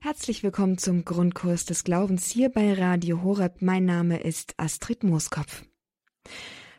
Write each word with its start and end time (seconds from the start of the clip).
Herzlich 0.00 0.44
willkommen 0.44 0.78
zum 0.78 1.04
Grundkurs 1.04 1.64
des 1.64 1.82
Glaubens 1.82 2.28
hier 2.30 2.50
bei 2.50 2.72
Radio 2.72 3.24
Horeb. 3.24 3.60
Mein 3.62 3.84
Name 3.84 4.20
ist 4.20 4.54
Astrid 4.56 5.02
Mooskopf. 5.02 5.64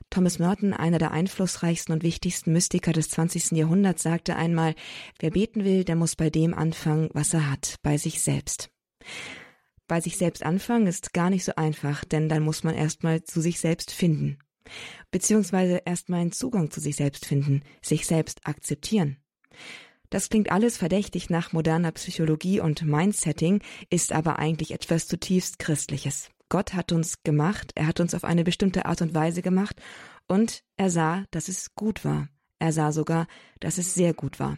Thomas 0.10 0.40
Merton, 0.40 0.72
einer 0.72 1.00
der 1.00 1.12
einflussreichsten 1.12 1.94
und 1.94 2.02
wichtigsten 2.04 2.54
Mystiker 2.54 2.94
des 2.94 3.10
20. 3.10 3.52
Jahrhunderts, 3.52 4.04
sagte 4.04 4.38
einmal, 4.38 4.74
wer 5.20 5.32
beten 5.32 5.66
will, 5.66 5.84
der 5.84 5.98
muss 5.98 6.16
bei 6.16 6.30
dem 6.30 6.54
anfangen, 6.54 7.10
was 7.12 7.34
er 7.34 7.52
hat, 7.52 7.76
bei 7.84 7.98
sich 7.98 8.22
selbst. 8.22 8.70
Bei 9.86 10.00
sich 10.00 10.16
selbst 10.16 10.44
anfangen 10.44 10.88
ist 10.88 11.12
gar 11.12 11.30
nicht 11.30 11.44
so 11.44 11.54
einfach, 11.58 12.06
denn 12.06 12.30
dann 12.30 12.42
muss 12.42 12.64
man 12.64 12.74
erstmal 12.74 13.26
zu 13.26 13.42
sich 13.42 13.60
selbst 13.60 13.92
finden. 13.92 14.40
Beziehungsweise 15.12 15.82
erstmal 15.84 16.22
einen 16.22 16.32
Zugang 16.32 16.72
zu 16.72 16.80
sich 16.80 16.96
selbst 16.96 17.26
finden, 17.26 17.64
sich 17.82 18.06
selbst 18.08 18.48
akzeptieren. 18.48 19.18
Das 20.10 20.30
klingt 20.30 20.52
alles 20.52 20.78
verdächtig 20.78 21.30
nach 21.30 21.54
moderner 21.54 21.92
Psychologie 21.92 22.60
und 22.60 22.84
Mindsetting, 22.84 23.62
ist 23.90 24.12
aber 24.12 24.40
eigentlich 24.40 24.72
etwas 24.72 25.08
zutiefst 25.08 25.60
Christliches. 25.60 26.30
Gott 26.50 26.74
hat 26.74 26.92
uns 26.92 27.22
gemacht, 27.24 27.72
er 27.76 27.86
hat 27.86 28.00
uns 28.00 28.16
auf 28.16 28.24
eine 28.24 28.44
bestimmte 28.44 28.86
Art 28.86 29.04
und 29.04 29.14
Weise 29.14 29.44
gemacht 29.44 29.80
und 30.28 30.64
er 30.78 30.90
sah, 30.90 31.26
dass 31.30 31.48
es 31.48 31.76
gut 31.76 32.04
war. 32.04 32.28
Er 32.58 32.74
sah 32.74 32.92
sogar, 32.92 33.28
dass 33.60 33.78
es 33.78 33.94
sehr 33.94 34.14
gut 34.14 34.40
war. 34.40 34.58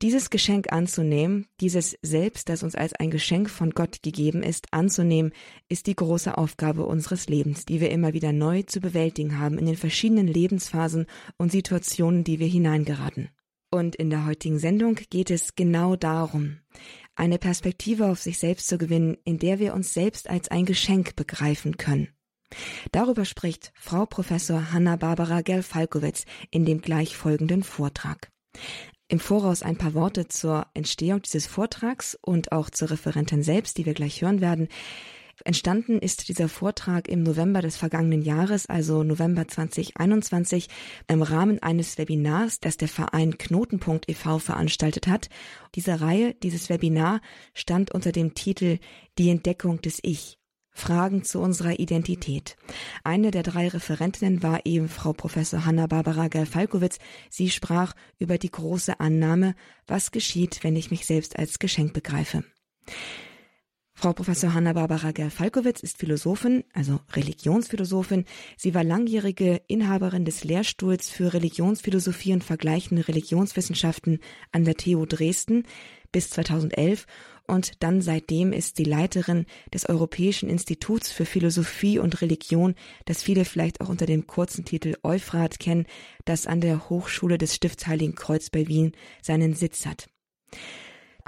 Dieses 0.00 0.30
Geschenk 0.30 0.72
anzunehmen, 0.72 1.46
dieses 1.60 1.98
Selbst, 2.02 2.48
das 2.48 2.62
uns 2.62 2.76
als 2.76 2.92
ein 2.92 3.10
Geschenk 3.10 3.50
von 3.50 3.70
Gott 3.70 4.02
gegeben 4.02 4.44
ist, 4.44 4.72
anzunehmen, 4.72 5.32
ist 5.68 5.88
die 5.88 5.96
große 5.96 6.38
Aufgabe 6.38 6.86
unseres 6.86 7.28
Lebens, 7.28 7.64
die 7.64 7.80
wir 7.80 7.90
immer 7.90 8.12
wieder 8.12 8.32
neu 8.32 8.62
zu 8.62 8.80
bewältigen 8.80 9.40
haben 9.40 9.58
in 9.58 9.66
den 9.66 9.76
verschiedenen 9.76 10.28
Lebensphasen 10.28 11.06
und 11.36 11.50
Situationen, 11.50 12.22
die 12.22 12.38
wir 12.38 12.46
hineingeraten. 12.46 13.30
Und 13.70 13.96
in 13.96 14.08
der 14.08 14.24
heutigen 14.24 14.58
Sendung 14.58 14.98
geht 15.10 15.30
es 15.30 15.54
genau 15.54 15.94
darum, 15.94 16.60
eine 17.14 17.38
Perspektive 17.38 18.06
auf 18.06 18.20
sich 18.20 18.38
selbst 18.38 18.68
zu 18.68 18.78
gewinnen, 18.78 19.18
in 19.24 19.38
der 19.38 19.58
wir 19.58 19.74
uns 19.74 19.92
selbst 19.92 20.30
als 20.30 20.48
ein 20.48 20.64
Geschenk 20.64 21.16
begreifen 21.16 21.76
können. 21.76 22.08
Darüber 22.92 23.26
spricht 23.26 23.72
Frau 23.74 24.06
Professor 24.06 24.72
Hanna-Barbara 24.72 25.42
Gerl-Falkowitz 25.42 26.24
in 26.50 26.64
dem 26.64 26.80
gleich 26.80 27.14
folgenden 27.14 27.62
Vortrag. 27.62 28.30
Im 29.08 29.20
Voraus 29.20 29.62
ein 29.62 29.76
paar 29.76 29.94
Worte 29.94 30.28
zur 30.28 30.66
Entstehung 30.74 31.22
dieses 31.22 31.46
Vortrags 31.46 32.18
und 32.22 32.52
auch 32.52 32.70
zur 32.70 32.90
Referentin 32.90 33.42
selbst, 33.42 33.76
die 33.76 33.84
wir 33.84 33.94
gleich 33.94 34.22
hören 34.22 34.40
werden. 34.40 34.68
Entstanden 35.44 35.98
ist 35.98 36.28
dieser 36.28 36.48
Vortrag 36.48 37.08
im 37.08 37.22
November 37.22 37.62
des 37.62 37.76
vergangenen 37.76 38.22
Jahres, 38.22 38.66
also 38.66 39.02
November 39.04 39.46
2021, 39.46 40.68
im 41.06 41.22
Rahmen 41.22 41.62
eines 41.62 41.96
Webinars, 41.98 42.60
das 42.60 42.76
der 42.76 42.88
Verein 42.88 43.38
Knotenpunkt 43.38 44.08
e.V. 44.08 44.38
veranstaltet 44.38 45.06
hat. 45.06 45.28
Diese 45.74 46.00
Reihe, 46.00 46.34
dieses 46.34 46.68
Webinar 46.68 47.20
stand 47.54 47.92
unter 47.92 48.12
dem 48.12 48.34
Titel 48.34 48.78
Die 49.18 49.30
Entdeckung 49.30 49.80
des 49.80 50.00
Ich. 50.02 50.38
Fragen 50.78 51.24
zu 51.24 51.40
unserer 51.40 51.78
Identität. 51.80 52.56
Eine 53.02 53.30
der 53.30 53.42
drei 53.42 53.68
Referentinnen 53.68 54.42
war 54.42 54.64
eben 54.64 54.88
Frau 54.88 55.12
Professor 55.12 55.64
Hanna-Barbara 55.64 56.28
Gerl-Falkowitz. 56.28 56.98
Sie 57.28 57.50
sprach 57.50 57.94
über 58.18 58.38
die 58.38 58.50
große 58.50 59.00
Annahme, 59.00 59.54
was 59.86 60.12
geschieht, 60.12 60.62
wenn 60.62 60.76
ich 60.76 60.90
mich 60.90 61.04
selbst 61.04 61.36
als 61.36 61.58
Geschenk 61.58 61.92
begreife. 61.94 62.44
Frau 64.00 64.12
Professor 64.12 64.54
Hanna-Barbara 64.54 65.10
Gerl-Falkowitz 65.10 65.80
ist 65.80 65.98
Philosophin, 65.98 66.62
also 66.72 67.00
Religionsphilosophin. 67.14 68.26
Sie 68.56 68.72
war 68.72 68.84
langjährige 68.84 69.60
Inhaberin 69.66 70.24
des 70.24 70.44
Lehrstuhls 70.44 71.10
für 71.10 71.34
Religionsphilosophie 71.34 72.32
und 72.32 72.44
vergleichende 72.44 73.08
Religionswissenschaften 73.08 74.20
an 74.52 74.64
der 74.64 74.76
TU 74.76 75.04
Dresden 75.04 75.64
bis 76.12 76.30
2011 76.30 77.06
und 77.48 77.82
dann 77.82 78.00
seitdem 78.00 78.52
ist 78.52 78.76
sie 78.76 78.84
Leiterin 78.84 79.46
des 79.74 79.88
Europäischen 79.88 80.48
Instituts 80.48 81.10
für 81.10 81.24
Philosophie 81.24 81.98
und 81.98 82.20
Religion, 82.22 82.76
das 83.04 83.24
viele 83.24 83.44
vielleicht 83.44 83.80
auch 83.80 83.88
unter 83.88 84.06
dem 84.06 84.28
kurzen 84.28 84.64
Titel 84.64 84.94
Euphrat 85.02 85.58
kennen, 85.58 85.86
das 86.24 86.46
an 86.46 86.60
der 86.60 86.88
Hochschule 86.88 87.36
des 87.36 87.56
Stifts 87.56 87.88
Heiligen 87.88 88.14
Kreuz 88.14 88.48
bei 88.48 88.68
Wien 88.68 88.92
seinen 89.22 89.54
Sitz 89.54 89.86
hat. 89.86 90.08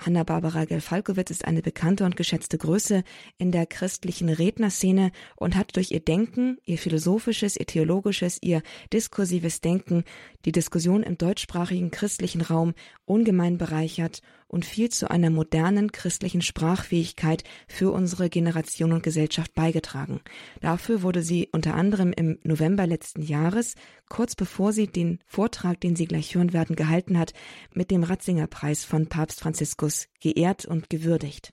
Hanna-Barbara 0.06 0.65
Gelfalkowitz 0.65 1.31
ist 1.31 1.44
eine 1.44 1.62
bekannte 1.62 2.05
und 2.05 2.16
geschätzte 2.16 2.59
Größe 2.59 3.05
in 3.38 3.53
der 3.53 3.66
christlichen 3.66 4.28
Rednerszene 4.28 5.12
und 5.37 5.56
hat 5.56 5.77
durch 5.77 5.91
ihr 5.91 6.00
Denken, 6.00 6.59
ihr 6.65 6.78
philosophisches, 6.78 7.56
ihr 7.56 7.66
theologisches, 7.66 8.38
ihr 8.41 8.62
diskursives 8.93 9.61
Denken 9.61 10.05
die 10.44 10.53
Diskussion 10.53 11.03
im 11.03 11.19
deutschsprachigen 11.19 11.91
christlichen 11.91 12.41
Raum 12.41 12.75
ungemein 13.05 13.59
bereichert 13.59 14.22
und 14.50 14.65
viel 14.65 14.88
zu 14.88 15.11
einer 15.11 15.31
modernen 15.31 15.93
christlichen 15.93 16.43
Sprachfähigkeit 16.43 17.44
für 17.69 17.93
unsere 17.93 18.28
Generation 18.28 18.93
und 18.93 19.03
Gesellschaft 19.03 19.55
beigetragen. 19.55 20.21
Dafür 20.61 21.03
wurde 21.03 21.22
sie 21.22 21.49
unter 21.53 21.75
anderem 21.75 22.12
im 22.12 22.38
November 22.43 22.87
letzten 22.87 23.22
Jahres, 23.22 23.77
kurz 24.09 24.34
bevor 24.34 24.72
sie 24.72 24.88
den 24.88 25.21
Vortrag, 25.25 25.81
den 25.81 25.94
Sie 25.94 26.06
gleich 26.06 26.34
hören 26.34 26.53
werden, 26.53 26.75
gehalten 26.75 27.16
hat, 27.16 27.33
mit 27.72 27.93
dem 27.93 28.03
Ratzinger-Preis 28.03 28.84
von 28.84 29.06
Papst 29.06 29.41
Franziskus 29.41 30.09
geehrt 30.21 30.65
und 30.65 30.91
gewürdigt. 30.91 31.53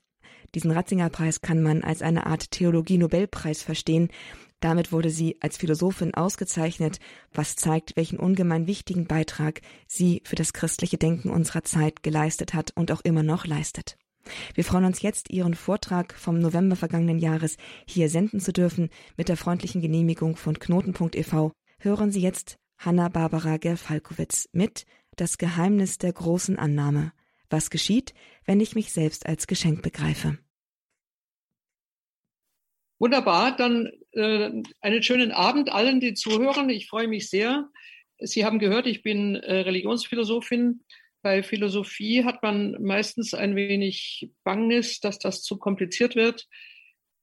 Diesen 0.54 0.70
Ratzinger-Preis 0.70 1.40
kann 1.40 1.62
man 1.62 1.84
als 1.84 2.02
eine 2.02 2.26
Art 2.26 2.50
Theologie-Nobelpreis 2.50 3.62
verstehen, 3.62 4.08
damit 4.60 4.92
wurde 4.92 5.10
sie 5.10 5.36
als 5.40 5.56
Philosophin 5.56 6.14
ausgezeichnet, 6.14 6.98
was 7.32 7.56
zeigt, 7.56 7.96
welchen 7.96 8.18
ungemein 8.18 8.66
wichtigen 8.66 9.06
Beitrag 9.06 9.60
sie 9.86 10.22
für 10.24 10.36
das 10.36 10.52
christliche 10.52 10.98
Denken 10.98 11.30
unserer 11.30 11.62
Zeit 11.62 12.02
geleistet 12.02 12.54
hat 12.54 12.72
und 12.74 12.90
auch 12.90 13.00
immer 13.02 13.22
noch 13.22 13.46
leistet. 13.46 13.96
Wir 14.54 14.64
freuen 14.64 14.84
uns 14.84 15.02
jetzt, 15.02 15.30
Ihren 15.30 15.54
Vortrag 15.54 16.12
vom 16.14 16.38
November 16.38 16.76
vergangenen 16.76 17.18
Jahres 17.18 17.56
hier 17.86 18.10
senden 18.10 18.40
zu 18.40 18.52
dürfen. 18.52 18.90
Mit 19.16 19.28
der 19.28 19.36
freundlichen 19.36 19.80
Genehmigung 19.80 20.36
von 20.36 20.58
Knotenpunkt 20.58 21.16
e.V. 21.16 21.52
hören 21.78 22.12
Sie 22.12 22.20
jetzt 22.20 22.58
Hanna-Barbara 22.78 23.56
Gerfalkowitz 23.56 24.48
mit 24.52 24.84
Das 25.16 25.38
Geheimnis 25.38 25.98
der 25.98 26.12
großen 26.12 26.58
Annahme. 26.58 27.12
Was 27.50 27.70
geschieht, 27.70 28.12
wenn 28.44 28.60
ich 28.60 28.74
mich 28.74 28.92
selbst 28.92 29.26
als 29.26 29.46
Geschenk 29.46 29.82
begreife? 29.82 30.38
Wunderbar, 32.98 33.56
dann 33.56 33.90
äh, 34.12 34.50
einen 34.80 35.02
schönen 35.02 35.30
Abend 35.30 35.70
allen, 35.72 36.00
die 36.00 36.14
zuhören. 36.14 36.68
Ich 36.68 36.88
freue 36.88 37.08
mich 37.08 37.30
sehr. 37.30 37.68
Sie 38.20 38.44
haben 38.44 38.58
gehört, 38.58 38.86
ich 38.86 39.02
bin 39.02 39.36
äh, 39.36 39.60
Religionsphilosophin. 39.60 40.80
Bei 41.22 41.42
Philosophie 41.42 42.24
hat 42.24 42.42
man 42.42 42.76
meistens 42.82 43.34
ein 43.34 43.54
wenig 43.54 44.30
Bangnis, 44.44 45.00
dass 45.00 45.18
das 45.18 45.42
zu 45.42 45.58
kompliziert 45.58 46.16
wird. 46.16 46.48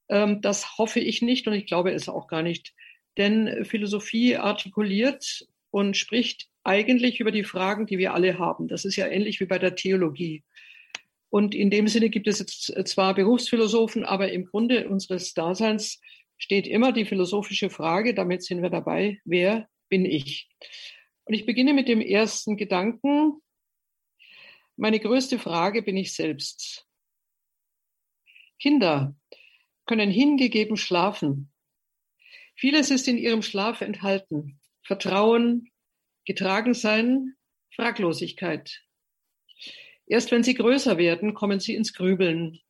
Ähm, 0.08 0.40
das 0.40 0.78
hoffe 0.78 1.00
ich 1.00 1.20
nicht 1.20 1.46
und 1.46 1.54
ich 1.54 1.66
glaube 1.66 1.92
es 1.92 2.08
auch 2.08 2.28
gar 2.28 2.42
nicht. 2.42 2.72
Denn 3.18 3.64
Philosophie 3.64 4.36
artikuliert 4.36 5.46
und 5.70 5.96
spricht 5.96 6.48
eigentlich 6.64 7.20
über 7.20 7.30
die 7.30 7.44
Fragen, 7.44 7.86
die 7.86 7.98
wir 7.98 8.14
alle 8.14 8.38
haben. 8.38 8.68
Das 8.68 8.84
ist 8.84 8.96
ja 8.96 9.06
ähnlich 9.06 9.40
wie 9.40 9.46
bei 9.46 9.58
der 9.58 9.74
Theologie. 9.74 10.42
Und 11.28 11.54
in 11.54 11.70
dem 11.70 11.88
Sinne 11.88 12.08
gibt 12.08 12.28
es 12.28 12.38
jetzt 12.38 12.72
zwar 12.88 13.14
Berufsphilosophen, 13.14 14.04
aber 14.04 14.30
im 14.32 14.46
Grunde 14.46 14.88
unseres 14.88 15.34
Daseins 15.34 16.00
steht 16.38 16.66
immer 16.66 16.92
die 16.92 17.04
philosophische 17.04 17.70
Frage, 17.70 18.14
damit 18.14 18.44
sind 18.44 18.62
wir 18.62 18.70
dabei, 18.70 19.20
wer 19.24 19.68
bin 19.88 20.04
ich? 20.04 20.48
Und 21.24 21.34
ich 21.34 21.46
beginne 21.46 21.74
mit 21.74 21.88
dem 21.88 22.00
ersten 22.00 22.56
Gedanken. 22.56 23.40
Meine 24.76 25.00
größte 25.00 25.38
Frage 25.38 25.82
bin 25.82 25.96
ich 25.96 26.14
selbst. 26.14 26.86
Kinder 28.60 29.16
können 29.86 30.10
hingegeben 30.10 30.76
schlafen. 30.76 31.52
Vieles 32.54 32.90
ist 32.90 33.08
in 33.08 33.18
ihrem 33.18 33.42
Schlaf 33.42 33.80
enthalten. 33.80 34.60
Vertrauen, 34.82 35.70
getragen 36.24 36.74
sein, 36.74 37.34
Fraglosigkeit. 37.74 38.85
Erst 40.06 40.30
wenn 40.30 40.42
sie 40.42 40.54
größer 40.54 40.98
werden, 40.98 41.34
kommen 41.34 41.60
sie 41.60 41.74
ins 41.74 41.92
Grübeln. 41.92 42.60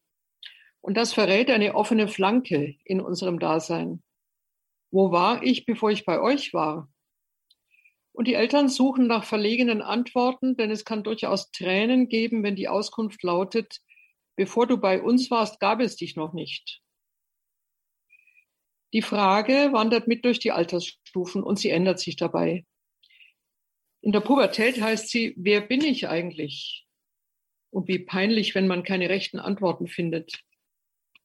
Und 0.80 0.96
das 0.96 1.12
verrät 1.12 1.50
eine 1.50 1.74
offene 1.74 2.08
Flanke 2.08 2.76
in 2.84 3.00
unserem 3.00 3.38
Dasein. 3.38 4.02
Wo 4.90 5.12
war 5.12 5.42
ich, 5.42 5.66
bevor 5.66 5.90
ich 5.90 6.04
bei 6.04 6.20
euch 6.20 6.54
war? 6.54 6.88
Und 8.12 8.28
die 8.28 8.34
Eltern 8.34 8.70
suchen 8.70 9.06
nach 9.06 9.24
verlegenen 9.24 9.82
Antworten, 9.82 10.56
denn 10.56 10.70
es 10.70 10.86
kann 10.86 11.02
durchaus 11.02 11.50
Tränen 11.50 12.08
geben, 12.08 12.42
wenn 12.42 12.56
die 12.56 12.68
Auskunft 12.68 13.22
lautet, 13.22 13.80
bevor 14.36 14.66
du 14.66 14.78
bei 14.78 15.02
uns 15.02 15.30
warst, 15.30 15.60
gab 15.60 15.80
es 15.80 15.96
dich 15.96 16.16
noch 16.16 16.32
nicht. 16.32 16.80
Die 18.94 19.02
Frage 19.02 19.72
wandert 19.72 20.08
mit 20.08 20.24
durch 20.24 20.38
die 20.38 20.52
Altersstufen 20.52 21.42
und 21.42 21.58
sie 21.58 21.68
ändert 21.68 22.00
sich 22.00 22.16
dabei. 22.16 22.64
In 24.00 24.12
der 24.12 24.20
Pubertät 24.20 24.80
heißt 24.80 25.10
sie, 25.10 25.34
wer 25.36 25.60
bin 25.60 25.84
ich 25.84 26.08
eigentlich? 26.08 26.85
Und 27.70 27.88
wie 27.88 27.98
peinlich, 27.98 28.54
wenn 28.54 28.66
man 28.66 28.82
keine 28.82 29.08
rechten 29.08 29.38
Antworten 29.38 29.86
findet. 29.86 30.40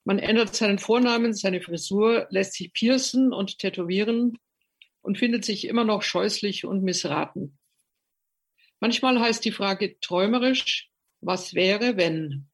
Man 0.04 0.20
ändert 0.20 0.56
seinen 0.56 0.80
Vornamen, 0.80 1.34
seine 1.34 1.62
Frisur, 1.62 2.28
lässt 2.30 2.54
sich 2.54 2.74
piercen 2.74 3.32
und 3.34 3.60
tätowieren 3.60 4.38
und 5.02 5.18
findet 5.18 5.46
sich 5.46 5.68
immer 5.68 5.84
noch 5.84 6.02
scheußlich 6.02 6.66
und 6.66 6.84
missraten. 6.84 7.58
Manchmal 8.80 9.20
heißt 9.20 9.46
die 9.46 9.52
Frage 9.52 10.00
träumerisch, 10.00 10.90
was 11.22 11.54
wäre, 11.54 11.98
wenn? 11.98 12.52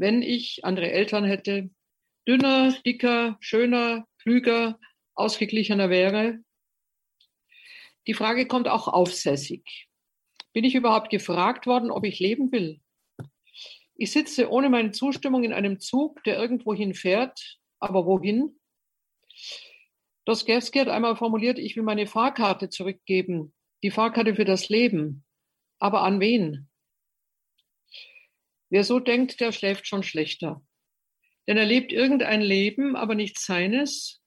wenn 0.00 0.22
ich 0.22 0.64
andere 0.64 0.90
Eltern 0.90 1.24
hätte, 1.24 1.70
dünner, 2.26 2.72
dicker, 2.86 3.36
schöner, 3.40 4.06
klüger, 4.18 4.78
ausgeglichener 5.14 5.90
wäre. 5.90 6.38
Die 8.06 8.14
Frage 8.14 8.46
kommt 8.46 8.66
auch 8.66 8.88
aufsässig. 8.88 9.88
Bin 10.54 10.64
ich 10.64 10.74
überhaupt 10.74 11.10
gefragt 11.10 11.66
worden, 11.66 11.90
ob 11.90 12.04
ich 12.04 12.18
leben 12.18 12.50
will? 12.50 12.80
Ich 14.02 14.12
sitze 14.12 14.48
ohne 14.48 14.70
meine 14.70 14.92
Zustimmung 14.92 15.44
in 15.44 15.52
einem 15.52 15.78
Zug, 15.78 16.24
der 16.24 16.38
irgendwohin 16.38 16.94
fährt, 16.94 17.58
aber 17.80 18.06
wohin? 18.06 18.58
Dostoevsky 20.24 20.78
hat 20.78 20.88
einmal 20.88 21.16
formuliert, 21.16 21.58
ich 21.58 21.76
will 21.76 21.82
meine 21.82 22.06
Fahrkarte 22.06 22.70
zurückgeben, 22.70 23.52
die 23.82 23.90
Fahrkarte 23.90 24.34
für 24.34 24.46
das 24.46 24.70
Leben. 24.70 25.26
Aber 25.78 26.00
an 26.00 26.18
wen? 26.18 26.70
Wer 28.70 28.84
so 28.84 29.00
denkt, 29.00 29.38
der 29.38 29.52
schläft 29.52 29.86
schon 29.86 30.02
schlechter. 30.02 30.64
Denn 31.46 31.58
er 31.58 31.66
lebt 31.66 31.92
irgendein 31.92 32.40
Leben, 32.40 32.96
aber 32.96 33.14
nicht 33.14 33.38
seines. 33.38 34.22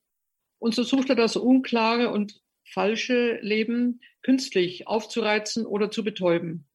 Und 0.60 0.76
so 0.76 0.84
sucht 0.84 1.10
er 1.10 1.16
das 1.16 1.36
unklare 1.36 2.12
und 2.12 2.40
falsche 2.64 3.40
Leben 3.42 4.02
künstlich 4.22 4.86
aufzureizen 4.86 5.66
oder 5.66 5.90
zu 5.90 6.04
betäuben. 6.04 6.68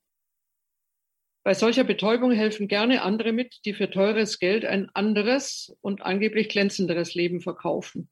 Bei 1.43 1.55
solcher 1.55 1.85
Betäubung 1.85 2.33
helfen 2.33 2.69
gerne 2.69 3.03
andere 3.03 3.33
mit, 3.33 3.65
die 3.65 3.75
für 3.75 3.91
teures 3.91 4.39
Geld 4.39 4.65
ein 4.65 4.91
anderes 4.95 5.75
und 5.81 6.03
angeblich 6.03 6.49
glänzenderes 6.49 7.15
Leben 7.15 7.41
verkaufen. 7.41 8.11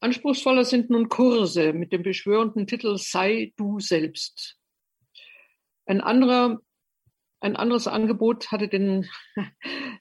Anspruchsvoller 0.00 0.64
sind 0.64 0.90
nun 0.90 1.08
Kurse 1.08 1.72
mit 1.72 1.92
dem 1.92 2.02
beschwörenden 2.02 2.66
Titel 2.66 2.96
Sei 2.98 3.52
du 3.56 3.80
selbst. 3.80 4.56
Ein 5.86 6.00
anderer, 6.00 6.60
ein 7.40 7.56
anderes 7.56 7.88
Angebot 7.88 8.52
hatte 8.52 8.68
den 8.68 9.08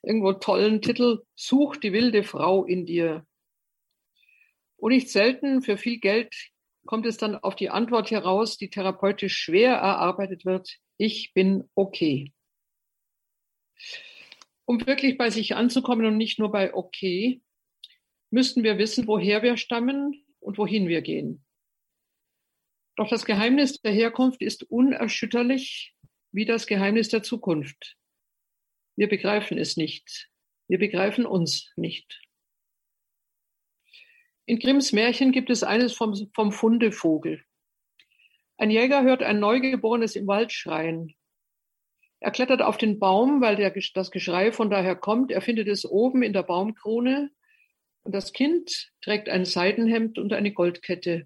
irgendwo 0.03 0.33
tollen 0.33 0.81
Titel 0.81 1.24
Such 1.35 1.77
die 1.77 1.94
wilde 1.94 2.24
Frau 2.24 2.65
in 2.65 2.85
dir. 2.85 3.25
Und 4.77 4.91
nicht 4.91 5.09
selten 5.09 5.62
für 5.62 5.77
viel 5.77 6.00
Geld 6.00 6.33
kommt 6.85 7.06
es 7.06 7.18
dann 7.18 7.35
auf 7.35 7.56
die 7.56 7.69
Antwort 7.69 8.12
heraus, 8.12 8.57
die 8.57 8.69
therapeutisch 8.69 9.35
schwer 9.35 9.74
erarbeitet 9.74 10.45
wird. 10.45 10.77
Ich 10.98 11.34
bin 11.34 11.70
okay. 11.76 12.34
Um 14.66 14.86
wirklich 14.86 15.18
bei 15.18 15.30
sich 15.30 15.56
anzukommen 15.56 16.06
und 16.06 16.18
nicht 16.18 16.40
nur 16.40 16.52
bei 16.52 16.74
okay, 16.74 17.42
müssten 18.32 18.64
wir 18.64 18.78
wissen, 18.78 19.08
woher 19.08 19.44
wir 19.44 19.58
stammen 19.58 20.26
und 20.40 20.58
wohin 20.58 20.88
wir 20.88 21.02
gehen. 21.02 21.46
Doch 22.96 23.10
das 23.10 23.26
Geheimnis 23.26 23.80
der 23.82 23.92
Herkunft 23.92 24.42
ist 24.42 24.64
unerschütterlich 24.64 25.96
wie 26.32 26.46
das 26.46 26.68
Geheimnis 26.68 27.10
der 27.10 27.24
Zukunft. 27.24 27.96
Wir 28.96 29.08
begreifen 29.08 29.58
es 29.58 29.78
nicht. 29.78 30.30
Wir 30.68 30.80
begreifen 30.80 31.26
uns 31.26 31.72
nicht. 31.76 32.22
In 34.46 34.60
Grimms 34.60 34.92
Märchen 34.94 35.32
gibt 35.32 35.50
es 35.50 35.64
eines 35.64 35.94
vom, 35.94 36.16
vom 36.34 36.52
Fundevogel. 36.52 37.44
Ein 38.57 38.71
Jäger 38.71 39.04
hört 39.04 39.21
ein 39.21 39.39
Neugeborenes 39.39 40.15
im 40.15 40.25
Wald 40.25 40.51
schreien. 40.51 41.15
Er 42.19 42.31
klettert 42.31 42.63
auf 42.63 42.77
den 42.77 42.98
Baum, 42.98 43.42
weil 43.42 43.56
der, 43.56 43.71
das 43.94 44.09
Geschrei 44.09 44.51
von 44.51 44.71
daher 44.71 44.95
kommt. 44.95 45.31
Er 45.31 45.42
findet 45.42 45.68
es 45.68 45.86
oben 45.86 46.24
in 46.24 46.33
der 46.33 46.42
Baumkrone 46.42 47.30
und 48.01 48.15
das 48.15 48.33
Kind 48.33 48.92
trägt 49.01 49.30
ein 49.30 49.45
Seidenhemd 49.45 50.18
und 50.18 50.33
eine 50.33 50.51
Goldkette, 50.51 51.25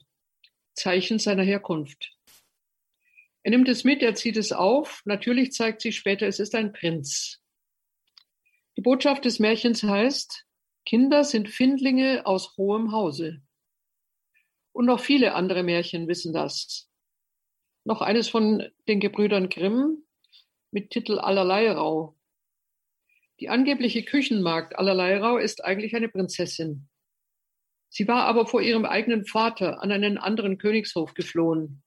Zeichen 0.73 1.19
seiner 1.19 1.43
Herkunft. 1.43 2.17
Er 3.43 3.51
nimmt 3.51 3.69
es 3.69 3.85
mit, 3.85 4.03
er 4.03 4.13
zieht 4.13 4.35
es 4.35 4.51
auf. 4.51 5.01
Natürlich 5.05 5.53
zeigt 5.53 5.81
sich 5.81 5.95
später, 5.95 6.27
es 6.27 6.39
ist 6.39 6.53
ein 6.53 6.73
Prinz. 6.73 7.41
Die 8.75 8.81
Botschaft 8.81 9.23
des 9.23 9.39
Märchens 9.39 9.83
heißt, 9.83 10.45
Kinder 10.85 11.23
sind 11.23 11.49
Findlinge 11.49 12.25
aus 12.25 12.57
hohem 12.57 12.91
Hause. 12.91 13.41
Und 14.73 14.85
noch 14.85 14.99
viele 14.99 15.33
andere 15.33 15.63
Märchen 15.63 16.07
wissen 16.07 16.33
das. 16.33 16.90
Noch 17.83 18.01
eines 18.01 18.29
von 18.29 18.69
den 18.87 18.99
Gebrüdern 18.99 19.49
Grimm 19.49 20.03
mit 20.69 20.91
Titel 20.91 21.17
Allerleirau. 21.17 22.15
Die 23.39 23.49
angebliche 23.49 24.03
Küchenmagd 24.03 24.77
Allerleirau 24.77 25.37
ist 25.37 25.65
eigentlich 25.65 25.95
eine 25.95 26.07
Prinzessin. 26.07 26.87
Sie 27.89 28.07
war 28.07 28.25
aber 28.25 28.45
vor 28.45 28.61
ihrem 28.61 28.85
eigenen 28.85 29.25
Vater 29.25 29.81
an 29.81 29.91
einen 29.91 30.19
anderen 30.19 30.59
Königshof 30.59 31.15
geflohen. 31.15 31.83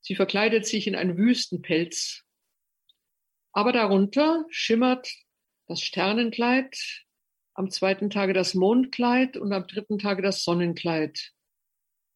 Sie 0.00 0.16
verkleidet 0.16 0.66
sich 0.66 0.88
in 0.88 0.96
einen 0.96 1.16
Wüstenpelz. 1.16 2.24
Aber 3.52 3.72
darunter 3.72 4.44
schimmert 4.50 5.08
das 5.68 5.80
Sternenkleid, 5.80 7.04
am 7.54 7.70
zweiten 7.70 8.10
Tage 8.10 8.32
das 8.32 8.54
Mondkleid 8.54 9.36
und 9.36 9.52
am 9.52 9.66
dritten 9.66 9.98
Tage 9.98 10.22
das 10.22 10.42
Sonnenkleid. 10.42 11.32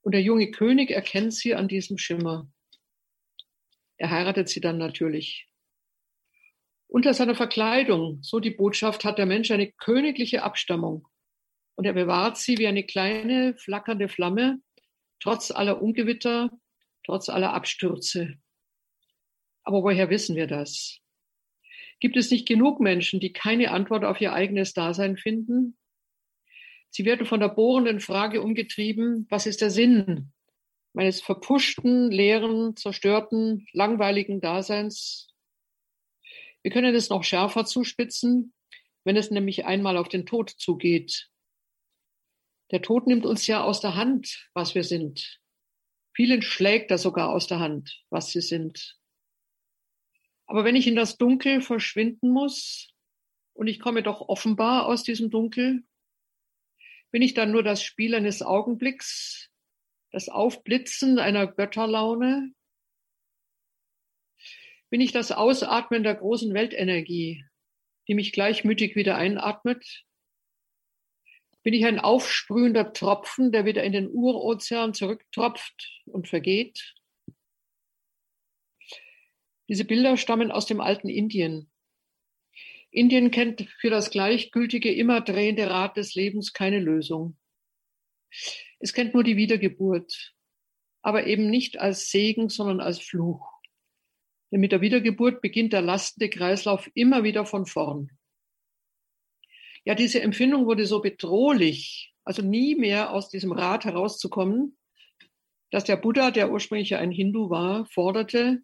Und 0.03 0.13
der 0.13 0.23
junge 0.23 0.51
König 0.51 0.91
erkennt 0.91 1.33
sie 1.33 1.55
an 1.55 1.69
diesem 1.69 1.97
Schimmer. 1.97 2.51
Er 3.97 4.11
heiratet 4.11 4.49
sie 4.49 4.61
dann 4.61 4.79
natürlich. 4.79 5.47
Unter 6.87 7.15
seiner 7.15 7.35
Verkleidung, 7.35 8.19
so 8.23 8.41
die 8.41 8.51
Botschaft, 8.51 9.05
hat 9.05 9.19
der 9.19 9.27
Mensch 9.27 9.51
eine 9.51 9.73
königliche 9.73 10.43
Abstammung. 10.43 11.09
Und 11.77 11.87
er 11.87 11.93
bewahrt 11.93 12.37
sie 12.37 12.59
wie 12.59 12.67
eine 12.67 12.85
kleine, 12.85 13.57
flackernde 13.57 14.09
Flamme, 14.09 14.61
trotz 15.21 15.51
aller 15.51 15.83
Ungewitter, 15.83 16.51
trotz 17.05 17.29
aller 17.29 17.53
Abstürze. 17.53 18.35
Aber 19.65 19.83
woher 19.83 20.11
wissen 20.11 20.37
wir 20.37 20.47
das? 20.47 20.99
Gibt 22.01 22.17
es 22.17 22.31
nicht 22.31 22.47
genug 22.47 22.81
Menschen, 22.81 23.19
die 23.19 23.33
keine 23.33 23.71
Antwort 23.71 24.05
auf 24.05 24.21
ihr 24.21 24.33
eigenes 24.33 24.75
Dasein 24.75 25.17
finden? 25.17 25.77
Sie 26.91 27.05
werden 27.05 27.27
von 27.27 27.41
der 27.41 27.49
bohrenden 27.49 27.99
Frage 27.99 28.41
umgetrieben, 28.43 29.27
was 29.31 29.47
ist 29.47 29.63
der 29.63 29.71
Sinn 29.71 30.33
meines 30.95 31.21
verpuschten, 31.21 32.11
leeren, 32.11 32.77
zerstörten, 32.77 33.67
langweiligen 33.73 34.41
Daseins? 34.41 35.29
Wir 36.63 36.71
können 36.71 36.95
es 36.95 37.11
noch 37.11 37.25
schärfer 37.25 37.67
zuspitzen, 37.67 38.55
wenn 39.05 39.17
es 39.17 39.31
nämlich 39.31 39.67
einmal 39.67 39.99
auf 39.99 40.09
den 40.09 40.25
Tod 40.25 40.51
zugeht. 40.51 41.29
Der 42.71 42.81
Tod 42.81 43.07
nimmt 43.07 43.27
uns 43.27 43.47
ja 43.47 43.63
aus 43.63 43.81
der 43.81 43.97
Hand, 43.97 44.49
was 44.55 44.75
wir 44.75 44.85
sind. 44.85 45.41
Vielen 46.15 46.43
schlägt 46.43 46.91
er 46.91 46.99
sogar 46.99 47.31
aus 47.31 47.49
der 47.49 47.59
Hand, 47.59 48.03
was 48.09 48.31
sie 48.31 48.41
sind. 48.41 48.97
Aber 50.47 50.65
wenn 50.65 50.77
ich 50.77 50.87
in 50.87 50.97
das 50.97 51.19
Dunkel 51.19 51.61
verschwinden 51.61 52.31
muss 52.31 52.95
und 53.53 53.67
ich 53.67 53.81
komme 53.81 54.03
doch 54.03 54.21
offenbar 54.21 54.87
aus 54.87 55.03
diesem 55.03 55.31
Dunkel, 55.31 55.83
bin 57.11 57.23
ich 57.23 57.35
dann 57.35 57.51
nur 57.51 57.63
das 57.63 57.83
Spiel 57.83 58.15
eines 58.15 58.43
Augenblicks, 58.43 59.51
das 60.15 60.29
Aufblitzen 60.29 61.19
einer 61.19 61.49
Götterlaune, 61.49 62.55
bin 64.89 65.01
ich 65.01 65.11
das 65.11 65.33
Ausatmen 65.33 66.05
der 66.05 66.15
großen 66.15 66.55
Weltenergie, 66.55 67.45
die 68.07 68.15
mich 68.15 68.31
gleichmütig 68.31 68.95
wieder 68.95 69.17
einatmet? 69.17 70.05
Bin 71.65 71.75
ich 71.75 71.85
ein 71.85 71.99
aufsprühender 71.99 72.93
Tropfen, 72.93 73.51
der 73.51 73.65
wieder 73.65 73.83
in 73.83 73.93
den 73.93 74.09
Urozean 74.09 74.95
zurücktropft 74.95 76.01
und 76.07 76.29
vergeht? 76.29 76.95
Diese 79.69 79.85
Bilder 79.85 80.17
stammen 80.17 80.53
aus 80.53 80.67
dem 80.67 80.81
alten 80.81 81.09
Indien. 81.09 81.73
Indien 82.93 83.33
kennt 83.33 83.63
für 83.81 83.91
das 83.91 84.11
gleichgültige, 84.11 84.95
immer 84.95 85.23
drehende 85.23 85.69
Rad 85.69 85.97
des 85.97 86.15
Lebens 86.15 86.53
keine 86.53 86.79
Lösung. 86.79 87.37
Es 88.79 88.93
kennt 88.93 89.15
nur 89.15 89.25
die 89.25 89.37
Wiedergeburt, 89.37 90.35
aber 91.03 91.27
eben 91.27 91.49
nicht 91.49 91.79
als 91.79 92.11
Segen, 92.11 92.49
sondern 92.49 92.81
als 92.81 92.99
Fluch. 92.99 93.51
Denn 94.51 94.61
mit 94.61 94.73
der 94.73 94.81
Wiedergeburt 94.81 95.41
beginnt 95.41 95.73
der 95.73 95.83
lastende 95.83 96.31
Kreislauf 96.31 96.91
immer 96.95 97.25
wieder 97.25 97.47
von 97.47 97.67
vorn. 97.67 98.11
Ja, 99.85 99.95
diese 99.95 100.23
Empfindung 100.23 100.67
wurde 100.67 100.87
so 100.87 101.01
bedrohlich, 101.01 102.15
also 102.25 102.41
nie 102.41 102.75
mehr 102.75 103.13
aus 103.13 103.29
diesem 103.29 103.53
Rad 103.53 103.85
herauszukommen, 103.85 104.79
dass 105.71 105.85
der 105.85 105.97
Buddha, 105.97 106.31
der 106.31 106.51
ursprünglich 106.51 106.95
ein 106.95 107.11
Hindu 107.11 107.51
war, 107.51 107.85
forderte, 107.87 108.63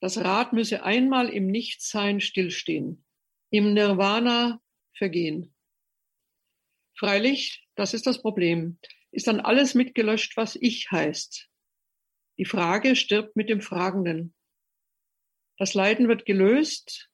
das 0.00 0.18
Rad 0.18 0.52
müsse 0.52 0.82
einmal 0.82 1.28
im 1.28 1.46
Nichtsein 1.46 2.20
stillstehen, 2.20 3.04
im 3.50 3.74
Nirvana 3.74 4.60
vergehen. 4.96 5.54
Freilich, 7.00 7.66
das 7.76 7.94
ist 7.94 8.06
das 8.06 8.20
Problem, 8.20 8.78
ist 9.10 9.26
dann 9.26 9.40
alles 9.40 9.74
mitgelöscht, 9.74 10.36
was 10.36 10.54
ich 10.54 10.90
heißt. 10.90 11.48
Die 12.36 12.44
Frage 12.44 12.94
stirbt 12.94 13.36
mit 13.36 13.48
dem 13.48 13.62
Fragenden. 13.62 14.34
Das 15.56 15.72
Leiden 15.72 16.08
wird 16.08 16.26
gelöst, 16.26 17.08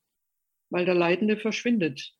weil 0.70 0.86
der 0.86 0.96
Leidende 0.96 1.36
verschwindet. 1.36 2.16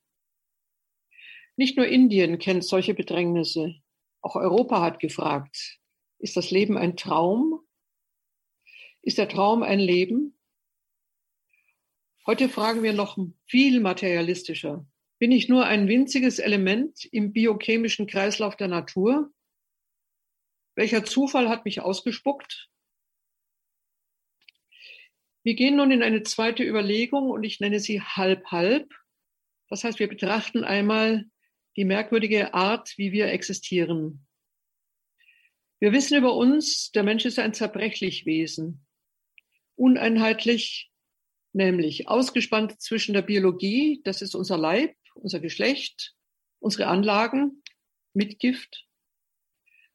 Nicht 1.56 1.76
nur 1.76 1.88
Indien 1.88 2.38
kennt 2.38 2.64
solche 2.64 2.94
Bedrängnisse. 2.94 3.74
Auch 4.20 4.36
Europa 4.36 4.80
hat 4.80 5.00
gefragt, 5.00 5.80
ist 6.20 6.36
das 6.36 6.52
Leben 6.52 6.78
ein 6.78 6.96
Traum? 6.96 7.66
Ist 9.02 9.18
der 9.18 9.28
Traum 9.28 9.64
ein 9.64 9.80
Leben? 9.80 10.38
Heute 12.26 12.48
fragen 12.48 12.84
wir 12.84 12.92
noch 12.92 13.18
viel 13.46 13.80
materialistischer. 13.80 14.86
Bin 15.18 15.32
ich 15.32 15.48
nur 15.48 15.64
ein 15.64 15.88
winziges 15.88 16.38
Element 16.38 17.06
im 17.06 17.32
biochemischen 17.32 18.06
Kreislauf 18.06 18.54
der 18.56 18.68
Natur? 18.68 19.32
Welcher 20.74 21.04
Zufall 21.04 21.48
hat 21.48 21.64
mich 21.64 21.80
ausgespuckt? 21.80 22.68
Wir 25.42 25.54
gehen 25.54 25.76
nun 25.76 25.90
in 25.90 26.02
eine 26.02 26.22
zweite 26.22 26.64
Überlegung 26.64 27.30
und 27.30 27.44
ich 27.44 27.60
nenne 27.60 27.80
sie 27.80 28.02
halb-halb. 28.02 28.92
Das 29.68 29.84
heißt, 29.84 29.98
wir 29.98 30.08
betrachten 30.08 30.64
einmal 30.64 31.24
die 31.76 31.84
merkwürdige 31.84 32.52
Art, 32.52 32.92
wie 32.98 33.12
wir 33.12 33.28
existieren. 33.28 34.26
Wir 35.78 35.92
wissen 35.92 36.18
über 36.18 36.34
uns, 36.34 36.90
der 36.90 37.04
Mensch 37.04 37.24
ist 37.24 37.38
ein 37.38 37.54
zerbrechlich 37.54 38.26
Wesen, 38.26 38.86
uneinheitlich, 39.76 40.90
nämlich 41.52 42.08
ausgespannt 42.08 42.80
zwischen 42.82 43.14
der 43.14 43.22
Biologie, 43.22 44.00
das 44.04 44.20
ist 44.20 44.34
unser 44.34 44.58
Leib, 44.58 44.94
unser 45.16 45.40
Geschlecht, 45.40 46.14
unsere 46.60 46.86
Anlagen, 46.86 47.62
Mitgift, 48.14 48.86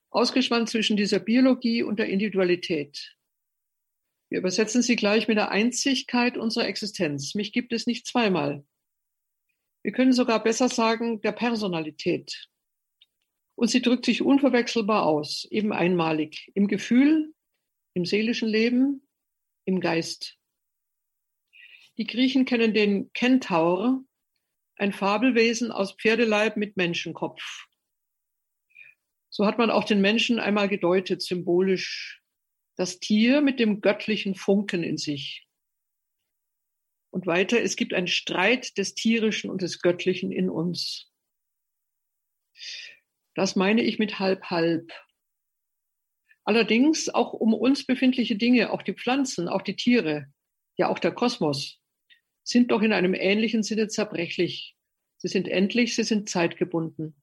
ausgespannt 0.09 0.69
zwischen 0.69 0.97
dieser 0.97 1.19
Biologie 1.19 1.83
und 1.83 1.97
der 1.97 2.09
Individualität. 2.09 3.15
Wir 4.29 4.39
übersetzen 4.39 4.81
sie 4.81 4.95
gleich 4.95 5.27
mit 5.27 5.37
der 5.37 5.51
Einzigkeit 5.51 6.37
unserer 6.37 6.67
Existenz. 6.67 7.35
Mich 7.35 7.51
gibt 7.51 7.73
es 7.73 7.87
nicht 7.87 8.05
zweimal. 8.05 8.65
Wir 9.83 9.91
können 9.91 10.13
sogar 10.13 10.41
besser 10.43 10.69
sagen, 10.69 11.21
der 11.21 11.31
Personalität. 11.31 12.47
Und 13.55 13.69
sie 13.69 13.81
drückt 13.81 14.05
sich 14.05 14.21
unverwechselbar 14.21 15.05
aus, 15.05 15.45
eben 15.51 15.73
einmalig, 15.73 16.51
im 16.55 16.67
Gefühl, 16.67 17.33
im 17.93 18.05
seelischen 18.05 18.47
Leben, 18.47 19.07
im 19.65 19.81
Geist. 19.81 20.37
Die 21.97 22.05
Griechen 22.05 22.45
kennen 22.45 22.73
den 22.73 23.11
Kentaur, 23.13 24.03
ein 24.75 24.93
Fabelwesen 24.93 25.71
aus 25.71 25.95
Pferdeleib 25.95 26.57
mit 26.57 26.77
Menschenkopf. 26.77 27.67
So 29.29 29.45
hat 29.45 29.57
man 29.57 29.71
auch 29.71 29.85
den 29.85 30.01
Menschen 30.01 30.39
einmal 30.39 30.67
gedeutet, 30.67 31.21
symbolisch. 31.21 32.21
Das 32.75 32.99
Tier 32.99 33.41
mit 33.41 33.59
dem 33.59 33.81
göttlichen 33.81 34.35
Funken 34.35 34.83
in 34.83 34.97
sich. 34.97 35.47
Und 37.11 37.27
weiter, 37.27 37.61
es 37.61 37.75
gibt 37.75 37.93
einen 37.93 38.07
Streit 38.07 38.77
des 38.77 38.93
Tierischen 38.93 39.49
und 39.49 39.61
des 39.61 39.81
Göttlichen 39.81 40.31
in 40.31 40.49
uns. 40.49 41.11
Das 43.35 43.55
meine 43.55 43.83
ich 43.83 43.99
mit 43.99 44.19
halb 44.19 44.45
halb. 44.45 44.91
Allerdings 46.43 47.09
auch 47.09 47.33
um 47.33 47.53
uns 47.53 47.85
befindliche 47.85 48.35
Dinge, 48.35 48.71
auch 48.71 48.81
die 48.81 48.93
Pflanzen, 48.93 49.47
auch 49.47 49.61
die 49.61 49.75
Tiere, 49.75 50.27
ja 50.77 50.89
auch 50.89 50.99
der 50.99 51.13
Kosmos, 51.13 51.80
sind 52.43 52.71
doch 52.71 52.81
in 52.81 52.93
einem 52.93 53.13
ähnlichen 53.13 53.63
Sinne 53.63 53.87
zerbrechlich. 53.87 54.75
Sie 55.17 55.27
sind 55.27 55.47
endlich, 55.47 55.95
sie 55.95 56.03
sind 56.03 56.29
zeitgebunden. 56.29 57.15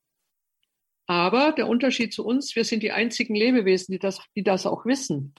Aber 1.06 1.52
der 1.52 1.66
Unterschied 1.66 2.12
zu 2.12 2.24
uns, 2.24 2.54
wir 2.54 2.64
sind 2.64 2.82
die 2.82 2.92
einzigen 2.92 3.34
Lebewesen, 3.34 3.92
die 3.92 3.98
das, 3.98 4.20
die 4.36 4.42
das 4.42 4.66
auch 4.66 4.84
wissen. 4.84 5.34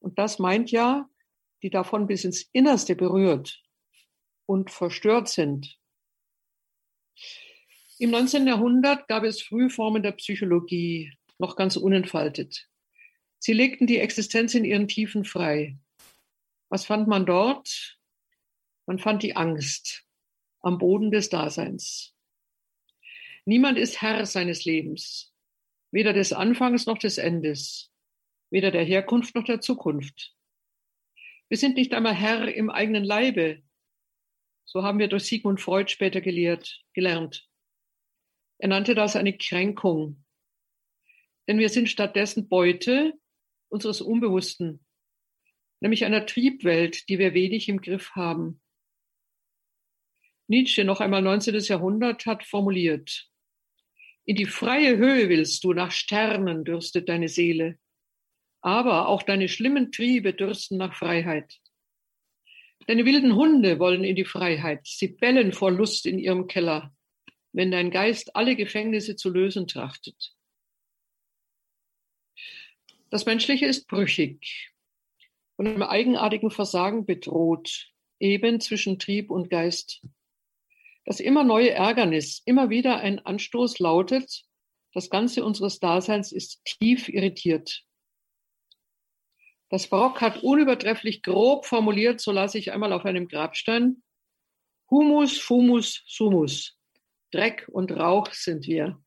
Und 0.00 0.18
das 0.18 0.38
meint 0.38 0.70
ja, 0.70 1.08
die 1.62 1.70
davon 1.70 2.06
bis 2.06 2.24
ins 2.24 2.42
Innerste 2.52 2.96
berührt 2.96 3.62
und 4.46 4.70
verstört 4.70 5.28
sind. 5.28 5.78
Im 7.98 8.10
19. 8.10 8.46
Jahrhundert 8.46 9.06
gab 9.08 9.22
es 9.22 9.40
Frühformen 9.40 10.02
der 10.02 10.12
Psychologie, 10.12 11.12
noch 11.38 11.56
ganz 11.56 11.76
unentfaltet. 11.76 12.68
Sie 13.38 13.52
legten 13.52 13.86
die 13.86 13.98
Existenz 13.98 14.54
in 14.54 14.64
ihren 14.64 14.88
Tiefen 14.88 15.24
frei. 15.24 15.78
Was 16.68 16.84
fand 16.84 17.06
man 17.06 17.24
dort? 17.26 17.93
Man 18.86 18.98
fand 18.98 19.22
die 19.22 19.36
Angst 19.36 20.04
am 20.60 20.78
Boden 20.78 21.10
des 21.10 21.28
Daseins. 21.28 22.14
Niemand 23.46 23.78
ist 23.78 24.00
Herr 24.00 24.24
seines 24.24 24.64
Lebens, 24.64 25.34
weder 25.90 26.12
des 26.12 26.32
Anfangs 26.32 26.86
noch 26.86 26.98
des 26.98 27.18
Endes, 27.18 27.92
weder 28.50 28.70
der 28.70 28.84
Herkunft 28.84 29.34
noch 29.34 29.44
der 29.44 29.60
Zukunft. 29.60 30.34
Wir 31.48 31.58
sind 31.58 31.76
nicht 31.76 31.92
einmal 31.92 32.14
Herr 32.14 32.48
im 32.54 32.70
eigenen 32.70 33.04
Leibe. 33.04 33.62
So 34.64 34.82
haben 34.82 34.98
wir 34.98 35.08
durch 35.08 35.24
Sigmund 35.24 35.60
Freud 35.60 35.90
später 35.90 36.20
gelehrt, 36.20 36.82
gelernt. 36.94 37.46
Er 38.58 38.68
nannte 38.68 38.94
das 38.94 39.16
eine 39.16 39.36
Kränkung. 39.36 40.24
Denn 41.46 41.58
wir 41.58 41.68
sind 41.68 41.90
stattdessen 41.90 42.48
Beute 42.48 43.12
unseres 43.68 44.00
Unbewussten, 44.00 44.84
nämlich 45.80 46.06
einer 46.06 46.24
Triebwelt, 46.24 47.08
die 47.08 47.18
wir 47.18 47.34
wenig 47.34 47.68
im 47.68 47.82
Griff 47.82 48.12
haben. 48.12 48.62
Nietzsche, 50.46 50.84
noch 50.84 51.00
einmal 51.00 51.22
19. 51.22 51.54
Jahrhundert, 51.60 52.26
hat 52.26 52.44
formuliert, 52.44 53.28
in 54.26 54.36
die 54.36 54.46
freie 54.46 54.96
Höhe 54.96 55.28
willst 55.28 55.64
du, 55.64 55.74
nach 55.74 55.92
Sternen 55.92 56.64
dürstet 56.64 57.08
deine 57.08 57.28
Seele. 57.28 57.78
Aber 58.62 59.08
auch 59.08 59.22
deine 59.22 59.48
schlimmen 59.48 59.92
Triebe 59.92 60.32
dürsten 60.32 60.78
nach 60.78 60.94
Freiheit. 60.94 61.60
Deine 62.86 63.04
wilden 63.04 63.34
Hunde 63.34 63.78
wollen 63.78 64.02
in 64.02 64.16
die 64.16 64.24
Freiheit. 64.24 64.86
Sie 64.86 65.08
bellen 65.08 65.52
vor 65.52 65.70
Lust 65.70 66.06
in 66.06 66.18
ihrem 66.18 66.46
Keller, 66.46 66.94
wenn 67.52 67.70
dein 67.70 67.90
Geist 67.90 68.34
alle 68.34 68.56
Gefängnisse 68.56 69.16
zu 69.16 69.28
lösen 69.28 69.66
trachtet. 69.66 70.34
Das 73.10 73.26
Menschliche 73.26 73.66
ist 73.66 73.86
brüchig, 73.86 74.72
von 75.56 75.66
einem 75.66 75.82
eigenartigen 75.82 76.50
Versagen 76.50 77.04
bedroht, 77.04 77.92
eben 78.18 78.60
zwischen 78.60 78.98
Trieb 78.98 79.30
und 79.30 79.50
Geist. 79.50 80.02
Das 81.04 81.20
immer 81.20 81.44
neue 81.44 81.70
Ärgernis, 81.70 82.42
immer 82.44 82.70
wieder 82.70 82.98
ein 82.98 83.18
Anstoß 83.18 83.78
lautet, 83.78 84.44
das 84.92 85.10
Ganze 85.10 85.44
unseres 85.44 85.80
Daseins 85.80 86.32
ist 86.32 86.64
tief 86.64 87.08
irritiert. 87.08 87.82
Das 89.68 89.88
Barock 89.88 90.20
hat 90.20 90.42
unübertrefflich 90.42 91.22
grob 91.22 91.66
formuliert, 91.66 92.20
so 92.20 92.30
lasse 92.30 92.58
ich 92.58 92.72
einmal 92.72 92.92
auf 92.92 93.04
einem 93.04 93.26
Grabstein, 93.26 94.02
Humus, 94.90 95.38
Fumus, 95.38 96.04
Sumus. 96.06 96.78
Dreck 97.32 97.68
und 97.72 97.90
Rauch 97.90 98.32
sind 98.32 98.68
wir. 98.68 99.02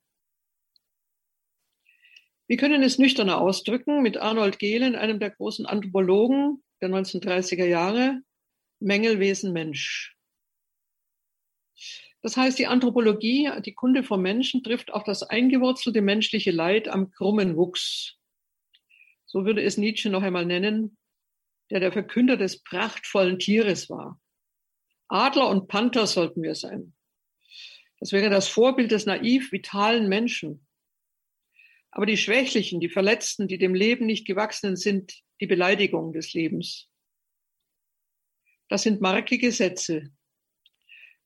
Wir 2.47 2.57
können 2.57 2.83
es 2.83 2.97
nüchterner 2.97 3.39
ausdrücken 3.39 4.01
mit 4.01 4.17
Arnold 4.17 4.59
Gehlen, 4.59 4.95
einem 4.95 5.19
der 5.19 5.31
großen 5.31 5.65
Anthropologen 5.65 6.61
der 6.81 6.89
1930er 6.89 7.65
Jahre, 7.65 8.21
Mängelwesen 8.79 9.53
Mensch. 9.53 10.16
Das 12.27 12.35
heißt, 12.35 12.59
die 12.59 12.67
Anthropologie, 12.67 13.49
die 13.65 13.73
Kunde 13.73 14.03
vom 14.03 14.21
Menschen, 14.21 14.61
trifft 14.61 14.91
auf 14.91 15.05
das 15.05 15.23
eingewurzelte 15.23 16.01
menschliche 16.01 16.51
Leid 16.51 16.89
am 16.89 17.09
krummen 17.09 17.55
Wuchs. 17.55 18.17
So 19.25 19.45
würde 19.45 19.63
es 19.63 19.77
Nietzsche 19.77 20.09
noch 20.09 20.23
einmal 20.23 20.45
nennen, 20.45 20.97
der 21.69 21.79
der 21.79 21.93
Verkünder 21.93 22.35
des 22.35 22.61
prachtvollen 22.63 23.39
Tieres 23.39 23.89
war. 23.89 24.19
Adler 25.07 25.47
und 25.47 25.69
Panther 25.69 26.05
sollten 26.05 26.43
wir 26.43 26.53
sein. 26.53 26.93
Das 28.01 28.11
wäre 28.11 28.29
das 28.29 28.49
Vorbild 28.49 28.91
des 28.91 29.05
naiv 29.05 29.53
vitalen 29.53 30.09
Menschen. 30.09 30.67
Aber 31.91 32.05
die 32.05 32.17
Schwächlichen, 32.17 32.81
die 32.81 32.89
Verletzten, 32.89 33.47
die 33.47 33.57
dem 33.57 33.73
Leben 33.73 34.05
nicht 34.05 34.27
gewachsenen 34.27 34.75
sind, 34.75 35.21
die 35.39 35.47
Beleidigung 35.47 36.11
des 36.11 36.33
Lebens. 36.33 36.89
Das 38.67 38.83
sind 38.83 38.99
markige 38.99 39.53
Sätze, 39.53 40.11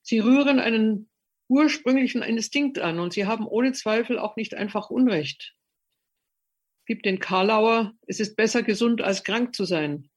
Sie 0.01 0.20
rühren 0.20 0.60
einen 0.60 1.10
ursprünglichen 1.48 2.22
Instinkt 2.22 2.79
an 2.79 3.00
und 3.00 3.13
Sie 3.13 3.25
haben 3.25 3.46
ohne 3.46 3.74
Zweifel 3.74 4.17
auch 4.17 4.36
nicht 4.36 4.53
einfach 4.53 4.89
Unrecht. 4.89 5.55
Gibt 6.86 7.05
den 7.05 7.20
Karlauer, 7.20 7.93
es 8.08 8.20
ist 8.20 8.36
besser 8.36 8.63
gesund 8.63 9.01
als 9.01 9.24
krank 9.24 9.55
zu 9.55 9.65
sein. 9.65 10.10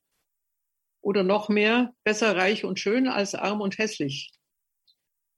Oder 1.02 1.22
noch 1.22 1.48
mehr, 1.48 1.94
besser 2.02 2.34
reich 2.36 2.64
und 2.64 2.80
schön 2.80 3.08
als 3.08 3.34
arm 3.34 3.60
und 3.60 3.78
hässlich. 3.78 4.32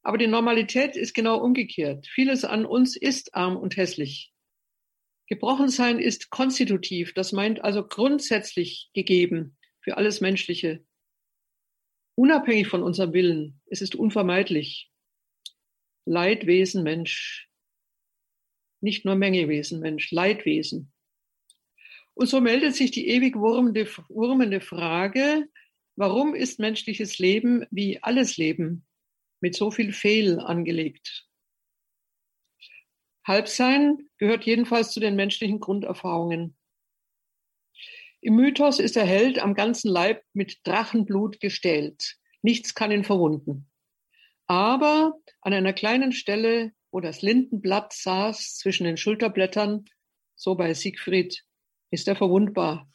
Aber 0.02 0.18
die 0.18 0.28
Normalität 0.28 0.94
ist 0.94 1.14
genau 1.14 1.38
umgekehrt. 1.38 2.06
Vieles 2.06 2.44
an 2.44 2.64
uns 2.64 2.96
ist 2.96 3.34
arm 3.34 3.56
und 3.56 3.76
hässlich. 3.76 4.32
Gebrochensein 5.26 5.98
ist 5.98 6.30
konstitutiv, 6.30 7.12
das 7.12 7.32
meint 7.32 7.64
also 7.64 7.84
grundsätzlich 7.84 8.90
gegeben 8.94 9.56
für 9.80 9.96
alles 9.96 10.20
Menschliche 10.20 10.85
unabhängig 12.16 12.66
von 12.66 12.82
unserem 12.82 13.12
Willen. 13.12 13.60
Es 13.66 13.80
ist 13.80 13.94
unvermeidlich. 13.94 14.90
Leidwesen 16.04 16.82
Mensch. 16.82 17.48
Nicht 18.80 19.04
nur 19.04 19.14
Mengewesen 19.14 19.80
Mensch, 19.80 20.10
Leidwesen. 20.10 20.92
Und 22.14 22.26
so 22.28 22.40
meldet 22.40 22.74
sich 22.74 22.90
die 22.90 23.08
ewig 23.08 23.36
wurmende, 23.36 23.86
wurmende 24.08 24.60
Frage, 24.60 25.48
warum 25.96 26.34
ist 26.34 26.58
menschliches 26.58 27.18
Leben 27.18 27.66
wie 27.70 28.02
alles 28.02 28.36
Leben 28.36 28.86
mit 29.40 29.54
so 29.54 29.70
viel 29.70 29.92
Fehl 29.92 30.40
angelegt? 30.40 31.28
Halbsein 33.26 34.08
gehört 34.18 34.44
jedenfalls 34.44 34.92
zu 34.92 35.00
den 35.00 35.16
menschlichen 35.16 35.60
Grunderfahrungen. 35.60 36.55
Im 38.20 38.36
Mythos 38.36 38.80
ist 38.80 38.96
der 38.96 39.06
Held 39.06 39.38
am 39.38 39.54
ganzen 39.54 39.90
Leib 39.90 40.22
mit 40.32 40.58
Drachenblut 40.64 41.40
gestählt. 41.40 42.16
Nichts 42.42 42.74
kann 42.74 42.90
ihn 42.90 43.04
verwunden. 43.04 43.70
Aber 44.46 45.14
an 45.40 45.52
einer 45.52 45.72
kleinen 45.72 46.12
Stelle, 46.12 46.72
wo 46.90 47.00
das 47.00 47.22
Lindenblatt 47.22 47.92
saß 47.92 48.56
zwischen 48.56 48.84
den 48.84 48.96
Schulterblättern, 48.96 49.84
so 50.34 50.54
bei 50.54 50.72
Siegfried, 50.74 51.44
ist 51.90 52.08
er 52.08 52.16
verwundbar. 52.16 52.90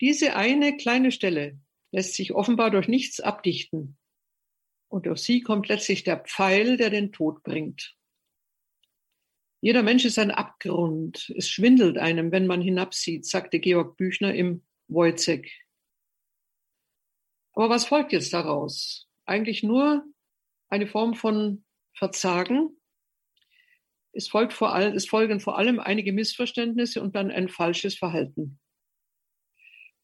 Diese 0.00 0.36
eine 0.36 0.76
kleine 0.76 1.12
Stelle 1.12 1.58
lässt 1.90 2.14
sich 2.14 2.34
offenbar 2.34 2.70
durch 2.70 2.88
nichts 2.88 3.20
abdichten. 3.20 3.96
Und 4.88 5.06
durch 5.06 5.20
sie 5.20 5.40
kommt 5.40 5.68
letztlich 5.68 6.04
der 6.04 6.18
Pfeil, 6.18 6.76
der 6.76 6.90
den 6.90 7.12
Tod 7.12 7.42
bringt. 7.42 7.96
Jeder 9.66 9.82
Mensch 9.82 10.04
ist 10.04 10.20
ein 10.20 10.30
Abgrund. 10.30 11.34
Es 11.36 11.48
schwindelt 11.48 11.98
einem, 11.98 12.30
wenn 12.30 12.46
man 12.46 12.62
hinabsieht, 12.62 13.26
sagte 13.26 13.58
Georg 13.58 13.96
Büchner 13.96 14.32
im 14.32 14.64
Wojcek. 14.86 15.50
Aber 17.52 17.68
was 17.68 17.86
folgt 17.86 18.12
jetzt 18.12 18.32
daraus? 18.32 19.08
Eigentlich 19.24 19.64
nur 19.64 20.04
eine 20.68 20.86
Form 20.86 21.14
von 21.14 21.64
Verzagen. 21.94 22.80
Es, 24.12 24.28
folgt 24.28 24.52
vor 24.52 24.72
allem, 24.72 24.94
es 24.94 25.08
folgen 25.08 25.40
vor 25.40 25.58
allem 25.58 25.80
einige 25.80 26.12
Missverständnisse 26.12 27.02
und 27.02 27.16
dann 27.16 27.32
ein 27.32 27.48
falsches 27.48 27.98
Verhalten. 27.98 28.60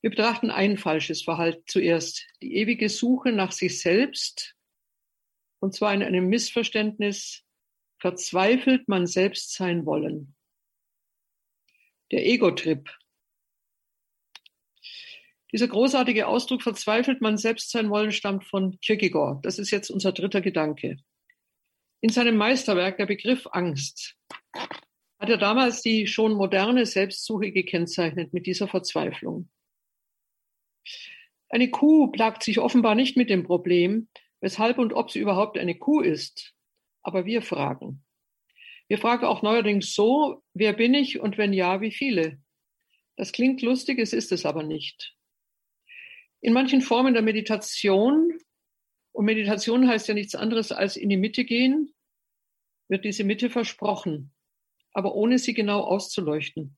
Wir 0.01 0.11
betrachten 0.11 0.51
ein 0.51 0.77
falsches 0.77 1.23
Verhalten 1.23 1.63
zuerst, 1.69 2.27
die 2.43 2.57
ewige 2.57 2.89
Suche 2.89 3.31
nach 3.31 3.53
sich 3.53 3.81
selbst, 3.81 4.57
und 5.61 5.73
zwar 5.73 5.95
in 5.95 6.03
einem 6.03 6.27
Missverständnis, 6.27 7.45
verzweifelt 8.03 8.89
man 8.89 9.07
selbst 9.07 9.55
sein 9.55 9.87
wollen. 9.87 10.35
Der 12.11 12.27
Ego-Trip. 12.27 12.91
Dieser 15.53 15.69
großartige 15.69 16.27
Ausdruck 16.27 16.63
verzweifelt 16.63 17.21
man 17.21 17.37
selbst 17.37 17.71
sein 17.71 17.91
wollen 17.91 18.11
stammt 18.11 18.45
von 18.45 18.81
Kierkegaard. 18.81 19.47
Das 19.47 19.61
ist 19.61 19.71
jetzt 19.71 19.89
unser 19.89 20.11
dritter 20.11 20.41
Gedanke. 20.41 20.97
In 22.01 22.11
seinem 22.11 22.37
Meisterwerk, 22.37 22.97
der 22.97 23.07
Begriff 23.07 23.47
Angst, 23.53 24.17
hat 24.53 25.29
er 25.29 25.39
damals 25.39 25.81
die 25.83 26.09
schon 26.09 26.33
moderne 26.33 26.87
Selbstsuche 26.87 27.53
gekennzeichnet 27.53 28.33
mit 28.33 28.47
dieser 28.47 28.67
Verzweiflung. 28.67 29.49
Eine 31.49 31.71
Kuh 31.71 32.09
plagt 32.09 32.43
sich 32.43 32.59
offenbar 32.59 32.97
nicht 32.97 33.17
mit 33.17 33.31
dem 33.31 33.45
Problem, 33.45 34.09
weshalb 34.41 34.79
und 34.79 34.93
ob 34.93 35.13
sie 35.13 35.21
überhaupt 35.21 35.57
eine 35.57 35.79
Kuh 35.79 36.01
ist. 36.01 36.53
Aber 37.03 37.27
wir 37.27 37.43
fragen. 37.43 38.05
Wir 38.89 38.99
fragen 38.99 39.25
auch 39.25 39.43
neuerdings 39.43 39.95
so, 39.95 40.43
wer 40.55 40.73
bin 40.73 40.95
ich 40.95 41.19
und 41.19 41.39
wenn 41.39 41.53
ja, 41.53 41.81
wie 41.81 41.93
viele? 41.93 42.43
Das 43.17 43.33
klingt 43.33 43.63
lustig, 43.63 43.99
es 43.99 44.13
ist 44.13 44.33
es 44.33 44.45
aber 44.47 44.63
nicht. 44.63 45.17
In 46.41 46.53
manchen 46.53 46.81
Formen 46.81 47.15
der 47.15 47.23
Meditation, 47.23 48.39
und 49.13 49.25
Meditation 49.25 49.89
heißt 49.89 50.09
ja 50.09 50.15
nichts 50.15 50.35
anderes 50.35 50.73
als 50.73 50.97
in 50.97 51.09
die 51.09 51.17
Mitte 51.17 51.45
gehen, 51.45 51.95
wird 52.89 53.05
diese 53.05 53.25
Mitte 53.25 53.49
versprochen, 53.49 54.35
aber 54.93 55.15
ohne 55.15 55.39
sie 55.39 55.55
genau 55.55 55.81
auszuleuchten. 55.81 56.77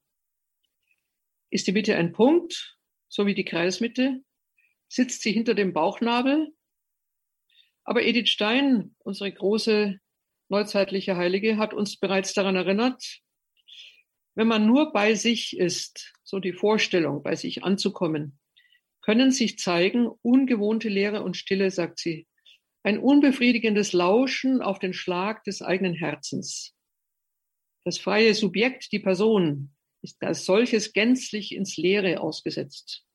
Ist 1.51 1.67
die 1.67 1.73
Mitte 1.73 1.97
ein 1.97 2.13
Punkt, 2.13 2.79
so 3.09 3.27
wie 3.27 3.35
die 3.35 3.45
Kreismitte? 3.45 4.23
Sitzt 4.89 5.23
sie 5.23 5.33
hinter 5.33 5.55
dem 5.55 5.73
Bauchnabel? 5.73 6.55
Aber 7.85 8.03
Edith 8.03 8.29
Stein, 8.29 8.95
unsere 8.99 9.33
große 9.33 10.01
neuzeitliche 10.49 11.17
Heilige, 11.17 11.57
hat 11.57 11.75
uns 11.75 11.99
bereits 11.99 12.35
daran 12.35 12.57
erinnert, 12.57 13.21
wenn 14.35 14.49
man 14.49 14.67
nur 14.67 14.93
bei 14.93 15.15
sich 15.15 15.57
ist, 15.57 16.13
so 16.25 16.41
die 16.41 16.53
Vorstellung, 16.53 17.23
bei 17.23 17.37
sich 17.37 17.63
anzukommen, 17.63 18.39
können 19.01 19.31
sich 19.31 19.59
zeigen 19.59 20.09
ungewohnte 20.23 20.89
Leere 20.89 21.23
und 21.23 21.37
Stille, 21.37 21.71
sagt 21.71 21.99
sie, 21.99 22.27
ein 22.83 22.99
unbefriedigendes 22.99 23.93
Lauschen 23.93 24.61
auf 24.61 24.79
den 24.79 24.93
Schlag 24.93 25.45
des 25.45 25.63
eigenen 25.63 25.95
Herzens. 25.95 26.75
Das 27.85 27.99
freie 27.99 28.35
Subjekt, 28.35 28.93
die 28.93 28.99
Person, 28.99 29.75
ist 30.03 30.23
als 30.23 30.45
solches 30.45 30.93
gänzlich 30.93 31.55
ins 31.55 31.77
Leere 31.77 32.21
ausgesetzt. 32.21 33.07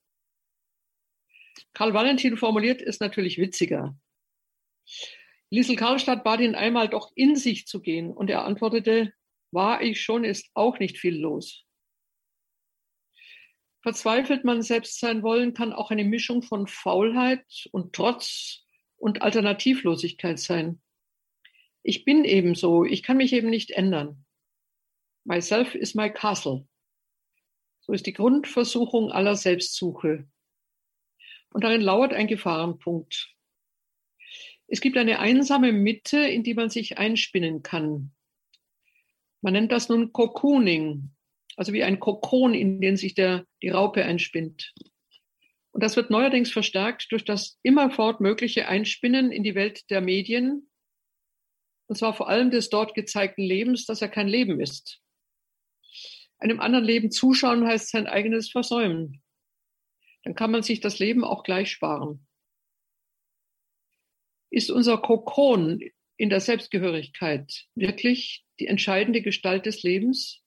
Karl 1.73 1.93
Valentin 1.93 2.37
formuliert 2.37 2.81
es 2.81 2.99
natürlich 2.99 3.37
witziger. 3.37 3.95
Liesel 5.51 5.75
Karlstadt 5.75 6.23
bat 6.23 6.41
ihn 6.41 6.55
einmal 6.55 6.89
doch 6.89 7.11
in 7.15 7.35
sich 7.35 7.65
zu 7.65 7.81
gehen 7.81 8.11
und 8.11 8.29
er 8.29 8.45
antwortete, 8.45 9.13
war 9.51 9.81
ich 9.81 10.01
schon, 10.01 10.23
ist 10.23 10.49
auch 10.53 10.79
nicht 10.79 10.97
viel 10.97 11.17
los. 11.17 11.65
Verzweifelt 13.81 14.43
man 14.43 14.61
selbst 14.61 14.99
sein 14.99 15.23
wollen, 15.23 15.53
kann 15.53 15.73
auch 15.73 15.89
eine 15.89 16.03
Mischung 16.03 16.43
von 16.43 16.67
Faulheit 16.67 17.67
und 17.71 17.93
Trotz 17.93 18.65
und 18.97 19.21
Alternativlosigkeit 19.21 20.37
sein. 20.37 20.81
Ich 21.81 22.03
bin 22.03 22.25
eben 22.25 22.55
so, 22.55 22.83
ich 22.83 23.03
kann 23.03 23.17
mich 23.17 23.33
eben 23.33 23.49
nicht 23.49 23.71
ändern. 23.71 24.25
Myself 25.23 25.75
is 25.75 25.95
my 25.95 26.11
castle. 26.11 26.67
So 27.79 27.93
ist 27.93 28.05
die 28.05 28.13
Grundversuchung 28.13 29.11
aller 29.11 29.35
Selbstsuche. 29.35 30.27
Und 31.51 31.63
darin 31.63 31.81
lauert 31.81 32.13
ein 32.13 32.27
Gefahrenpunkt. 32.27 33.33
Es 34.71 34.81
gibt 34.81 34.97
eine 34.97 35.19
einsame 35.19 35.71
Mitte, 35.71 36.19
in 36.19 36.43
die 36.43 36.53
man 36.53 36.69
sich 36.69 36.99
einspinnen 36.99 37.63
kann. 37.63 38.11
Man 39.41 39.53
nennt 39.53 39.71
das 39.71 39.89
nun 39.89 40.13
Cocooning, 40.13 41.09
also 41.55 41.73
wie 41.73 41.83
ein 41.83 41.99
Kokon, 41.99 42.53
in 42.53 42.79
den 42.79 42.95
sich 42.95 43.15
der, 43.15 43.45
die 43.63 43.69
Raupe 43.69 44.05
einspinnt. 44.05 44.73
Und 45.71 45.83
das 45.83 45.95
wird 45.95 46.11
neuerdings 46.11 46.51
verstärkt 46.51 47.11
durch 47.11 47.25
das 47.25 47.59
immerfort 47.63 48.21
mögliche 48.21 48.67
Einspinnen 48.67 49.31
in 49.31 49.43
die 49.43 49.55
Welt 49.55 49.89
der 49.89 50.01
Medien, 50.01 50.69
und 51.87 51.95
zwar 51.95 52.13
vor 52.13 52.29
allem 52.29 52.51
des 52.51 52.69
dort 52.69 52.93
gezeigten 52.93 53.41
Lebens, 53.41 53.87
das 53.87 53.99
ja 53.99 54.07
kein 54.07 54.27
Leben 54.27 54.59
ist. 54.59 55.01
Einem 56.37 56.59
anderen 56.59 56.85
Leben 56.85 57.09
zuschauen 57.09 57.65
heißt 57.65 57.89
sein 57.89 58.05
eigenes 58.05 58.51
versäumen. 58.51 59.23
Dann 60.23 60.35
kann 60.35 60.51
man 60.51 60.61
sich 60.61 60.81
das 60.81 60.99
Leben 60.99 61.23
auch 61.23 61.43
gleich 61.43 61.71
sparen. 61.71 62.27
Ist 64.51 64.71
unser 64.71 64.97
Kokon 64.97 65.81
in 66.17 66.29
der 66.29 66.39
Selbstgehörigkeit 66.39 67.67
wirklich 67.75 68.45
die 68.59 68.67
entscheidende 68.67 69.21
Gestalt 69.21 69.65
des 69.65 69.83
Lebens? 69.83 70.41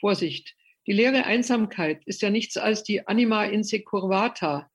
Vorsicht, 0.00 0.56
die 0.86 0.92
leere 0.92 1.24
Einsamkeit 1.24 2.02
ist 2.06 2.22
ja 2.22 2.30
nichts 2.30 2.56
als 2.56 2.82
die 2.82 3.06
Anima 3.06 3.44
insecurvata, 3.44 4.70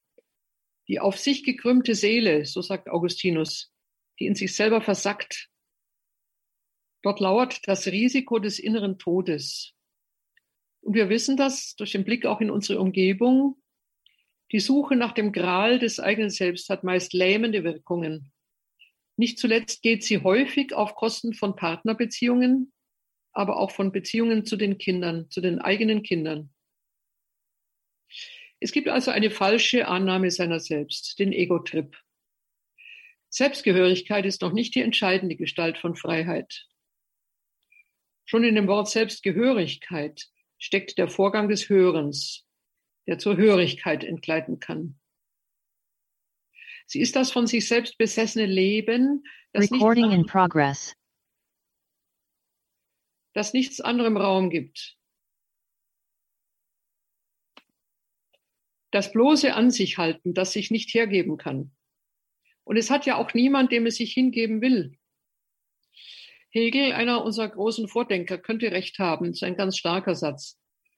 die 0.88 1.02
auf 1.02 1.20
sich 1.20 1.44
gekrümmte 1.44 1.96
Seele, 1.96 2.46
so 2.46 2.62
sagt 2.62 2.90
Augustinus, 2.90 3.74
die 4.20 4.26
in 4.26 4.36
sich 4.36 4.56
selber 4.56 4.82
versackt. 4.82 5.50
Dort 7.04 7.20
lauert 7.20 7.68
das 7.68 7.88
Risiko 7.88 8.40
des 8.40 8.60
inneren 8.60 8.98
Todes. 8.98 9.74
Und 10.82 10.94
wir 10.94 11.10
wissen 11.10 11.36
das 11.36 11.76
durch 11.76 11.92
den 11.92 12.06
Blick 12.06 12.26
auch 12.26 12.40
in 12.40 12.50
unsere 12.50 12.80
Umgebung. 12.80 13.62
Die 14.52 14.60
Suche 14.60 14.96
nach 14.96 15.12
dem 15.12 15.32
Gral 15.34 15.78
des 15.80 16.00
eigenen 16.00 16.30
Selbst 16.30 16.70
hat 16.70 16.84
meist 16.84 17.14
lähmende 17.14 17.64
Wirkungen. 17.64 18.32
Nicht 19.18 19.40
zuletzt 19.40 19.82
geht 19.82 20.04
sie 20.04 20.24
häufig 20.24 20.74
auf 20.74 20.96
Kosten 20.96 21.34
von 21.34 21.56
Partnerbeziehungen, 21.56 22.72
aber 23.34 23.58
auch 23.58 23.72
von 23.72 23.92
Beziehungen 23.92 24.46
zu 24.46 24.56
den 24.56 24.78
Kindern, 24.78 25.30
zu 25.30 25.42
den 25.42 25.60
eigenen 25.60 26.02
Kindern. 26.02 26.54
Es 28.60 28.72
gibt 28.72 28.88
also 28.88 29.12
eine 29.12 29.30
falsche 29.30 29.88
Annahme 29.88 30.32
seiner 30.32 30.60
selbst, 30.60 31.20
den 31.20 31.34
Ego-Trip. 31.34 31.96
Selbstgehörigkeit 33.30 34.26
ist 34.26 34.42
noch 34.42 34.54
nicht 34.54 34.74
die 34.74 34.82
entscheidende 34.82 35.36
Gestalt 35.36 35.78
von 35.78 35.96
Freiheit. 35.96 36.68
Schon 38.26 38.44
in 38.44 38.56
dem 38.56 38.68
Wort 38.68 38.90
Selbstgehörigkeit 38.90 40.28
steckt 40.58 40.98
der 40.98 41.08
Vorgang 41.08 41.50
des 41.50 41.70
Hörens, 41.70 42.47
der 43.08 43.18
zur 43.18 43.38
Hörigkeit 43.38 44.04
entgleiten 44.04 44.60
kann. 44.60 45.00
Sie 46.86 47.02
ist 47.02 47.16
das 47.16 47.32
von 47.32 47.48
sich 47.48 47.68
selbst 47.68 47.98
besessene 47.98 48.46
Leben, 48.46 49.24
das, 49.52 49.72
Recording 49.72 50.06
in 50.06 50.18
nichts, 50.20 50.32
progress. 50.32 50.96
das 53.34 53.54
nichts 53.54 53.82
anderem 53.82 54.18
Raum 54.18 54.50
gibt. 54.50 54.98
Das 58.92 59.12
bloße 59.12 59.54
An 59.54 59.70
sich 59.70 59.98
halten, 59.98 60.34
das 60.34 60.54
sich 60.54 60.72
nicht 60.72 60.94
hergeben 60.94 61.38
kann. 61.38 61.76
Und 62.64 62.78
es 62.78 62.90
hat 62.90 63.06
ja 63.06 63.16
auch 63.18 63.34
niemand, 63.34 63.72
dem 63.72 63.86
es 63.86 63.96
sich 63.96 64.14
hingeben 64.14 64.62
will. 64.62 64.98
Hegel, 66.50 66.94
einer 66.94 67.24
unserer 67.24 67.50
großen 67.50 67.88
Vordenker, 67.88 68.38
könnte 68.38 68.72
recht 68.72 68.98
haben. 69.00 69.28
Das 69.28 69.38
ist 69.38 69.44
ein 69.44 69.58
ganz 69.58 69.78
starker 69.78 70.16
Satz. 70.16 70.58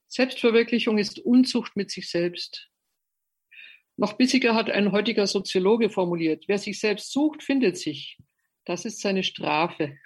Selbstverwirklichung 0.09 0.97
ist 0.97 1.19
Unzucht 1.19 1.75
mit 1.75 1.91
sich 1.91 2.09
selbst. 2.09 2.67
Noch 3.95 4.13
bissiger 4.13 4.55
hat 4.55 4.69
ein 4.69 4.91
heutiger 4.91 5.27
Soziologe 5.27 5.89
formuliert, 5.89 6.45
wer 6.47 6.57
sich 6.57 6.79
selbst 6.79 7.11
sucht, 7.11 7.43
findet 7.43 7.77
sich. 7.77 8.17
Das 8.65 8.85
ist 8.85 9.01
seine 9.01 9.23
Strafe. 9.23 9.97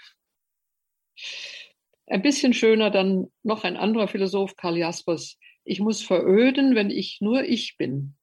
Ein 2.08 2.22
bisschen 2.22 2.54
schöner 2.54 2.92
dann 2.92 3.32
noch 3.44 3.64
ein 3.64 3.78
anderer 3.78 4.08
Philosoph, 4.08 4.56
Karl 4.58 4.78
Jaspers. 4.78 5.40
Ich 5.64 5.80
muss 5.80 6.02
veröden, 6.02 6.76
wenn 6.76 6.90
ich 6.90 7.22
nur 7.22 7.44
ich 7.44 7.78
bin. 7.78 8.16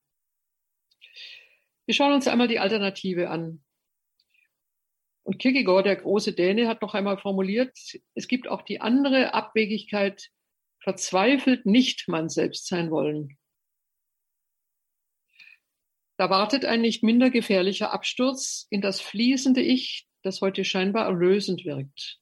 Wir 1.87 1.95
schauen 1.95 2.13
uns 2.13 2.29
einmal 2.29 2.49
die 2.49 2.59
Alternative 2.59 3.31
an. 3.31 3.65
Und 5.23 5.39
Kierkegaard, 5.39 5.87
der 5.87 5.97
große 5.97 6.35
Däne, 6.35 6.69
hat 6.69 6.83
noch 6.83 6.95
einmal 6.95 7.17
formuliert, 7.17 7.79
es 8.15 8.29
gibt 8.29 8.49
auch 8.49 8.63
die 8.63 8.81
andere 8.81 9.33
Abwegigkeit, 9.33 10.31
verzweifelt 10.83 11.67
nicht 11.67 12.09
man 12.09 12.29
selbst 12.29 12.67
sein 12.67 12.91
wollen. 12.91 13.39
Da 16.17 16.29
wartet 16.29 16.65
ein 16.65 16.83
nicht 16.83 17.03
minder 17.03 17.31
gefährlicher 17.31 17.93
Absturz 17.93 18.67
in 18.71 18.81
das 18.83 19.01
fließende 19.01 19.63
Ich, 19.63 20.07
das 20.23 20.43
heute 20.43 20.65
scheinbar 20.65 21.07
erlösend 21.07 21.65
wirkt. 21.65 22.19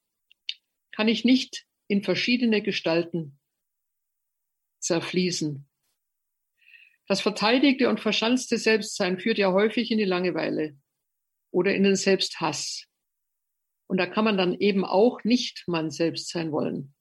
Kann 0.93 1.09
ich 1.09 1.25
nicht 1.25 1.67
in 1.89 2.03
verschiedene 2.05 2.63
Gestalten 2.63 3.39
zerfließen. 4.81 5.69
Das 7.09 7.21
verteidigte 7.21 7.89
und 7.89 8.01
verschanzte 8.01 8.59
Selbstsein 8.59 9.19
führt 9.19 9.39
ja 9.39 9.53
häufig 9.53 9.91
in 9.91 9.99
die 9.99 10.05
Langeweile 10.05 10.77
oder 11.51 11.75
in 11.75 11.83
den 11.83 11.97
Selbsthass. 11.97 12.87
Und 13.89 13.97
da 13.97 14.07
kann 14.07 14.25
man 14.25 14.37
dann 14.37 14.55
eben 14.55 14.85
auch 14.85 15.25
nicht 15.25 15.65
man 15.67 15.91
selbst 15.91 16.29
sein 16.29 16.53
wollen. 16.53 16.95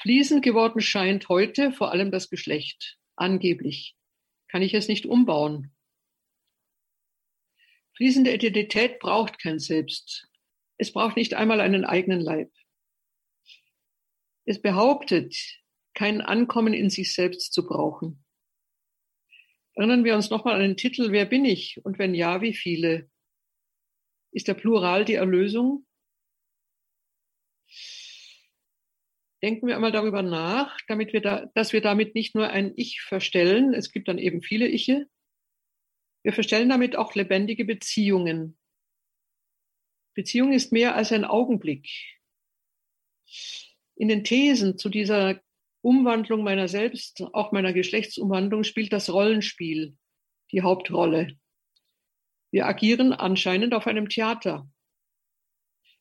Fließend 0.00 0.42
geworden 0.42 0.80
scheint 0.80 1.28
heute 1.28 1.72
vor 1.72 1.92
allem 1.92 2.10
das 2.10 2.30
Geschlecht, 2.30 2.98
angeblich 3.16 3.96
kann 4.54 4.62
ich 4.62 4.72
es 4.74 4.86
nicht 4.86 5.04
umbauen. 5.04 5.74
Fließende 7.96 8.32
Identität 8.32 9.00
braucht 9.00 9.40
kein 9.40 9.58
Selbst. 9.58 10.28
Es 10.78 10.92
braucht 10.92 11.16
nicht 11.16 11.34
einmal 11.34 11.60
einen 11.60 11.84
eigenen 11.84 12.20
Leib. 12.20 12.52
Es 14.44 14.62
behauptet, 14.62 15.34
kein 15.92 16.20
Ankommen 16.20 16.72
in 16.72 16.88
sich 16.88 17.14
selbst 17.14 17.52
zu 17.52 17.66
brauchen. 17.66 18.24
Erinnern 19.74 20.04
wir 20.04 20.14
uns 20.14 20.30
nochmal 20.30 20.54
an 20.54 20.60
den 20.60 20.76
Titel 20.76 21.10
Wer 21.10 21.26
bin 21.26 21.44
ich? 21.44 21.84
Und 21.84 21.98
wenn 21.98 22.14
ja, 22.14 22.40
wie 22.40 22.54
viele? 22.54 23.10
Ist 24.30 24.46
der 24.46 24.54
Plural 24.54 25.04
die 25.04 25.14
Erlösung? 25.14 25.84
Denken 29.44 29.66
wir 29.66 29.74
einmal 29.74 29.92
darüber 29.92 30.22
nach, 30.22 30.74
damit 30.88 31.12
wir 31.12 31.20
da, 31.20 31.50
dass 31.54 31.74
wir 31.74 31.82
damit 31.82 32.14
nicht 32.14 32.34
nur 32.34 32.48
ein 32.48 32.72
Ich 32.76 33.02
verstellen, 33.02 33.74
es 33.74 33.92
gibt 33.92 34.08
dann 34.08 34.16
eben 34.16 34.40
viele 34.40 34.66
Iche, 34.66 35.06
wir 36.22 36.32
verstellen 36.32 36.70
damit 36.70 36.96
auch 36.96 37.14
lebendige 37.14 37.66
Beziehungen. 37.66 38.56
Beziehung 40.14 40.54
ist 40.54 40.72
mehr 40.72 40.94
als 40.94 41.12
ein 41.12 41.26
Augenblick. 41.26 41.86
In 43.96 44.08
den 44.08 44.24
Thesen 44.24 44.78
zu 44.78 44.88
dieser 44.88 45.42
Umwandlung 45.82 46.42
meiner 46.42 46.66
selbst, 46.66 47.22
auch 47.34 47.52
meiner 47.52 47.74
Geschlechtsumwandlung, 47.74 48.64
spielt 48.64 48.94
das 48.94 49.12
Rollenspiel 49.12 49.94
die 50.52 50.62
Hauptrolle. 50.62 51.38
Wir 52.50 52.64
agieren 52.64 53.12
anscheinend 53.12 53.74
auf 53.74 53.86
einem 53.86 54.08
Theater. 54.08 54.66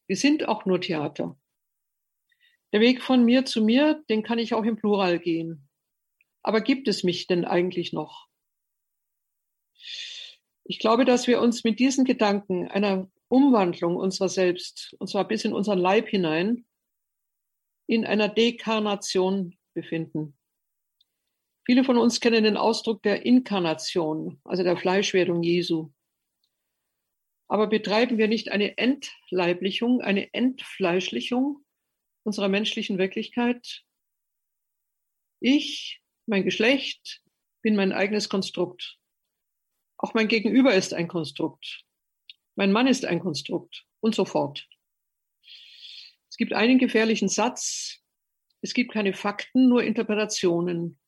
Wir 0.08 0.16
sind 0.16 0.48
auch 0.48 0.66
nur 0.66 0.80
Theater. 0.80 1.38
Der 2.74 2.82
Weg 2.82 3.04
von 3.04 3.24
mir 3.24 3.46
zu 3.46 3.64
mir, 3.64 4.04
den 4.10 4.24
kann 4.24 4.40
ich 4.40 4.56
auch 4.56 4.64
im 4.64 4.76
Plural 4.76 5.20
gehen. 5.20 5.70
Aber 6.42 6.60
gibt 6.60 6.88
es 6.88 7.04
mich 7.04 7.28
denn 7.28 7.46
eigentlich 7.46 7.94
noch? 7.94 8.28
Ich 10.64 10.80
glaube, 10.80 11.06
dass 11.06 11.28
wir 11.28 11.40
uns 11.40 11.64
mit 11.64 11.80
diesen 11.80 12.04
Gedanken 12.04 12.68
einer 12.68 13.12
Umwandlung 13.28 13.96
unserer 13.96 14.28
selbst, 14.28 14.96
und 14.98 15.08
zwar 15.08 15.28
bis 15.28 15.46
in 15.46 15.54
unseren 15.54 15.78
Leib 15.78 16.08
hinein, 16.08 16.66
in 17.86 18.06
einer 18.06 18.28
Dekarnation 18.28 19.56
befinden. 19.76 20.36
Viele 21.66 21.84
von 21.84 21.98
uns 21.98 22.20
kennen 22.20 22.44
den 22.44 22.58
Ausdruck 22.58 23.04
der 23.04 23.24
Inkarnation, 23.24 24.42
also 24.44 24.64
der 24.64 24.78
Fleischwerdung 24.78 25.44
Jesu. 25.44 25.92
Aber 27.48 27.68
betreiben 27.68 28.18
wir 28.18 28.28
nicht 28.28 28.52
eine 28.52 28.78
Entleiblichung, 28.80 30.02
eine 30.02 30.34
Entfleischlichung 30.34 31.63
unserer 32.24 32.50
menschlichen 32.50 32.98
Wirklichkeit. 32.98 33.84
Ich, 35.40 36.02
mein 36.26 36.44
Geschlecht, 36.44 37.22
bin 37.62 37.76
mein 37.76 37.92
eigenes 37.92 38.30
Konstrukt. 38.30 38.98
Auch 39.98 40.14
mein 40.14 40.28
Gegenüber 40.28 40.74
ist 40.74 40.94
ein 40.94 41.08
Konstrukt. 41.08 41.86
Mein 42.56 42.72
Mann 42.72 42.88
ist 42.88 43.06
ein 43.06 43.20
Konstrukt 43.20 43.86
und 44.00 44.16
so 44.16 44.26
fort. 44.26 44.68
Es 46.30 46.38
gibt 46.38 46.54
einen 46.54 46.80
gefährlichen 46.80 47.30
Satz. 47.30 48.02
Es 48.62 48.74
gibt 48.74 48.94
keine 48.94 49.14
Fakten, 49.14 49.70
nur 49.70 49.84
Interpretationen. 49.84 51.00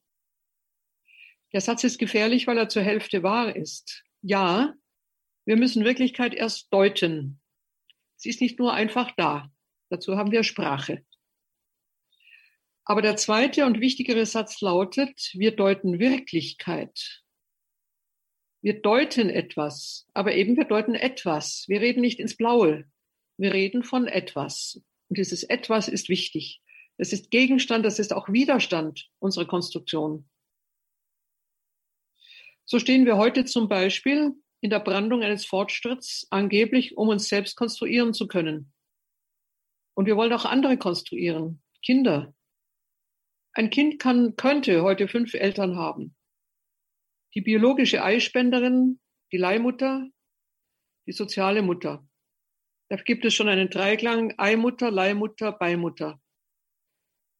Der 1.53 1.61
Satz 1.61 1.83
ist 1.83 1.97
gefährlich, 1.97 2.47
weil 2.47 2.57
er 2.57 2.69
zur 2.69 2.83
Hälfte 2.83 3.23
wahr 3.23 3.55
ist. 3.55 4.03
Ja, 4.21 4.73
wir 5.45 5.55
müssen 5.55 5.85
Wirklichkeit 5.85 6.33
erst 6.33 6.71
deuten. 6.73 7.39
Sie 8.17 8.29
ist 8.29 8.41
nicht 8.41 8.59
nur 8.59 8.73
einfach 8.73 9.11
da. 9.15 9.51
Dazu 9.89 10.17
haben 10.17 10.31
wir 10.31 10.43
Sprache. 10.43 11.05
Aber 12.85 13.01
der 13.01 13.17
zweite 13.17 13.65
und 13.65 13.79
wichtigere 13.79 14.25
Satz 14.25 14.61
lautet, 14.61 15.31
wir 15.33 15.55
deuten 15.55 15.99
Wirklichkeit. 15.99 17.23
Wir 18.61 18.81
deuten 18.81 19.29
etwas, 19.29 20.07
aber 20.13 20.33
eben 20.33 20.55
wir 20.55 20.65
deuten 20.65 20.95
etwas. 20.95 21.65
Wir 21.67 21.81
reden 21.81 22.01
nicht 22.01 22.19
ins 22.19 22.37
Blaue. 22.37 22.85
Wir 23.37 23.53
reden 23.53 23.83
von 23.83 24.07
etwas. 24.07 24.81
Und 25.09 25.17
dieses 25.17 25.43
etwas 25.43 25.87
ist 25.87 26.09
wichtig. 26.09 26.61
Das 26.97 27.11
ist 27.11 27.29
Gegenstand, 27.31 27.85
das 27.85 27.99
ist 27.99 28.13
auch 28.13 28.29
Widerstand 28.29 29.09
unserer 29.19 29.45
Konstruktion. 29.45 30.29
So 32.65 32.79
stehen 32.79 33.05
wir 33.05 33.17
heute 33.17 33.45
zum 33.45 33.67
Beispiel 33.67 34.31
in 34.61 34.69
der 34.69 34.79
Brandung 34.79 35.21
eines 35.21 35.45
Fortschritts, 35.45 36.25
angeblich 36.31 36.97
um 36.97 37.09
uns 37.09 37.27
selbst 37.27 37.55
konstruieren 37.55 38.13
zu 38.13 38.27
können. 38.27 38.73
Und 39.95 40.05
wir 40.05 40.17
wollen 40.17 40.33
auch 40.33 40.45
andere 40.45 40.77
konstruieren, 40.77 41.63
Kinder. 41.83 42.35
Ein 43.53 43.69
Kind 43.69 43.99
kann, 43.99 44.35
könnte 44.35 44.83
heute 44.83 45.07
fünf 45.07 45.33
Eltern 45.33 45.77
haben. 45.77 46.15
Die 47.33 47.41
biologische 47.41 48.03
Eispenderin, 48.03 48.99
die 49.31 49.37
Leihmutter, 49.37 50.07
die 51.07 51.13
soziale 51.13 51.61
Mutter. 51.61 52.05
Da 52.89 52.97
gibt 52.97 53.25
es 53.25 53.33
schon 53.33 53.47
einen 53.47 53.69
Dreiklang 53.69 54.33
Eimutter, 54.37 54.91
Leihmutter, 54.91 55.51
Beimutter. 55.51 56.21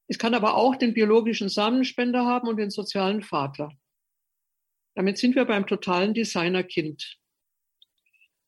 Es 0.08 0.18
kann 0.18 0.34
aber 0.34 0.56
auch 0.56 0.76
den 0.76 0.94
biologischen 0.94 1.50
Samenspender 1.50 2.26
haben 2.26 2.48
und 2.48 2.58
den 2.58 2.70
sozialen 2.70 3.22
Vater. 3.22 3.72
Damit 4.96 5.18
sind 5.18 5.36
wir 5.36 5.46
beim 5.46 5.68
totalen 5.68 6.13
Designerkind. 6.13 7.20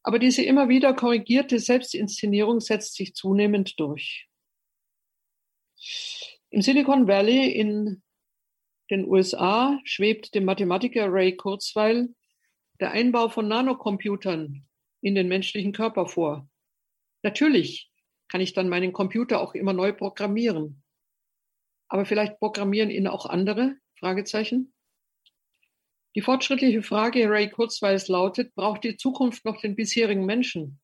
Aber 0.08 0.20
diese 0.20 0.42
immer 0.42 0.70
wieder 0.70 0.94
korrigierte 0.94 1.60
Selbstinszenierung 1.60 2.62
setzt 2.62 2.96
sich 2.96 3.14
zunehmend 3.14 3.78
durch. 3.78 4.30
Im 6.50 6.62
Silicon 6.62 7.10
Valley 7.10 7.52
in 7.52 8.02
den 8.90 9.06
USA 9.06 9.78
schwebt 9.84 10.34
dem 10.34 10.46
Mathematiker 10.46 11.12
Ray 11.12 11.36
Kurzweil 11.36 12.16
der 12.80 12.92
Einbau 12.92 13.28
von 13.28 13.50
Nanocomputern 13.50 14.66
in 15.02 15.14
den 15.14 15.28
menschlichen 15.28 15.74
Körper 15.74 16.06
vor. 16.06 16.48
Natürlich 17.22 17.92
kann 18.30 18.40
ich 18.40 18.54
dann 18.54 18.70
meinen 18.70 18.94
Computer 18.94 19.42
auch 19.42 19.56
immer 19.56 19.74
neu 19.74 19.92
programmieren. 19.92 20.84
Aber 21.90 22.06
vielleicht 22.06 22.40
programmieren 22.40 22.92
ihn 22.92 23.08
auch 23.08 23.26
andere? 23.26 23.76
Fragezeichen. 24.00 24.74
Die 26.18 26.24
fortschrittliche 26.24 26.82
Frage 26.82 27.30
Ray 27.30 27.48
Kurzweils 27.48 28.08
lautet, 28.08 28.56
braucht 28.56 28.84
die 28.84 28.98
Zukunft 28.98 29.46
noch 29.46 29.62
den 29.62 29.76
bisherigen 29.76 30.26
Menschen? 30.26 30.80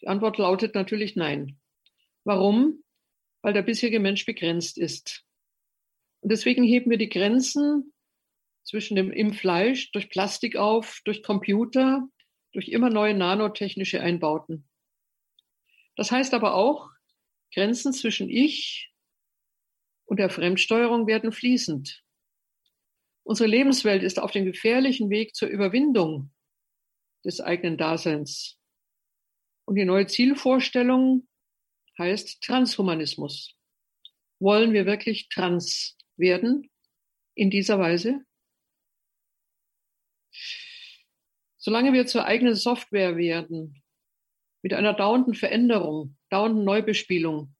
Die 0.00 0.08
Antwort 0.08 0.38
lautet 0.38 0.74
natürlich 0.74 1.16
nein. 1.16 1.60
Warum? 2.24 2.82
Weil 3.42 3.52
der 3.52 3.60
bisherige 3.60 4.00
Mensch 4.00 4.24
begrenzt 4.24 4.78
ist. 4.78 5.26
Und 6.20 6.32
deswegen 6.32 6.64
heben 6.64 6.90
wir 6.90 6.96
die 6.96 7.10
Grenzen 7.10 7.92
zwischen 8.64 8.96
dem 8.96 9.12
im 9.12 9.34
Fleisch 9.34 9.92
durch 9.92 10.08
Plastik 10.08 10.56
auf, 10.56 11.02
durch 11.04 11.22
Computer, 11.22 12.08
durch 12.52 12.68
immer 12.68 12.88
neue 12.88 13.12
nanotechnische 13.12 14.00
Einbauten. 14.00 14.66
Das 15.94 16.10
heißt 16.10 16.32
aber 16.32 16.54
auch, 16.54 16.88
Grenzen 17.52 17.92
zwischen 17.92 18.30
Ich 18.30 18.94
und 20.06 20.18
der 20.18 20.30
Fremdsteuerung 20.30 21.06
werden 21.06 21.32
fließend. 21.32 22.02
Unsere 23.28 23.46
Lebenswelt 23.46 24.02
ist 24.02 24.18
auf 24.18 24.30
dem 24.30 24.46
gefährlichen 24.46 25.10
Weg 25.10 25.34
zur 25.34 25.48
Überwindung 25.48 26.32
des 27.26 27.42
eigenen 27.42 27.76
Daseins. 27.76 28.58
Und 29.66 29.74
die 29.74 29.84
neue 29.84 30.06
Zielvorstellung 30.06 31.28
heißt 31.98 32.40
Transhumanismus. 32.40 33.54
Wollen 34.40 34.72
wir 34.72 34.86
wirklich 34.86 35.28
trans 35.28 35.98
werden 36.16 36.70
in 37.34 37.50
dieser 37.50 37.78
Weise? 37.78 38.24
Solange 41.58 41.92
wir 41.92 42.06
zur 42.06 42.24
eigenen 42.24 42.54
Software 42.54 43.18
werden, 43.18 43.82
mit 44.62 44.72
einer 44.72 44.94
dauernden 44.94 45.34
Veränderung, 45.34 46.16
dauernden 46.30 46.64
Neubespielung, 46.64 47.54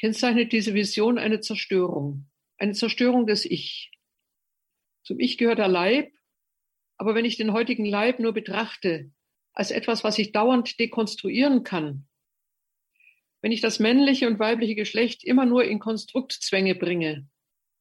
kennzeichnet 0.00 0.50
diese 0.50 0.74
Vision 0.74 1.16
eine 1.16 1.38
Zerstörung, 1.38 2.28
eine 2.56 2.72
Zerstörung 2.72 3.28
des 3.28 3.44
Ich. 3.44 3.92
Zum 5.08 5.20
Ich 5.20 5.38
gehört 5.38 5.58
der 5.58 5.68
Leib 5.68 6.12
Aber 6.98 7.14
wenn 7.14 7.24
ich 7.24 7.38
den 7.38 7.54
heutigen 7.54 7.86
Leib 7.86 8.18
nur 8.18 8.34
betrachte 8.34 9.10
als 9.54 9.70
etwas, 9.70 10.04
was 10.04 10.18
ich 10.18 10.32
dauernd 10.32 10.78
dekonstruieren 10.78 11.64
kann, 11.64 12.06
wenn 13.40 13.50
ich 13.50 13.62
das 13.62 13.78
männliche 13.78 14.26
und 14.26 14.38
weibliche 14.38 14.74
Geschlecht 14.74 15.24
immer 15.24 15.46
nur 15.46 15.64
in 15.64 15.78
Konstruktzwänge 15.78 16.74
bringe, 16.74 17.26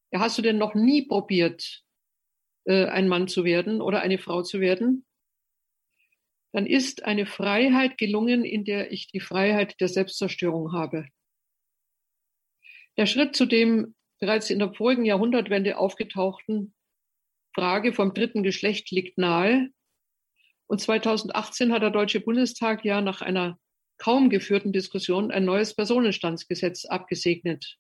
ja, 0.09 0.21
hast 0.21 0.37
du 0.37 0.41
denn 0.41 0.57
noch 0.57 0.73
nie 0.73 1.01
probiert, 1.01 1.83
äh, 2.63 2.85
ein 2.85 3.09
Mann 3.09 3.27
zu 3.27 3.43
werden 3.43 3.81
oder 3.81 3.99
eine 3.99 4.19
Frau 4.19 4.41
zu 4.41 4.61
werden? 4.61 5.05
Dann 6.53 6.65
ist 6.65 7.03
eine 7.03 7.25
Freiheit 7.25 7.97
gelungen, 7.97 8.45
in 8.45 8.63
der 8.63 8.93
ich 8.93 9.07
die 9.07 9.19
Freiheit 9.19 9.81
der 9.81 9.89
Selbstzerstörung 9.89 10.71
habe. 10.71 11.09
Der 12.95 13.05
Schritt 13.05 13.35
zu 13.35 13.45
dem 13.45 13.95
bereits 14.17 14.49
in 14.49 14.59
der 14.59 14.73
vorigen 14.73 15.03
Jahrhundertwende 15.03 15.77
aufgetauchten 15.77 16.73
Frage 17.57 17.91
vom 17.91 18.13
dritten 18.13 18.43
Geschlecht 18.43 18.91
liegt 18.91 19.17
nahe. 19.17 19.69
Und 20.67 20.79
2018 20.79 21.73
hat 21.73 21.81
der 21.81 21.89
Deutsche 21.89 22.19
Bundestag 22.19 22.85
ja 22.85 23.01
nach 23.01 23.23
einer 23.23 23.59
kaum 23.97 24.29
geführten 24.29 24.71
Diskussion 24.71 25.31
ein 25.31 25.43
neues 25.43 25.73
Personenstandsgesetz 25.73 26.85
abgesegnet. 26.85 27.79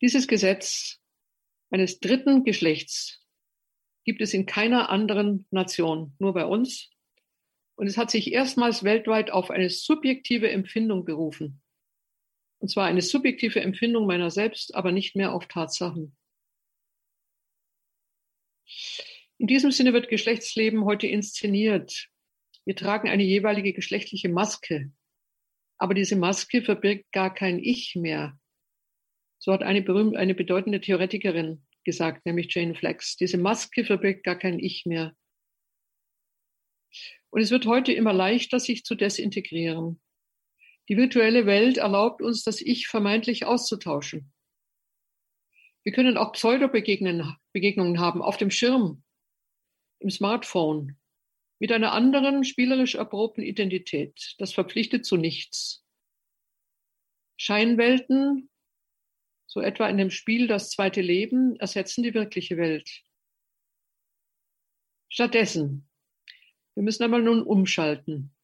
Dieses 0.00 0.26
Gesetz 0.26 0.98
eines 1.70 2.00
dritten 2.00 2.42
Geschlechts 2.42 3.24
gibt 4.04 4.20
es 4.20 4.34
in 4.34 4.44
keiner 4.44 4.90
anderen 4.90 5.46
Nation, 5.52 6.16
nur 6.18 6.34
bei 6.34 6.44
uns. 6.44 6.90
Und 7.76 7.86
es 7.86 7.96
hat 7.96 8.10
sich 8.10 8.32
erstmals 8.32 8.82
weltweit 8.82 9.30
auf 9.30 9.52
eine 9.52 9.70
subjektive 9.70 10.50
Empfindung 10.50 11.04
berufen. 11.04 11.62
Und 12.58 12.70
zwar 12.70 12.86
eine 12.86 13.02
subjektive 13.02 13.60
Empfindung 13.60 14.08
meiner 14.08 14.32
selbst, 14.32 14.74
aber 14.74 14.90
nicht 14.90 15.14
mehr 15.14 15.32
auf 15.32 15.46
Tatsachen. 15.46 16.16
In 19.38 19.46
diesem 19.46 19.72
Sinne 19.72 19.92
wird 19.92 20.08
Geschlechtsleben 20.08 20.84
heute 20.84 21.06
inszeniert. 21.06 22.08
Wir 22.64 22.76
tragen 22.76 23.08
eine 23.08 23.24
jeweilige 23.24 23.72
geschlechtliche 23.72 24.28
Maske. 24.28 24.92
Aber 25.78 25.94
diese 25.94 26.16
Maske 26.16 26.62
verbirgt 26.62 27.10
gar 27.12 27.34
kein 27.34 27.58
Ich 27.58 27.96
mehr. 27.96 28.38
So 29.38 29.52
hat 29.52 29.62
eine 29.62 29.82
berühmte, 29.82 30.18
eine 30.18 30.36
bedeutende 30.36 30.80
Theoretikerin 30.80 31.66
gesagt, 31.84 32.24
nämlich 32.24 32.54
Jane 32.54 32.76
Flex. 32.76 33.16
Diese 33.16 33.38
Maske 33.38 33.84
verbirgt 33.84 34.22
gar 34.22 34.38
kein 34.38 34.60
Ich 34.60 34.86
mehr. 34.86 35.16
Und 37.30 37.40
es 37.40 37.50
wird 37.50 37.66
heute 37.66 37.92
immer 37.92 38.12
leichter, 38.12 38.60
sich 38.60 38.84
zu 38.84 38.94
desintegrieren. 38.94 40.00
Die 40.88 40.96
virtuelle 40.96 41.46
Welt 41.46 41.78
erlaubt 41.78 42.22
uns, 42.22 42.44
das 42.44 42.60
Ich 42.60 42.86
vermeintlich 42.86 43.44
auszutauschen. 43.44 44.32
Wir 45.84 45.92
können 45.92 46.16
auch 46.16 46.32
Pseudo-Begegnungen 46.32 48.00
haben 48.00 48.22
auf 48.22 48.36
dem 48.36 48.50
Schirm, 48.50 49.02
im 49.98 50.10
Smartphone, 50.10 50.98
mit 51.58 51.72
einer 51.72 51.92
anderen 51.92 52.44
spielerisch 52.44 52.94
erprobten 52.94 53.42
Identität. 53.42 54.34
Das 54.38 54.52
verpflichtet 54.52 55.04
zu 55.04 55.16
nichts. 55.16 55.84
Scheinwelten, 57.36 58.50
so 59.46 59.60
etwa 59.60 59.88
in 59.88 59.96
dem 59.96 60.10
Spiel 60.10 60.46
Das 60.46 60.70
zweite 60.70 61.00
Leben, 61.00 61.56
ersetzen 61.56 62.02
die 62.02 62.14
wirkliche 62.14 62.56
Welt. 62.56 62.88
Stattdessen, 65.08 65.88
wir 66.74 66.82
müssen 66.82 67.02
einmal 67.02 67.22
nun 67.22 67.42
umschalten. 67.42 68.34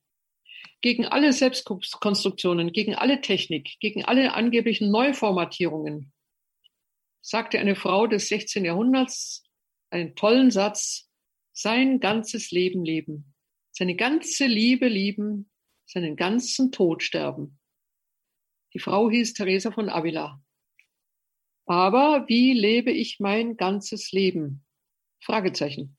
Gegen 0.80 1.06
alle 1.06 1.32
Selbstkonstruktionen, 1.32 2.72
gegen 2.72 2.94
alle 2.94 3.20
Technik, 3.20 3.78
gegen 3.80 4.04
alle 4.04 4.34
angeblichen 4.34 4.90
Neuformatierungen, 4.90 6.12
sagte 7.28 7.58
eine 7.58 7.76
Frau 7.76 8.06
des 8.06 8.28
16. 8.28 8.64
Jahrhunderts 8.64 9.44
einen 9.90 10.14
tollen 10.16 10.50
Satz, 10.50 11.10
sein 11.52 12.00
ganzes 12.00 12.50
Leben 12.50 12.84
leben, 12.84 13.34
seine 13.70 13.96
ganze 13.96 14.46
Liebe 14.46 14.88
lieben, 14.88 15.50
seinen 15.84 16.16
ganzen 16.16 16.72
Tod 16.72 17.02
sterben. 17.02 17.58
Die 18.72 18.78
Frau 18.78 19.10
hieß 19.10 19.34
Teresa 19.34 19.72
von 19.72 19.90
Avila. 19.90 20.42
Aber 21.66 22.24
wie 22.28 22.54
lebe 22.54 22.92
ich 22.92 23.20
mein 23.20 23.58
ganzes 23.58 24.10
Leben? 24.12 24.64
Fragezeichen. 25.20 25.98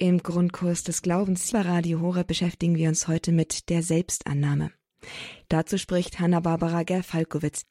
Im 0.00 0.22
Grundkurs 0.22 0.82
des 0.82 1.02
Glaubens 1.02 1.52
bei 1.52 1.60
Radio 1.60 2.00
Horeb 2.00 2.26
beschäftigen 2.26 2.74
wir 2.74 2.88
uns 2.88 3.06
heute 3.06 3.32
mit 3.32 3.68
der 3.68 3.82
Selbstannahme. 3.82 4.70
Dazu 5.48 5.76
spricht 5.76 6.18
Hanna-Barbara 6.18 6.84
Gerfalkowitz. 6.84 7.66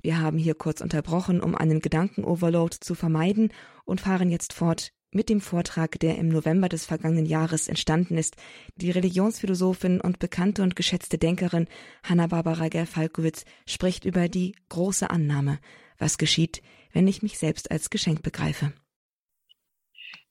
Wir 0.00 0.20
haben 0.20 0.38
hier 0.38 0.54
kurz 0.54 0.80
unterbrochen, 0.80 1.40
um 1.40 1.56
einen 1.56 1.80
Gedankenoverload 1.80 2.76
zu 2.78 2.94
vermeiden 2.94 3.52
und 3.84 4.00
fahren 4.00 4.30
jetzt 4.30 4.52
fort 4.52 4.92
mit 5.10 5.28
dem 5.28 5.40
Vortrag, 5.40 5.98
der 5.98 6.18
im 6.18 6.28
November 6.28 6.68
des 6.68 6.86
vergangenen 6.86 7.26
Jahres 7.26 7.66
entstanden 7.66 8.16
ist. 8.16 8.36
Die 8.76 8.92
Religionsphilosophin 8.92 10.00
und 10.00 10.20
bekannte 10.20 10.62
und 10.62 10.76
geschätzte 10.76 11.18
Denkerin 11.18 11.66
Hanna-Barbara 12.04 12.68
Gerfalkowitz 12.68 13.44
spricht 13.66 14.04
über 14.04 14.28
die 14.28 14.54
große 14.68 15.10
Annahme. 15.10 15.58
Was 15.98 16.16
geschieht, 16.16 16.62
wenn 16.92 17.08
ich 17.08 17.22
mich 17.22 17.38
selbst 17.38 17.72
als 17.72 17.90
Geschenk 17.90 18.22
begreife? 18.22 18.72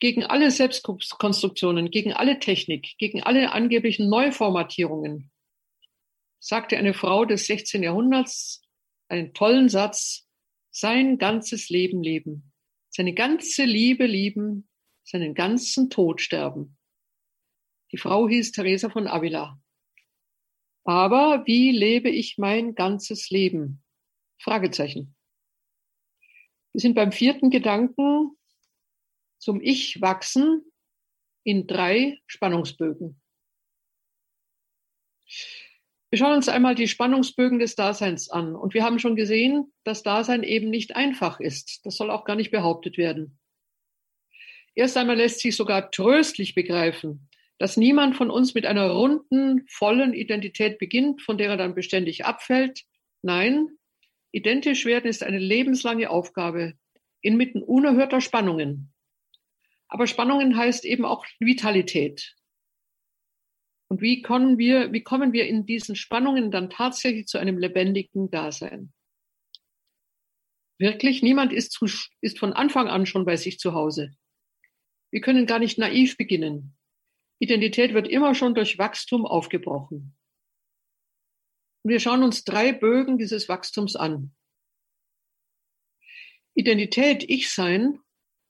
Gegen 0.02 0.24
alle 0.24 0.50
Selbstkonstruktionen, 0.50 1.92
gegen 1.92 2.12
alle 2.12 2.40
Technik, 2.40 2.98
gegen 2.98 3.22
alle 3.22 3.52
angeblichen 3.52 4.10
Neuformatierungen, 4.10 5.32
sagte 6.40 6.76
eine 6.76 6.96
Frau 6.96 7.24
des 7.24 7.46
16. 7.46 7.84
Jahrhunderts 7.84 8.64
einen 9.10 9.34
tollen 9.34 9.70
Satz, 9.70 10.28
sein 10.72 11.20
ganzes 11.20 11.70
Leben 11.70 12.02
leben, 12.02 12.52
seine 12.90 13.14
ganze 13.14 13.64
Liebe 13.64 14.08
lieben, 14.08 14.68
seinen 15.04 15.36
ganzen 15.36 15.92
Tod 15.92 16.20
sterben. 16.20 16.78
Die 17.92 17.98
Frau 17.98 18.28
hieß 18.28 18.54
Teresa 18.54 18.90
von 18.90 19.08
Avila. 19.08 19.62
Aber 20.84 21.44
wie 21.46 21.72
lebe 21.72 22.10
ich 22.10 22.40
mein 22.40 22.74
ganzes 22.74 23.30
Leben? 23.30 23.84
Fragezeichen. 24.40 25.16
Wir 26.72 26.82
sind 26.82 26.96
beim 26.96 27.12
vierten 27.12 27.52
Gedanken, 27.52 28.36
zum 29.42 29.60
Ich 29.60 30.00
wachsen 30.02 30.64
in 31.44 31.66
drei 31.66 32.20
Spannungsbögen. 32.28 33.20
Wir 36.12 36.20
schauen 36.20 36.36
uns 36.36 36.48
einmal 36.48 36.76
die 36.76 36.88
Spannungsbögen 36.88 37.58
des 37.58 37.76
Daseins 37.76 38.30
an. 38.30 38.56
Und 38.56 38.74
wir 38.74 38.84
haben 38.84 39.00
schon 39.00 39.16
gesehen, 39.16 39.74
dass 39.84 40.04
Dasein 40.04 40.44
eben 40.44 40.70
nicht 40.70 40.96
einfach 40.96 41.40
ist. 41.40 41.86
Das 41.86 41.96
soll 41.96 42.12
auch 42.12 42.26
gar 42.26 42.36
nicht 42.36 42.52
behauptet 42.52 42.98
werden. 42.98 43.40
Erst 44.76 44.96
einmal 44.96 45.18
lässt 45.18 45.40
sich 45.40 45.56
sogar 45.56 45.90
tröstlich 45.90 46.54
begreifen, 46.54 47.30
dass 47.58 47.78
niemand 47.78 48.16
von 48.16 48.30
uns 48.30 48.54
mit 48.54 48.66
einer 48.66 48.92
runden, 48.92 49.66
vollen 49.68 50.14
Identität 50.14 50.78
beginnt, 50.78 51.22
von 51.22 51.38
der 51.38 51.50
er 51.50 51.58
dann 51.58 51.76
beständig 51.76 52.26
abfällt. 52.26 52.84
Nein, 53.22 53.70
identisch 54.32 54.86
werden 54.86 55.10
ist 55.10 55.24
eine 55.24 55.40
lebenslange 55.40 56.10
Aufgabe 56.10 56.74
inmitten 57.22 57.64
unerhörter 57.64 58.22
Spannungen. 58.22 58.94
Aber 59.92 60.08
Spannungen 60.08 60.56
heißt 60.56 60.86
eben 60.86 61.04
auch 61.04 61.26
Vitalität. 61.40 62.34
Und 63.90 64.02
wie 64.02 64.22
kommen 64.22 64.58
wir, 64.58 64.94
wie 64.94 65.04
kommen 65.04 65.34
wir 65.34 65.48
in 65.48 65.66
diesen 65.66 65.98
Spannungen 65.98 66.50
dann 66.50 66.70
tatsächlich 66.70 67.28
zu 67.28 67.38
einem 67.38 67.58
lebendigen 67.58 68.32
Dasein? 68.32 68.94
Wirklich, 70.80 71.22
niemand 71.22 71.52
ist, 71.52 71.74
zu, 71.74 71.88
ist 72.22 72.40
von 72.40 72.54
Anfang 72.54 72.88
an 72.88 73.06
schon 73.06 73.26
bei 73.26 73.36
sich 73.36 73.60
zu 73.60 73.74
Hause. 73.74 74.16
Wir 75.12 75.20
können 75.20 75.46
gar 75.46 75.60
nicht 75.60 75.78
naiv 75.78 76.16
beginnen. 76.16 76.78
Identität 77.40 77.94
wird 77.94 78.08
immer 78.08 78.34
schon 78.34 78.56
durch 78.56 78.78
Wachstum 78.78 79.26
aufgebrochen. 79.26 80.16
Wir 81.84 82.00
schauen 82.00 82.24
uns 82.24 82.46
drei 82.46 82.72
Bögen 82.72 83.18
dieses 83.18 83.50
Wachstums 83.50 83.98
an. 83.98 84.34
Identität, 86.54 87.30
Ich-Sein, 87.30 88.00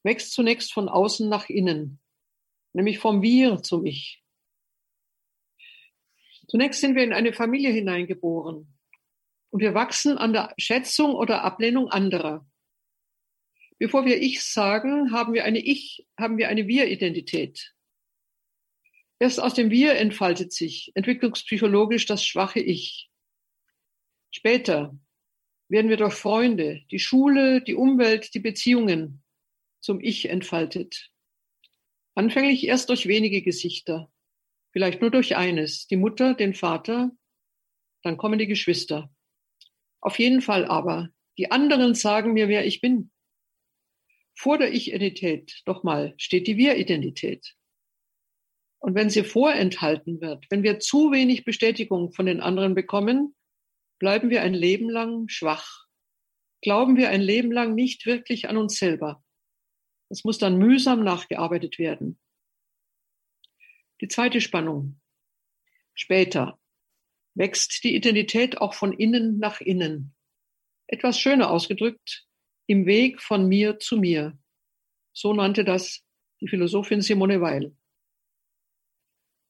wächst 0.03 0.33
zunächst 0.33 0.73
von 0.73 0.89
außen 0.89 1.29
nach 1.29 1.49
innen, 1.49 1.99
nämlich 2.73 2.99
vom 2.99 3.21
Wir 3.21 3.61
zum 3.61 3.85
Ich. 3.85 4.23
Zunächst 6.47 6.81
sind 6.81 6.95
wir 6.95 7.03
in 7.03 7.13
eine 7.13 7.33
Familie 7.33 7.71
hineingeboren 7.71 8.77
und 9.51 9.59
wir 9.59 9.73
wachsen 9.73 10.17
an 10.17 10.33
der 10.33 10.53
Schätzung 10.57 11.13
oder 11.13 11.43
Ablehnung 11.43 11.89
anderer. 11.89 12.45
Bevor 13.77 14.05
wir 14.05 14.21
Ich 14.21 14.43
sagen, 14.43 15.11
haben 15.11 15.33
wir 15.33 15.45
eine 15.45 15.59
Ich, 15.59 16.05
haben 16.17 16.37
wir 16.37 16.49
eine 16.49 16.67
Wir-Identität. 16.67 17.73
Erst 19.19 19.39
aus 19.39 19.53
dem 19.53 19.69
Wir 19.69 19.95
entfaltet 19.95 20.51
sich 20.51 20.91
entwicklungspsychologisch 20.95 22.05
das 22.05 22.25
schwache 22.25 22.59
Ich. 22.59 23.09
Später 24.31 24.97
werden 25.69 25.89
wir 25.89 25.97
durch 25.97 26.15
Freunde, 26.15 26.81
die 26.91 26.99
Schule, 26.99 27.61
die 27.61 27.75
Umwelt, 27.75 28.33
die 28.33 28.39
Beziehungen 28.39 29.20
zum 29.81 29.99
Ich 29.99 30.29
entfaltet. 30.29 31.11
Anfänglich 32.15 32.65
erst 32.65 32.89
durch 32.89 33.07
wenige 33.07 33.41
Gesichter, 33.41 34.11
vielleicht 34.71 35.01
nur 35.01 35.11
durch 35.11 35.35
eines, 35.35 35.87
die 35.87 35.97
Mutter, 35.97 36.33
den 36.33 36.53
Vater, 36.53 37.11
dann 38.03 38.17
kommen 38.17 38.39
die 38.39 38.47
Geschwister. 38.47 39.13
Auf 39.99 40.19
jeden 40.19 40.41
Fall 40.41 40.65
aber, 40.65 41.09
die 41.37 41.51
anderen 41.51 41.95
sagen 41.95 42.33
mir, 42.33 42.47
wer 42.47 42.65
ich 42.65 42.81
bin. 42.81 43.11
Vor 44.35 44.57
der 44.57 44.73
Ich-Identität, 44.73 45.61
doch 45.65 45.83
mal, 45.83 46.13
steht 46.17 46.47
die 46.47 46.57
Wir-Identität. 46.57 47.55
Und 48.79 48.95
wenn 48.95 49.11
sie 49.11 49.23
vorenthalten 49.23 50.21
wird, 50.21 50.47
wenn 50.49 50.63
wir 50.63 50.79
zu 50.79 51.11
wenig 51.11 51.45
Bestätigung 51.45 52.11
von 52.13 52.25
den 52.25 52.41
anderen 52.41 52.73
bekommen, 52.73 53.35
bleiben 53.99 54.31
wir 54.31 54.41
ein 54.41 54.55
Leben 54.55 54.89
lang 54.89 55.27
schwach. 55.29 55.85
Glauben 56.61 56.97
wir 56.97 57.09
ein 57.09 57.21
Leben 57.21 57.51
lang 57.51 57.75
nicht 57.75 58.07
wirklich 58.07 58.49
an 58.49 58.57
uns 58.57 58.77
selber. 58.77 59.23
Es 60.11 60.25
muss 60.25 60.37
dann 60.37 60.57
mühsam 60.57 61.05
nachgearbeitet 61.05 61.79
werden. 61.79 62.19
Die 64.01 64.09
zweite 64.09 64.41
Spannung. 64.41 64.99
Später 65.93 66.59
wächst 67.33 67.81
die 67.85 67.95
Identität 67.95 68.59
auch 68.59 68.73
von 68.73 68.91
innen 68.91 69.39
nach 69.39 69.61
innen. 69.61 70.13
Etwas 70.87 71.17
schöner 71.17 71.49
ausgedrückt, 71.49 72.27
im 72.67 72.85
Weg 72.85 73.21
von 73.21 73.47
mir 73.47 73.79
zu 73.79 73.97
mir. 73.97 74.37
So 75.13 75.33
nannte 75.33 75.63
das 75.63 76.03
die 76.41 76.49
Philosophin 76.49 77.01
Simone 77.01 77.39
Weil. 77.39 77.73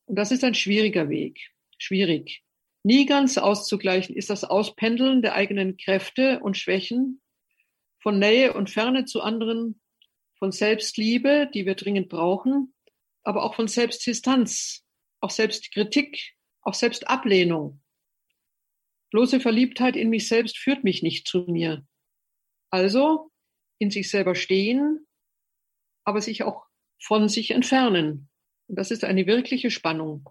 Und 0.06 0.16
das 0.16 0.32
ist 0.32 0.44
ein 0.44 0.54
schwieriger 0.54 1.10
Weg. 1.10 1.40
Schwierig. 1.80 2.44
Nie 2.84 3.08
ganz 3.08 3.40
auszugleichen 3.40 4.16
ist 4.16 4.30
das 4.30 4.44
Auspendeln 4.44 5.24
der 5.24 5.34
eigenen 5.34 5.78
Kräfte 5.78 6.40
und 6.40 6.56
Schwächen, 6.56 7.20
von 8.00 8.20
Nähe 8.20 8.54
und 8.54 8.70
Ferne 8.70 9.06
zu 9.06 9.22
anderen, 9.22 9.81
von 10.42 10.52
Selbstliebe, 10.52 11.52
die 11.54 11.68
wir 11.68 11.76
dringend 11.76 12.10
brauchen, 12.10 12.74
aber 13.22 13.44
auch 13.44 13.54
von 13.54 13.68
Selbstdistanz, 13.68 14.84
auch 15.20 15.30
Selbstkritik, 15.30 16.34
auch 16.64 16.74
Selbstablehnung. 16.74 17.80
Bloße 19.12 19.40
Verliebtheit 19.40 19.96
in 19.96 20.10
mich 20.10 20.28
selbst 20.28 20.58
führt 20.58 20.84
mich 20.84 21.04
nicht 21.04 21.28
zu 21.28 21.46
mir. 21.48 21.86
Also 22.72 23.30
in 23.78 23.92
sich 23.92 24.10
selber 24.10 24.34
stehen, 24.34 25.06
aber 26.06 26.22
sich 26.22 26.42
auch 26.42 26.66
von 27.00 27.30
sich 27.30 27.52
entfernen. 27.52 28.28
Und 28.66 28.80
das 28.80 28.90
ist 28.90 29.04
eine 29.04 29.28
wirkliche 29.28 29.70
Spannung. 29.70 30.28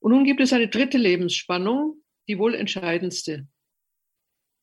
Und 0.00 0.10
nun 0.10 0.24
gibt 0.24 0.40
es 0.40 0.52
eine 0.52 0.66
dritte 0.66 0.98
Lebensspannung, 0.98 2.02
die 2.26 2.40
wohl 2.40 2.56
entscheidendste. 2.56 3.46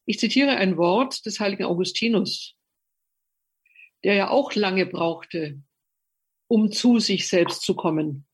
Ich 0.06 0.20
zitiere 0.20 0.58
ein 0.58 0.76
Wort 0.76 1.26
des 1.26 1.40
heiligen 1.40 1.64
Augustinus, 1.64 2.58
der 4.04 4.16
ja 4.16 4.30
auch 4.30 4.54
lange 4.56 4.86
brauchte, 4.86 5.62
um 6.48 6.72
zu 6.72 7.00
sich 7.00 7.28
selbst 7.28 7.62
zu 7.62 7.76
kommen. 7.76 8.26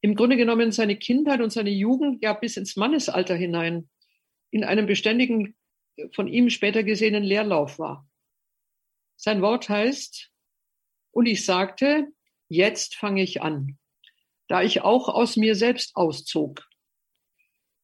Im 0.00 0.14
Grunde 0.14 0.36
genommen 0.36 0.72
seine 0.72 0.96
Kindheit 0.96 1.40
und 1.40 1.50
seine 1.50 1.70
Jugend 1.70 2.22
ja 2.22 2.32
bis 2.32 2.56
ins 2.56 2.76
Mannesalter 2.76 3.34
hinein 3.34 3.88
in 4.50 4.64
einem 4.64 4.86
beständigen, 4.86 5.56
von 6.12 6.28
ihm 6.28 6.50
später 6.50 6.82
gesehenen 6.82 7.22
Leerlauf 7.22 7.78
war. 7.78 8.08
Sein 9.16 9.42
Wort 9.42 9.68
heißt, 9.68 10.30
und 11.12 11.26
ich 11.26 11.44
sagte, 11.44 12.08
jetzt 12.48 12.96
fange 12.96 13.22
ich 13.22 13.42
an 13.42 13.78
da 14.48 14.62
ich 14.62 14.82
auch 14.82 15.08
aus 15.08 15.36
mir 15.36 15.54
selbst 15.54 15.96
auszog. 15.96 16.68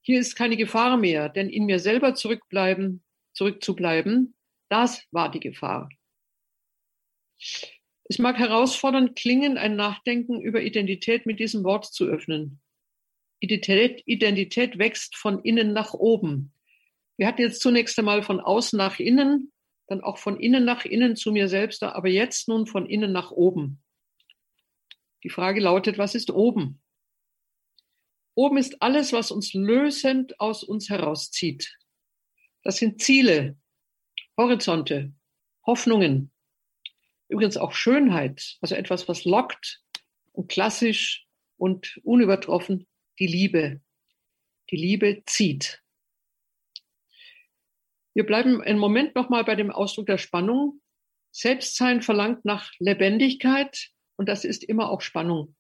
Hier 0.03 0.21
ist 0.21 0.37
keine 0.37 0.57
Gefahr 0.57 0.97
mehr, 0.97 1.29
denn 1.29 1.49
in 1.49 1.67
mir 1.67 1.79
selber 1.79 2.15
zurückbleiben, 2.15 3.03
zurückzubleiben, 3.33 4.35
das 4.69 5.05
war 5.11 5.31
die 5.31 5.41
Gefahr. 5.41 5.89
Es 8.05 8.19
mag 8.19 8.39
herausfordernd 8.39 9.17
klingen, 9.17 9.57
ein 9.57 9.77
Nachdenken 9.77 10.41
über 10.41 10.63
Identität 10.63 11.27
mit 11.27 11.39
diesem 11.39 11.65
Wort 11.65 11.87
zu 11.87 12.07
öffnen. 12.07 12.61
Identität, 13.41 14.03
Identität 14.07 14.79
wächst 14.79 15.17
von 15.17 15.41
innen 15.43 15.73
nach 15.73 15.95
oben. 15.95 16.53
Wir 17.17 17.27
hatten 17.27 17.41
jetzt 17.41 17.61
zunächst 17.61 17.99
einmal 17.99 18.23
von 18.23 18.41
außen 18.41 18.77
nach 18.77 18.99
innen, 18.99 19.53
dann 19.87 20.03
auch 20.03 20.19
von 20.19 20.39
innen 20.39 20.65
nach 20.65 20.85
innen 20.85 21.17
zu 21.17 21.33
mir 21.33 21.49
selbst, 21.49 21.83
aber 21.83 22.09
jetzt 22.09 22.49
nun 22.49 22.67
von 22.67 22.87
innen 22.87 23.13
nach 23.13 23.31
oben. 23.31 23.83
Die 25.23 25.31
Frage 25.31 25.61
lautet, 25.61 25.99
was 25.99 26.15
ist 26.15 26.31
oben? 26.31 26.81
Oben 28.35 28.57
ist 28.57 28.81
alles, 28.83 29.13
was 29.13 29.31
uns 29.31 29.53
lösend 29.53 30.41
aus 30.41 30.63
uns 30.65 30.89
herauszieht. 30.89 31.77
Das 32.63 32.77
sind 32.77 33.03
Ziele, 33.03 33.59
Horizonte, 34.37 35.13
Hoffnungen, 35.67 36.33
übrigens 37.31 37.57
auch 37.57 37.73
Schönheit, 37.73 38.57
also 38.61 38.75
etwas, 38.75 39.09
was 39.09 39.25
lockt 39.25 39.81
und 40.33 40.49
klassisch 40.49 41.27
und 41.57 42.01
unübertroffen, 42.03 42.87
die 43.19 43.27
Liebe. 43.27 43.81
Die 44.71 44.77
Liebe 44.77 45.23
zieht. 45.27 45.83
Wir 48.15 48.27
bleiben 48.27 48.61
einen 48.61 48.79
Moment 48.79 49.15
nochmal 49.15 49.45
bei 49.45 49.55
dem 49.55 49.71
Ausdruck 49.71 50.07
der 50.07 50.19
Spannung. 50.19 50.81
Selbstsein 51.31 52.03
verlangt 52.03 52.45
nach 52.45 52.73
Lebendigkeit, 52.79 53.91
und 54.17 54.29
das 54.29 54.45
ist 54.45 54.65
immer 54.65 54.91
auch 54.91 55.01
Spannung. 55.01 55.55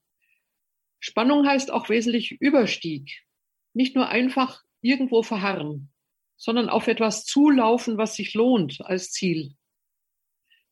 Spannung 0.98 1.46
heißt 1.46 1.70
auch 1.70 1.88
wesentlich 1.88 2.32
Überstieg. 2.40 3.24
Nicht 3.72 3.94
nur 3.94 4.08
einfach 4.08 4.62
irgendwo 4.82 5.22
verharren, 5.22 5.92
sondern 6.36 6.68
auf 6.68 6.88
etwas 6.88 7.24
zulaufen, 7.24 7.96
was 7.96 8.16
sich 8.16 8.34
lohnt 8.34 8.80
als 8.82 9.12
Ziel. 9.12 9.54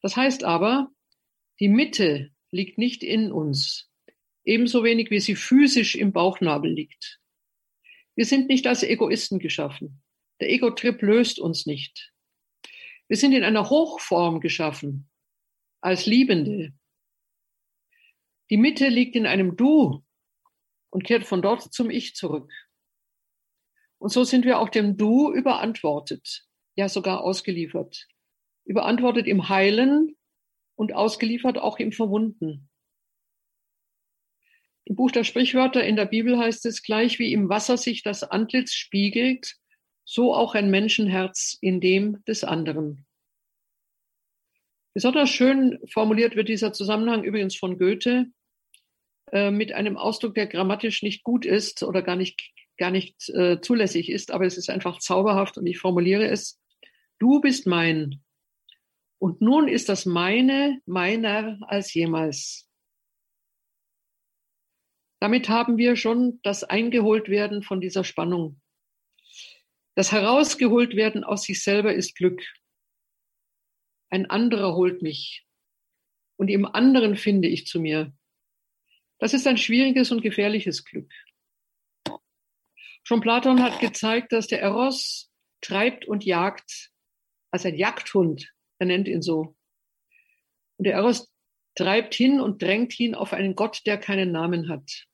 Das 0.03 0.17
heißt 0.17 0.45
aber, 0.45 0.91
die 1.61 1.69
Mitte 1.69 2.31
liegt 2.51 2.79
nicht 2.79 3.03
in 3.03 3.33
uns, 3.33 3.91
ebenso 4.45 4.85
wenig 4.85 5.11
wie 5.11 5.21
sie 5.21 5.37
physisch 5.37 5.95
im 5.95 6.13
Bauchnabel 6.13 6.73
liegt. 6.73 7.21
Wir 8.15 8.25
sind 8.25 8.49
nicht 8.49 8.67
als 8.67 8.83
Egoisten 8.83 9.39
geschaffen. 9.39 10.03
Der 10.41 10.51
Ego-Trip 10.51 11.01
löst 11.03 11.39
uns 11.39 11.67
nicht. 11.67 12.13
Wir 13.09 13.17
sind 13.17 13.33
in 13.33 13.43
einer 13.43 13.71
Hochform 13.71 14.41
geschaffen, 14.41 15.09
als 15.81 16.07
Liebende, 16.07 16.73
die 18.51 18.57
Mitte 18.57 18.89
liegt 18.89 19.15
in 19.15 19.27
einem 19.27 19.57
Du 19.57 20.05
und 20.91 21.05
kehrt 21.05 21.25
von 21.25 21.43
dort 21.43 21.73
zum 21.73 21.91
Ich 21.91 22.15
zurück. 22.15 22.51
Und 23.99 24.11
so 24.11 24.25
sind 24.25 24.45
wir 24.45 24.59
auch 24.59 24.71
dem 24.71 24.97
Du 24.97 25.33
überantwortet, 25.33 26.47
ja 26.77 26.89
sogar 26.89 27.23
ausgeliefert. 27.23 28.07
Überantwortet 28.69 29.27
im 29.27 29.49
Heilen 29.49 30.15
und 30.77 30.95
ausgeliefert 30.95 31.59
auch 31.59 31.79
im 31.79 31.91
Verwunden. 31.91 32.69
Im 34.85 34.95
Buch 34.95 35.11
der 35.11 35.25
Sprichwörter 35.25 35.85
in 35.85 35.97
der 35.97 36.07
Bibel 36.07 36.39
heißt 36.39 36.65
es, 36.67 36.83
gleich 36.83 37.19
wie 37.19 37.33
im 37.33 37.49
Wasser 37.49 37.77
sich 37.77 38.03
das 38.03 38.23
Antlitz 38.23 38.75
spiegelt, 38.75 39.57
so 40.05 40.35
auch 40.35 40.55
ein 40.55 40.71
Menschenherz 40.71 41.57
in 41.61 41.81
dem 41.81 42.23
des 42.27 42.45
anderen. 42.45 43.07
Besonders 44.95 45.31
schön 45.31 45.79
formuliert 45.89 46.37
wird 46.37 46.49
dieser 46.49 46.73
Zusammenhang 46.73 47.25
übrigens 47.25 47.57
von 47.57 47.79
Goethe, 47.79 48.27
äh, 49.33 49.51
mit 49.51 49.73
einem 49.73 49.97
Ausdruck, 49.97 50.35
der 50.35 50.47
grammatisch 50.47 51.03
nicht 51.03 51.23
gut 51.23 51.47
ist 51.47 51.83
oder 51.83 52.03
gar 52.03 52.17
nicht, 52.17 52.53
gar 52.77 52.91
nicht 52.91 53.29
äh, 53.31 53.61
zulässig 53.61 54.11
ist, 54.11 54.31
aber 54.31 54.47
es 54.47 54.59
ist 54.59 54.71
einfach 54.71 54.99
zauberhaft 54.99 55.59
und 55.59 55.67
ich 55.67 55.79
formuliere 55.79 56.29
es. 56.29 56.61
Du 57.19 57.41
bist 57.41 57.67
mein. 57.67 58.23
Und 59.19 59.41
nun 59.41 59.69
ist 59.69 59.89
das 59.89 60.07
meine 60.07 60.81
meiner 60.87 61.59
als 61.63 61.93
jemals. 61.93 62.69
Damit 65.21 65.49
haben 65.49 65.77
wir 65.77 65.97
schon 65.97 66.41
das 66.43 66.63
Eingeholtwerden 66.63 67.63
von 67.63 67.81
dieser 67.81 68.05
Spannung. 68.05 68.61
Das 69.97 70.13
Herausgeholtwerden 70.13 71.25
aus 71.25 71.43
sich 71.43 71.63
selber 71.65 71.93
ist 71.93 72.15
Glück. 72.15 72.41
Ein 74.11 74.31
anderer 74.31 74.77
holt 74.77 75.03
mich. 75.03 75.45
Und 76.37 76.49
im 76.49 76.65
anderen 76.65 77.17
finde 77.17 77.49
ich 77.49 77.67
zu 77.67 77.81
mir. 77.81 78.17
Das 79.19 79.35
ist 79.35 79.49
ein 79.49 79.59
schwieriges 79.59 80.13
und 80.13 80.23
gefährliches 80.23 80.85
Glück. 80.85 81.13
Schon 83.03 83.21
Platon 83.21 83.61
hat 83.61 83.81
gezeigt, 83.81 84.33
dass 84.33 84.47
der 84.47 84.63
Eros 84.63 85.33
treibt 85.61 86.07
und 86.07 86.25
jagt, 86.25 86.93
als 87.51 87.67
ein 87.67 87.75
Jagdhund, 87.75 88.53
er 88.79 88.87
nennt 88.87 89.09
ihn 89.09 89.23
so. 89.23 89.57
Und 90.77 90.87
der 90.87 90.95
Eros 90.95 91.33
treibt 91.75 92.15
hin 92.15 92.41
und 92.41 92.63
drängt 92.63 92.99
ihn 92.99 93.15
auf 93.15 93.33
einen 93.33 93.55
Gott, 93.55 93.83
der 93.87 93.99
keinen 93.99 94.33
Namen 94.33 94.69
hat. 94.69 95.07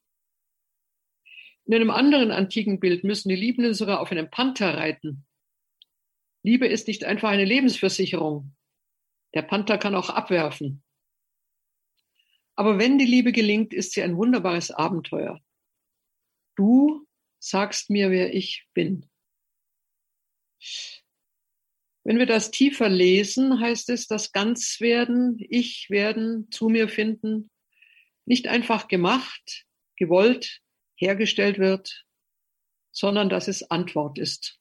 In 1.67 1.75
einem 1.75 1.91
anderen 1.91 2.31
antiken 2.31 2.79
Bild 2.79 3.05
müssen 3.05 3.29
die 3.29 3.37
Liebenden 3.37 3.75
sogar 3.75 4.01
auf 4.01 4.11
einem 4.11 4.31
Panther 4.31 4.77
reiten. 4.77 5.27
Liebe 6.43 6.67
ist 6.67 6.89
nicht 6.89 7.05
einfach 7.05 7.31
eine 7.31 7.47
Lebensversicherung. 7.47 8.55
Der 9.35 9.43
Panther 9.43 9.79
kann 9.79 9.95
auch 9.95 10.11
abwerfen. 10.11 10.83
Aber 12.55 12.79
wenn 12.79 12.99
die 12.99 13.07
Liebe 13.07 13.33
gelingt, 13.33 13.73
ist 13.73 13.93
sie 13.93 14.03
ein 14.03 14.17
wunderbares 14.17 14.71
Abenteuer. 14.71 15.41
Du 16.55 17.07
sagst 17.39 17.91
mir, 17.91 18.11
wer 18.11 18.33
ich 18.35 18.67
bin. 18.75 19.09
Wenn 22.05 22.19
wir 22.19 22.27
das 22.27 22.51
tiefer 22.51 22.91
lesen, 22.91 23.61
heißt 23.61 23.89
es, 23.89 24.07
das 24.07 24.33
Ganzwerden, 24.33 25.37
Ich 25.39 25.89
werden, 25.89 26.51
zu 26.51 26.69
mir 26.69 26.89
finden, 26.89 27.51
nicht 28.27 28.47
einfach 28.47 28.89
gemacht, 28.89 29.65
gewollt, 29.97 30.61
hergestellt 30.97 31.59
wird, 31.59 32.05
sondern 32.93 33.31
dass 33.31 33.49
es 33.49 33.71
Antwort 33.71 34.19
ist. 34.19 34.61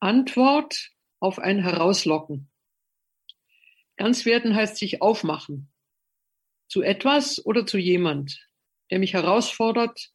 Antwort 0.00 0.90
auf 1.20 1.38
ein 1.38 1.60
Herauslocken. 1.60 2.50
Ganzwerden 3.96 4.54
heißt 4.54 4.76
sich 4.76 5.00
aufmachen. 5.00 5.72
Zu 6.68 6.82
etwas 6.82 7.44
oder 7.44 7.64
zu 7.64 7.78
jemand, 7.78 8.48
der 8.90 8.98
mich 8.98 9.12
herausfordert, 9.12 10.10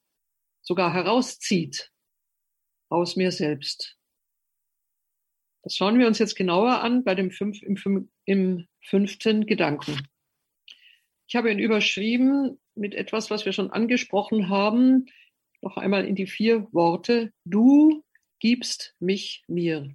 sogar 0.61 0.93
herauszieht 0.93 1.91
aus 2.89 3.15
mir 3.15 3.31
selbst. 3.31 3.96
Das 5.63 5.75
schauen 5.75 5.99
wir 5.99 6.07
uns 6.07 6.19
jetzt 6.19 6.35
genauer 6.35 6.81
an 6.81 7.03
bei 7.03 7.15
dem 7.15 7.31
fünf, 7.31 7.61
im, 7.61 8.09
im 8.25 8.67
fünften 8.81 9.45
Gedanken. 9.45 10.07
Ich 11.27 11.35
habe 11.35 11.51
ihn 11.51 11.59
überschrieben 11.59 12.59
mit 12.75 12.95
etwas, 12.95 13.29
was 13.29 13.45
wir 13.45 13.51
schon 13.51 13.71
angesprochen 13.71 14.49
haben, 14.49 15.07
noch 15.61 15.77
einmal 15.77 16.05
in 16.05 16.15
die 16.15 16.27
vier 16.27 16.71
Worte. 16.71 17.33
Du 17.43 18.03
gibst 18.39 18.95
mich 18.99 19.43
mir. 19.47 19.93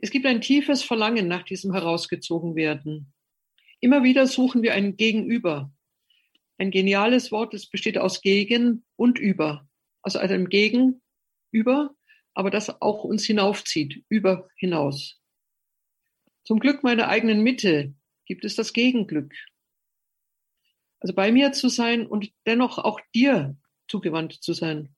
Es 0.00 0.10
gibt 0.10 0.26
ein 0.26 0.40
tiefes 0.40 0.82
Verlangen 0.82 1.28
nach 1.28 1.42
diesem 1.42 1.72
herausgezogen 1.72 2.56
Immer 3.80 4.02
wieder 4.02 4.26
suchen 4.26 4.62
wir 4.62 4.74
ein 4.74 4.96
Gegenüber. 4.96 5.72
Ein 6.56 6.70
geniales 6.70 7.30
Wort, 7.30 7.54
das 7.54 7.66
besteht 7.66 7.98
aus 7.98 8.20
gegen 8.20 8.84
und 8.96 9.18
über. 9.18 9.68
Also 10.02 10.18
einem 10.18 10.48
Gegenüber 10.48 11.94
aber 12.38 12.52
das 12.52 12.80
auch 12.80 13.02
uns 13.02 13.24
hinaufzieht, 13.24 14.04
über 14.08 14.48
hinaus. 14.54 15.20
Zum 16.44 16.60
Glück 16.60 16.84
meiner 16.84 17.08
eigenen 17.08 17.42
Mitte 17.42 17.96
gibt 18.26 18.44
es 18.44 18.54
das 18.54 18.72
Gegenglück. 18.72 19.34
Also 21.00 21.14
bei 21.14 21.32
mir 21.32 21.50
zu 21.50 21.68
sein 21.68 22.06
und 22.06 22.32
dennoch 22.46 22.78
auch 22.78 23.00
dir 23.12 23.56
zugewandt 23.88 24.34
zu 24.34 24.52
sein. 24.52 24.94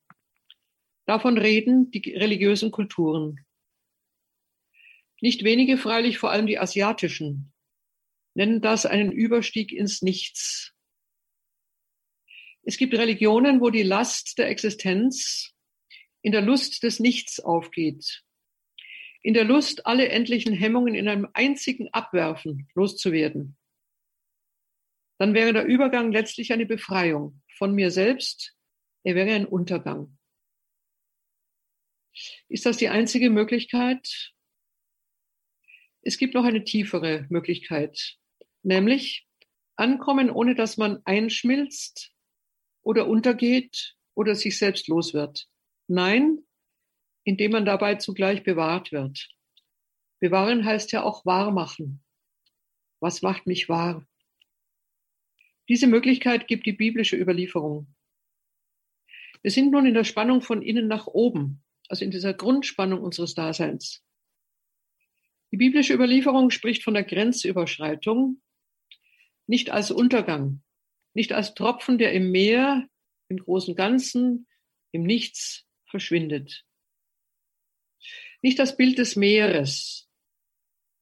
Davon 1.07 1.39
reden 1.39 1.91
die 1.91 2.15
religiösen 2.15 2.73
Kulturen. 2.73 3.47
Nicht 5.23 5.43
wenige, 5.43 5.79
freilich 5.79 6.19
vor 6.19 6.31
allem 6.31 6.47
die 6.47 6.59
asiatischen, 6.59 7.55
nennen 8.35 8.61
das 8.61 8.85
einen 8.85 9.13
Überstieg 9.13 9.73
ins 9.73 10.03
Nichts. 10.03 10.75
Es 12.65 12.77
gibt 12.77 12.93
Religionen, 12.93 13.63
wo 13.63 13.71
die 13.71 13.83
Last 13.83 14.37
der 14.37 14.51
Existenz 14.51 15.55
in 16.23 16.33
der 16.33 16.43
Lust 16.43 16.83
des 16.83 17.01
Nichts 17.01 17.41
aufgeht, 17.41 18.25
in 19.23 19.35
der 19.35 19.45
Lust, 19.45 19.87
alle 19.87 20.09
endlichen 20.09 20.55
Hemmungen 20.55 20.95
in 20.95 21.09
einem 21.09 21.29
einzigen 21.35 21.89
Abwerfen 21.93 22.69
loszuwerden, 22.75 23.57
dann 25.19 25.35
wäre 25.35 25.53
der 25.53 25.67
Übergang 25.67 26.13
letztlich 26.13 26.53
eine 26.53 26.65
Befreiung 26.65 27.43
von 27.59 27.75
mir 27.75 27.91
selbst, 27.91 28.57
er 29.03 29.15
wäre 29.15 29.35
ein 29.35 29.47
Untergang. 29.47 30.17
Ist 32.49 32.67
das 32.67 32.79
die 32.79 32.89
einzige 32.89 33.31
Möglichkeit? 33.31 34.33
Es 36.03 36.17
gibt 36.17 36.35
noch 36.35 36.45
eine 36.45 36.65
tiefere 36.65 37.27
Möglichkeit, 37.29 38.17
nämlich 38.63 39.29
ankommen, 39.77 40.31
ohne 40.31 40.55
dass 40.55 40.77
man 40.77 41.01
einschmilzt 41.05 42.13
oder 42.83 43.07
untergeht 43.07 43.97
oder 44.15 44.35
sich 44.35 44.59
selbst 44.59 44.89
los 44.89 45.13
wird. 45.15 45.49
Nein, 45.93 46.47
indem 47.25 47.51
man 47.51 47.65
dabei 47.65 47.97
zugleich 47.97 48.45
bewahrt 48.45 48.93
wird. 48.93 49.29
Bewahren 50.21 50.65
heißt 50.65 50.93
ja 50.93 51.03
auch 51.03 51.27
wahr 51.27 51.51
machen. 51.51 52.05
Was 53.01 53.23
macht 53.23 53.49
mich 53.49 53.69
wahr? 53.69 54.07
Diese 55.69 55.89
Möglichkeit 55.89 56.47
gibt 56.47 56.65
die 56.67 56.75
biblische 56.75 57.17
Überlieferung. 57.17 57.93
Wir 59.43 59.51
sind 59.51 59.73
nun 59.73 59.85
in 59.85 59.95
der 59.95 60.05
Spannung 60.05 60.43
von 60.43 60.63
innen 60.63 60.87
nach 60.87 61.09
oben, 61.09 61.65
also 61.89 62.05
in 62.05 62.13
dieser 62.13 62.35
Grundspannung 62.35 63.01
unseres 63.01 63.35
Daseins. 63.35 64.05
Die 65.51 65.57
biblische 65.57 65.95
Überlieferung 65.95 66.51
spricht 66.51 66.85
von 66.85 66.95
der 66.95 67.03
Grenzüberschreitung, 67.03 68.41
nicht 69.49 69.71
als 69.71 69.91
Untergang, 69.91 70.63
nicht 71.15 71.33
als 71.33 71.55
Tropfen, 71.55 71.99
der 71.99 72.13
im 72.13 72.31
Meer, 72.31 72.89
im 73.27 73.39
großen 73.39 73.75
Ganzen, 73.75 74.47
im 74.93 75.03
Nichts 75.03 75.67
verschwindet. 75.91 76.65
Nicht 78.43 78.59
das 78.59 78.77
Bild 78.77 78.99
des 78.99 79.17
Meeres, 79.17 80.09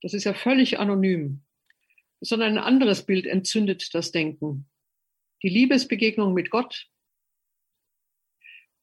das 0.03 0.14
ist 0.14 0.24
ja 0.24 0.34
völlig 0.34 0.78
anonym, 0.78 1.45
sondern 2.20 2.53
ein 2.53 2.64
anderes 2.64 3.05
Bild 3.07 3.26
entzündet 3.26 3.95
das 3.95 4.12
Denken. 4.12 4.68
Die 5.43 5.49
Liebesbegegnung 5.49 6.34
mit 6.34 6.51
Gott. 6.51 6.86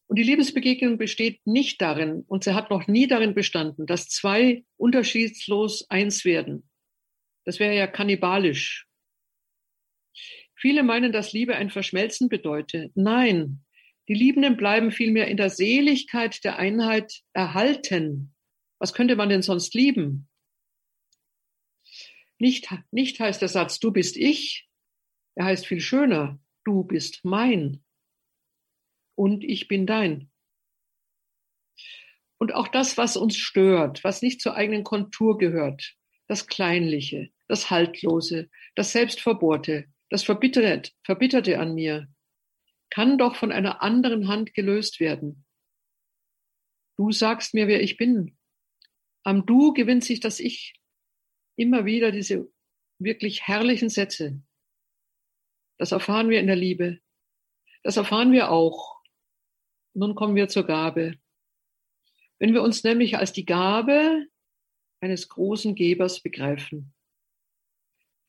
Und 0.08 0.18
die 0.18 0.24
Liebesbegegnung 0.24 0.97
besteht 0.97 1.45
nicht 1.47 1.82
darin, 1.82 2.24
und 2.28 2.43
sie 2.43 2.53
hat 2.53 2.70
noch 2.70 2.88
nie 2.88 3.08
darin 3.08 3.34
bestanden, 3.34 3.88
dass 3.88 4.08
zwei 4.08 4.64
unterschiedslos 4.78 5.89
eins 5.89 6.24
werden. 6.24 6.70
Das 7.43 7.60
wäre 7.60 7.76
ja 7.76 7.88
kannibalisch. 7.88 8.88
Viele 10.56 10.84
meinen, 10.84 11.12
dass 11.12 11.34
Liebe 11.34 11.56
ein 11.56 11.70
Verschmelzen 11.70 12.30
bedeutet. 12.30 12.91
Nein, 12.95 13.64
die 14.08 14.14
Liebenden 14.14 14.58
bleiben 14.58 14.91
vielmehr 14.91 15.28
in 15.28 15.38
der 15.38 15.49
Seligkeit 15.49 16.43
der 16.43 16.58
Einheit 16.58 17.24
erhalten. 17.34 18.36
Was 18.80 18.93
könnte 18.93 19.16
man 19.16 19.30
denn 19.30 19.41
sonst 19.41 19.74
lieben? 19.74 20.30
Nicht, 22.38 22.70
nicht 22.91 23.20
heißt 23.20 23.41
der 23.41 23.49
Satz, 23.49 23.80
du 23.80 23.91
bist 23.91 24.18
ich, 24.18 24.68
er 25.36 25.45
heißt 25.45 25.66
viel 25.66 25.80
schöner, 25.80 26.39
du 26.66 26.84
bist 26.84 27.22
mein 27.24 27.84
und 29.16 29.43
ich 29.43 29.68
bin 29.68 29.88
dein. 29.88 30.30
Und 32.38 32.53
auch 32.53 32.68
das, 32.68 32.97
was 32.97 33.16
uns 33.16 33.38
stört, 33.38 34.03
was 34.03 34.22
nicht 34.22 34.41
zur 34.41 34.56
eigenen 34.56 34.84
Kontur 34.84 35.38
gehört, 35.38 35.95
das 36.28 36.47
Kleinliche, 36.47 37.32
das 37.47 37.70
Haltlose, 37.70 38.49
das 38.76 38.91
Selbstverbohrte, 38.91 39.86
das 40.10 40.24
Verbitterte, 40.24 40.91
Verbitterte 41.03 41.60
an 41.60 41.74
mir, 41.74 42.08
kann 42.96 43.18
doch 43.18 43.36
von 43.36 43.52
einer 43.52 43.82
anderen 43.82 44.30
Hand 44.30 44.54
gelöst 44.54 45.02
werden. 45.02 45.46
Du 46.96 47.12
sagst 47.12 47.54
mir, 47.54 47.68
wer 47.68 47.84
ich 47.84 47.98
bin. 47.98 48.38
Am 49.26 49.46
Du 49.46 49.74
gewinnt 49.74 50.06
sich 50.06 50.22
das 50.22 50.39
Ich. 50.39 50.80
Immer 51.58 51.84
wieder 51.84 52.14
diese 52.14 52.50
wirklich 52.98 53.50
herrlichen 53.50 53.89
Sätze. 53.89 54.41
Das 55.78 55.91
erfahren 55.91 56.30
wir 56.30 56.39
in 56.39 56.48
der 56.48 56.56
Liebe. 56.56 57.02
Das 57.84 57.98
erfahren 57.98 58.32
wir 58.32 58.50
auch. 58.50 59.02
Nun 59.93 60.16
kommen 60.16 60.38
wir 60.38 60.48
zur 60.48 60.66
Gabe. 60.66 61.20
Wenn 62.39 62.54
wir 62.54 62.64
uns 62.64 62.86
nämlich 62.86 63.18
als 63.18 63.34
die 63.34 63.46
Gabe 63.46 64.26
eines 65.02 65.28
großen 65.28 65.76
Gebers 65.76 66.22
begreifen. 66.22 66.93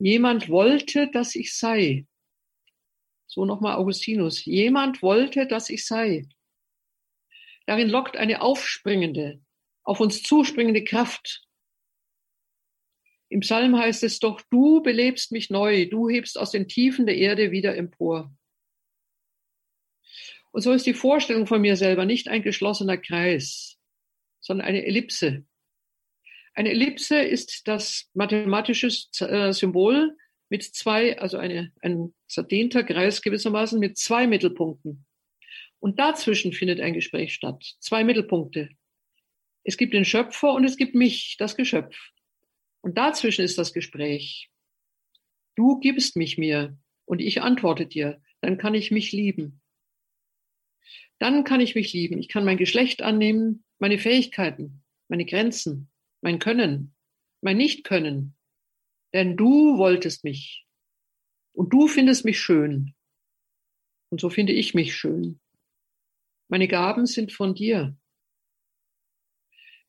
Jemand 0.00 0.48
wollte, 0.48 1.08
dass 1.08 1.36
ich 1.36 1.54
sei. 1.56 2.08
So 3.26 3.44
nochmal 3.44 3.76
Augustinus. 3.76 4.44
Jemand 4.44 5.02
wollte, 5.02 5.46
dass 5.46 5.70
ich 5.70 5.84
sei. 5.84 6.28
Darin 7.66 7.88
lockt 7.88 8.16
eine 8.16 8.42
aufspringende, 8.42 9.40
auf 9.82 10.00
uns 10.00 10.22
zuspringende 10.22 10.84
Kraft. 10.84 11.42
Im 13.28 13.40
Psalm 13.40 13.76
heißt 13.76 14.04
es 14.04 14.20
doch, 14.20 14.40
du 14.50 14.82
belebst 14.82 15.32
mich 15.32 15.50
neu, 15.50 15.88
du 15.88 16.08
hebst 16.08 16.38
aus 16.38 16.52
den 16.52 16.68
Tiefen 16.68 17.06
der 17.06 17.16
Erde 17.16 17.50
wieder 17.50 17.76
empor. 17.76 18.32
Und 20.52 20.62
so 20.62 20.72
ist 20.72 20.86
die 20.86 20.94
Vorstellung 20.94 21.46
von 21.46 21.60
mir 21.60 21.76
selber 21.76 22.04
nicht 22.04 22.28
ein 22.28 22.42
geschlossener 22.42 22.96
Kreis, 22.96 23.78
sondern 24.40 24.68
eine 24.68 24.86
Ellipse. 24.86 25.44
Eine 26.54 26.70
Ellipse 26.70 27.20
ist 27.20 27.68
das 27.68 28.08
mathematische 28.14 28.86
äh, 29.26 29.52
Symbol 29.52 30.16
mit 30.48 30.62
zwei, 30.62 31.18
also 31.18 31.38
eine, 31.38 31.72
ein 31.82 32.14
zerdehnter 32.28 32.84
Kreis 32.84 33.22
gewissermaßen 33.22 33.78
mit 33.78 33.98
zwei 33.98 34.26
Mittelpunkten. 34.26 35.04
Und 35.78 35.98
dazwischen 35.98 36.52
findet 36.52 36.80
ein 36.80 36.94
Gespräch 36.94 37.34
statt. 37.34 37.76
Zwei 37.80 38.04
Mittelpunkte. 38.04 38.70
Es 39.64 39.76
gibt 39.76 39.94
den 39.94 40.04
Schöpfer 40.04 40.52
und 40.52 40.64
es 40.64 40.76
gibt 40.76 40.94
mich, 40.94 41.36
das 41.38 41.56
Geschöpf. 41.56 41.96
Und 42.80 42.96
dazwischen 42.96 43.44
ist 43.44 43.58
das 43.58 43.72
Gespräch. 43.72 44.50
Du 45.56 45.80
gibst 45.80 46.16
mich 46.16 46.38
mir 46.38 46.78
und 47.04 47.20
ich 47.20 47.42
antworte 47.42 47.86
dir. 47.86 48.22
Dann 48.40 48.58
kann 48.58 48.74
ich 48.74 48.90
mich 48.90 49.12
lieben. 49.12 49.60
Dann 51.18 51.44
kann 51.44 51.60
ich 51.60 51.74
mich 51.74 51.92
lieben. 51.92 52.18
Ich 52.18 52.28
kann 52.28 52.44
mein 52.44 52.58
Geschlecht 52.58 53.02
annehmen, 53.02 53.64
meine 53.78 53.98
Fähigkeiten, 53.98 54.84
meine 55.08 55.24
Grenzen, 55.24 55.90
mein 56.20 56.38
Können, 56.38 56.94
mein 57.40 57.56
Nicht-Können, 57.56 58.35
denn 59.16 59.36
du 59.36 59.78
wolltest 59.78 60.24
mich. 60.24 60.64
Und 61.52 61.72
du 61.72 61.88
findest 61.88 62.24
mich 62.24 62.38
schön. 62.38 62.94
Und 64.10 64.20
so 64.20 64.30
finde 64.30 64.52
ich 64.52 64.74
mich 64.74 64.94
schön. 64.94 65.40
Meine 66.48 66.68
Gaben 66.68 67.06
sind 67.06 67.32
von 67.32 67.54
dir. 67.54 67.96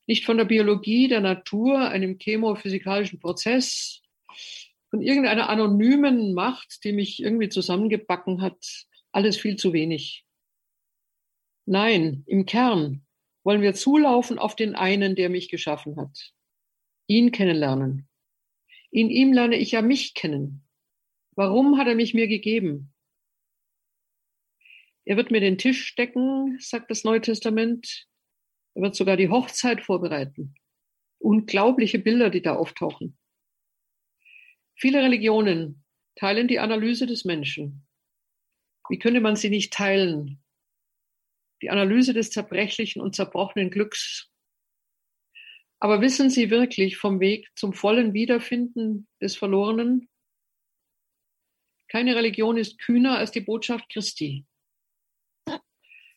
nicht 0.08 0.26
von 0.26 0.38
der 0.38 0.46
Biologie, 0.46 1.08
der 1.08 1.22
Natur, 1.22 1.90
einem 1.90 2.18
chemophysikalischen 2.18 3.20
Prozess, 3.20 4.02
von 4.90 5.02
irgendeiner 5.02 5.50
anonymen 5.50 6.34
Macht, 6.34 6.84
die 6.86 6.94
mich 6.94 7.22
irgendwie 7.22 7.50
zusammengebacken 7.50 8.42
hat, 8.42 8.88
alles 9.12 9.38
viel 9.38 9.58
zu 9.58 9.74
wenig. 9.74 10.26
Nein, 11.66 12.24
im 12.26 12.46
Kern 12.46 13.06
wollen 13.44 13.62
wir 13.62 13.74
zulaufen 13.74 14.40
auf 14.40 14.56
den 14.56 14.76
einen, 14.76 15.16
der 15.16 15.30
mich 15.30 15.50
geschaffen 15.50 15.98
hat. 15.98 16.32
Ihn 17.08 17.32
kennenlernen. 17.32 18.08
In 18.92 19.10
ihm 19.10 19.34
lerne 19.34 19.58
ich 19.58 19.72
ja 19.72 19.82
mich 19.82 20.14
kennen. 20.14 20.64
Warum 21.36 21.78
hat 21.78 21.88
er 21.88 21.96
mich 21.96 22.14
mir 22.14 22.28
gegeben? 22.28 22.94
Er 25.06 25.18
wird 25.18 25.32
mir 25.32 25.40
den 25.40 25.58
Tisch 25.58 25.96
decken, 25.96 26.58
sagt 26.60 26.92
das 26.92 27.04
Neue 27.04 27.22
Testament. 27.22 28.08
Er 28.74 28.82
wird 28.82 28.96
sogar 28.96 29.18
die 29.18 29.30
Hochzeit 29.30 29.82
vorbereiten. 29.82 30.56
Unglaubliche 31.20 32.00
Bilder, 32.00 32.30
die 32.30 32.42
da 32.42 32.56
auftauchen. 32.56 33.18
Viele 34.76 35.02
Religionen 35.02 35.84
teilen 36.16 36.48
die 36.48 36.60
Analyse 36.60 37.08
des 37.08 37.26
Menschen. 37.26 37.88
Wie 38.90 39.00
könnte 39.00 39.22
man 39.22 39.36
sie 39.36 39.50
nicht 39.50 39.74
teilen? 39.74 40.44
Die 41.62 41.70
Analyse 41.70 42.14
des 42.14 42.30
zerbrechlichen 42.30 43.02
und 43.02 43.16
zerbrochenen 43.16 43.72
Glücks. 43.72 44.32
Aber 45.80 46.02
wissen 46.02 46.30
Sie 46.30 46.50
wirklich 46.50 46.98
vom 46.98 47.20
Weg 47.20 47.50
zum 47.56 47.74
vollen 47.74 48.14
Wiederfinden 48.14 49.08
des 49.22 49.36
Verlorenen? 49.36 50.10
Keine 51.88 52.16
Religion 52.16 52.58
ist 52.58 52.80
kühner 52.80 53.18
als 53.18 53.32
die 53.32 53.42
Botschaft 53.42 53.90
Christi. 53.90 54.46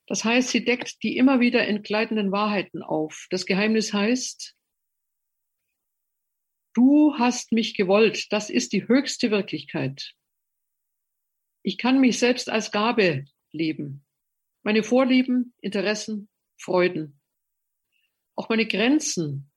Das 0.07 0.25
heißt, 0.25 0.49
sie 0.49 0.65
deckt 0.65 1.05
die 1.05 1.17
immer 1.17 1.39
wieder 1.39 1.69
entgleitenden 1.69 2.33
Wahrheiten 2.33 2.83
auf. 2.83 3.29
Das 3.31 3.47
Geheimnis 3.47 3.93
heißt, 3.93 4.57
du 6.75 7.15
hast 7.17 7.53
mich 7.53 7.77
gewollt. 7.77 8.27
Das 8.33 8.51
ist 8.51 8.73
die 8.73 8.89
höchste 8.89 9.31
Wirklichkeit. 9.31 10.15
Ich 11.63 11.79
kann 11.79 12.01
mich 12.01 12.19
selbst 12.19 12.49
als 12.49 12.73
Gabe 12.73 13.27
leben. 13.53 14.05
Meine 14.63 14.83
Vorlieben, 14.83 15.55
Interessen, 15.61 16.29
Freuden. 16.59 17.21
Auch 18.35 18.49
meine 18.49 18.67
Grenzen. 18.67 19.50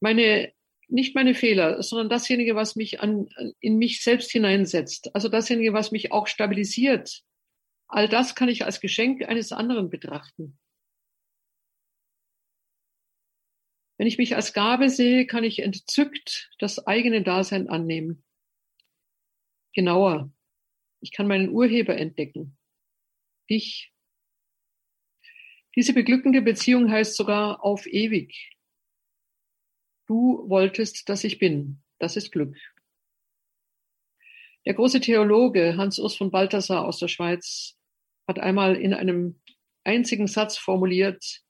Meine, 0.00 0.52
nicht 0.88 1.14
meine 1.14 1.34
Fehler, 1.34 1.82
sondern 1.82 2.08
dasjenige, 2.08 2.54
was 2.54 2.76
mich 2.76 3.00
an, 3.00 3.28
in 3.60 3.78
mich 3.78 4.02
selbst 4.02 4.30
hineinsetzt. 4.30 5.14
Also 5.14 5.28
dasjenige, 5.28 5.72
was 5.72 5.92
mich 5.92 6.12
auch 6.12 6.26
stabilisiert, 6.26 7.24
All 7.94 8.08
das 8.08 8.34
kann 8.34 8.48
ich 8.48 8.64
als 8.64 8.80
Geschenk 8.80 9.22
eines 9.22 9.52
anderen 9.52 9.90
betrachten. 9.90 10.58
Wenn 13.96 14.08
ich 14.08 14.18
mich 14.18 14.34
als 14.34 14.52
Gabe 14.52 14.90
sehe, 14.90 15.26
kann 15.26 15.44
ich 15.44 15.60
entzückt 15.60 16.50
das 16.58 16.86
eigene 16.86 17.22
Dasein 17.22 17.68
annehmen. 17.68 18.24
Genauer, 19.72 20.32
ich 21.00 21.12
kann 21.12 21.28
meinen 21.28 21.50
Urheber 21.50 21.96
entdecken. 21.96 22.58
Dich. 23.48 23.92
Diese 25.76 25.92
beglückende 25.92 26.42
Beziehung 26.42 26.90
heißt 26.90 27.14
sogar 27.14 27.62
auf 27.62 27.86
ewig. 27.86 28.53
Du 30.06 30.48
wolltest, 30.48 31.08
dass 31.08 31.24
ich 31.24 31.38
bin. 31.38 31.82
Das 31.98 32.16
ist 32.16 32.30
Glück. 32.32 32.56
Der 34.66 34.74
große 34.74 35.00
Theologe 35.00 35.76
Hans 35.76 35.98
Urs 35.98 36.16
von 36.16 36.30
Balthasar 36.30 36.84
aus 36.84 36.98
der 36.98 37.08
Schweiz 37.08 37.76
hat 38.26 38.38
einmal 38.38 38.76
in 38.76 38.94
einem 38.94 39.40
einzigen 39.84 40.26
Satz 40.26 40.56
formuliert, 40.56 41.42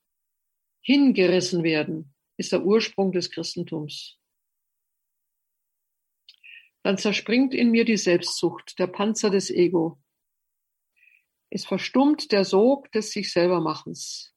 hingerissen 0.80 1.62
werden 1.62 2.14
ist 2.36 2.52
der 2.52 2.64
Ursprung 2.64 3.12
des 3.12 3.30
Christentums. 3.30 4.18
Dann 6.82 6.98
zerspringt 6.98 7.54
in 7.54 7.70
mir 7.70 7.84
die 7.84 7.96
Selbstsucht, 7.96 8.78
der 8.78 8.88
Panzer 8.88 9.30
des 9.30 9.50
Ego. 9.50 9.98
Es 11.50 11.64
verstummt 11.64 12.32
der 12.32 12.44
Sog 12.44 12.90
des 12.92 13.12
sich 13.12 13.32
selber 13.32 13.60
Machens. 13.60 14.33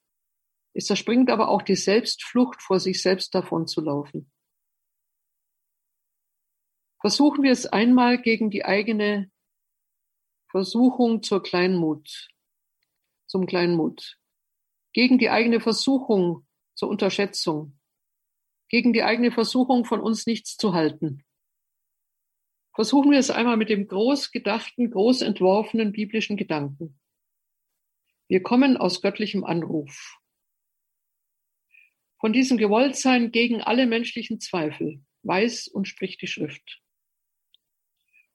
Es 0.77 0.85
zerspringt 0.85 1.31
aber 1.31 1.49
auch 1.49 1.63
die 1.63 1.75
Selbstflucht, 1.75 2.61
vor 2.61 2.79
sich 2.79 3.01
selbst 3.01 3.33
davonzulaufen. 3.33 4.31
Versuchen 7.01 7.41
wir 7.41 7.51
es 7.51 7.65
einmal 7.65 8.21
gegen 8.21 8.51
die 8.51 8.63
eigene 8.63 9.31
Versuchung 10.51 11.23
zur 11.23 11.41
Kleinmut, 11.41 12.27
zum 13.25 13.47
Kleinmut, 13.47 14.19
gegen 14.93 15.17
die 15.17 15.31
eigene 15.31 15.61
Versuchung 15.61 16.45
zur 16.75 16.89
Unterschätzung, 16.89 17.79
gegen 18.69 18.93
die 18.93 19.01
eigene 19.01 19.31
Versuchung 19.31 19.83
von 19.83 19.99
uns 19.99 20.27
nichts 20.27 20.57
zu 20.57 20.75
halten. 20.75 21.25
Versuchen 22.75 23.09
wir 23.09 23.17
es 23.17 23.31
einmal 23.31 23.57
mit 23.57 23.69
dem 23.69 23.87
groß 23.87 24.29
gedachten, 24.29 24.91
groß 24.91 25.23
entworfenen 25.23 25.91
biblischen 25.91 26.37
Gedanken. 26.37 26.99
Wir 28.27 28.43
kommen 28.43 28.77
aus 28.77 29.01
göttlichem 29.01 29.43
Anruf. 29.43 30.19
Von 32.19 32.33
diesem 32.33 32.57
Gewolltsein 32.57 33.31
gegen 33.31 33.61
alle 33.61 33.85
menschlichen 33.85 34.39
Zweifel 34.39 35.01
weiß 35.23 35.67
und 35.67 35.87
spricht 35.87 36.21
die 36.21 36.27
Schrift. 36.27 36.81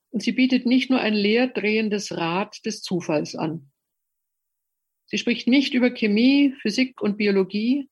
Und 0.09 0.21
sie 0.21 0.31
bietet 0.31 0.65
nicht 0.65 0.89
nur 0.89 0.99
ein 0.99 1.13
leer 1.13 1.47
drehendes 1.47 2.15
Rad 2.15 2.65
des 2.65 2.81
Zufalls 2.81 3.35
an. 3.35 3.71
Sie 5.07 5.17
spricht 5.17 5.47
nicht 5.47 5.73
über 5.73 5.91
Chemie, 5.91 6.53
Physik 6.61 7.01
und 7.01 7.17
Biologie, 7.17 7.89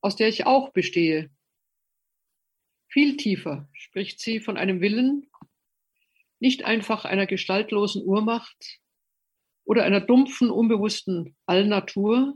aus 0.00 0.16
der 0.16 0.28
ich 0.28 0.46
auch 0.46 0.70
bestehe. 0.70 1.30
Viel 2.88 3.16
tiefer 3.16 3.68
spricht 3.72 4.20
sie 4.20 4.40
von 4.40 4.56
einem 4.56 4.80
Willen, 4.80 5.28
nicht 6.38 6.64
einfach 6.64 7.04
einer 7.04 7.26
gestaltlosen 7.26 8.04
Urmacht 8.04 8.80
oder 9.64 9.84
einer 9.84 10.00
dumpfen, 10.00 10.50
unbewussten 10.50 11.36
Allnatur. 11.46 12.34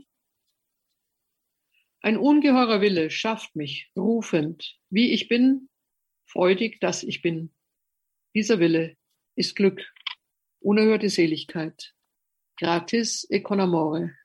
Ein 2.01 2.17
ungeheurer 2.17 2.81
Wille 2.81 3.09
schafft 3.09 3.55
mich, 3.55 3.91
rufend, 3.95 4.79
wie 4.89 5.11
ich 5.11 5.27
bin, 5.27 5.69
freudig, 6.25 6.79
dass 6.79 7.03
ich 7.03 7.21
bin. 7.21 7.53
Dieser 8.33 8.59
Wille 8.59 8.95
ist 9.35 9.55
Glück, 9.55 9.81
unerhörte 10.59 11.09
Seligkeit. 11.09 11.93
Gratis 12.57 13.25
e 13.29 13.41
con. 13.41 14.15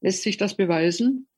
Lässt 0.00 0.22
sich 0.22 0.36
das 0.36 0.56
beweisen? 0.56 1.28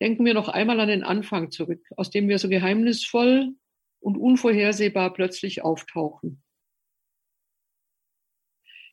Denken 0.00 0.24
wir 0.24 0.34
noch 0.34 0.48
einmal 0.48 0.78
an 0.80 0.88
den 0.88 1.02
Anfang 1.02 1.50
zurück, 1.50 1.84
aus 1.96 2.10
dem 2.10 2.28
wir 2.28 2.38
so 2.38 2.48
geheimnisvoll 2.48 3.54
und 4.00 4.16
unvorhersehbar 4.16 5.12
plötzlich 5.12 5.62
auftauchen. 5.62 6.42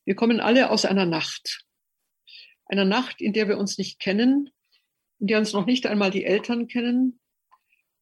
Wir 0.05 0.15
kommen 0.15 0.39
alle 0.39 0.69
aus 0.69 0.85
einer 0.85 1.05
Nacht. 1.05 1.65
Einer 2.65 2.85
Nacht, 2.85 3.21
in 3.21 3.33
der 3.33 3.47
wir 3.47 3.57
uns 3.57 3.77
nicht 3.77 3.99
kennen, 3.99 4.49
in 5.19 5.27
der 5.27 5.39
uns 5.39 5.53
noch 5.53 5.65
nicht 5.65 5.85
einmal 5.85 6.11
die 6.11 6.25
Eltern 6.25 6.67
kennen, 6.67 7.19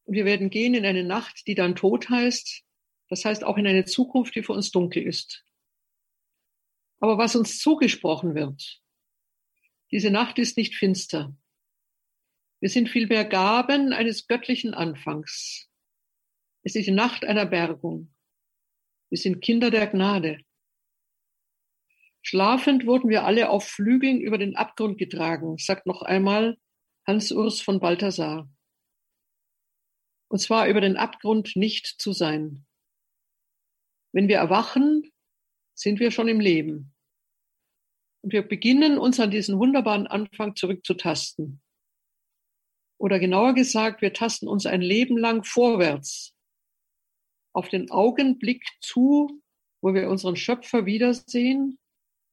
und 0.06 0.16
wir 0.16 0.26
werden 0.26 0.50
gehen 0.50 0.74
in 0.74 0.86
eine 0.86 1.04
Nacht, 1.04 1.48
die 1.48 1.56
dann 1.56 1.76
Tod 1.76 2.10
heißt. 2.10 2.64
Das 3.10 3.26
heißt 3.26 3.44
auch 3.44 3.58
in 3.58 3.68
eine 3.68 3.86
Zukunft, 3.86 4.36
die 4.36 4.44
für 4.44 4.54
uns 4.54 4.72
dunkel 4.72 5.04
ist. 5.04 5.46
Aber 7.00 7.18
was 7.18 7.36
uns 7.36 7.60
zugesprochen 7.60 8.36
wird, 8.36 8.82
diese 9.92 10.12
Nacht 10.12 10.40
ist 10.40 10.58
nicht 10.58 10.76
finster. 10.76 11.36
Wir 12.60 12.70
sind 12.70 12.90
vielmehr 12.90 13.26
Gaben 13.26 13.92
eines 13.92 14.28
göttlichen 14.28 14.74
Anfangs. 14.74 15.68
Es 16.64 16.76
ist 16.76 16.88
die 16.88 16.92
Nacht 16.92 17.26
einer 17.26 17.46
Bergung. 17.46 18.14
Wir 19.10 19.18
sind 19.18 19.42
Kinder 19.42 19.72
der 19.72 19.88
Gnade. 19.88 20.40
Schlafend 22.22 22.86
wurden 22.86 23.10
wir 23.10 23.24
alle 23.26 23.50
auf 23.50 23.68
Flügeln 23.68 24.22
über 24.22 24.38
den 24.38 24.56
Abgrund 24.56 24.98
getragen, 24.98 25.58
sagt 25.58 25.88
noch 25.88 26.02
einmal 26.02 26.58
Hans 27.08 27.32
Urs 27.32 27.62
von 27.62 27.80
Balthasar 27.80 28.48
und 30.32 30.40
zwar 30.40 30.70
über 30.70 30.80
den 30.80 30.96
Abgrund 30.96 31.58
nicht 31.58 31.88
zu 31.88 32.14
sein. 32.14 32.66
Wenn 34.14 34.30
wir 34.30 34.38
erwachen, 34.38 35.12
sind 35.74 36.00
wir 36.00 36.10
schon 36.10 36.30
im 36.30 36.40
Leben. 36.40 36.94
Und 38.24 38.32
wir 38.32 38.42
beginnen 38.42 38.98
uns 38.98 39.20
an 39.20 39.30
diesen 39.30 39.60
wunderbaren 39.60 40.08
Anfang 40.08 40.56
zurückzutasten. 40.56 41.62
Oder 42.98 43.20
genauer 43.20 43.54
gesagt, 43.56 44.02
wir 44.02 44.14
tasten 44.14 44.48
uns 44.48 44.66
ein 44.66 44.82
Leben 44.82 45.18
lang 45.18 45.44
vorwärts 45.44 46.34
auf 47.54 47.68
den 47.68 47.92
Augenblick 47.92 48.64
zu, 48.80 49.42
wo 49.82 49.94
wir 49.94 50.10
unseren 50.10 50.38
Schöpfer 50.38 50.86
wiedersehen 50.86 51.78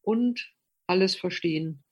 und 0.08 0.54
alles 0.86 1.14
verstehen. 1.14 1.84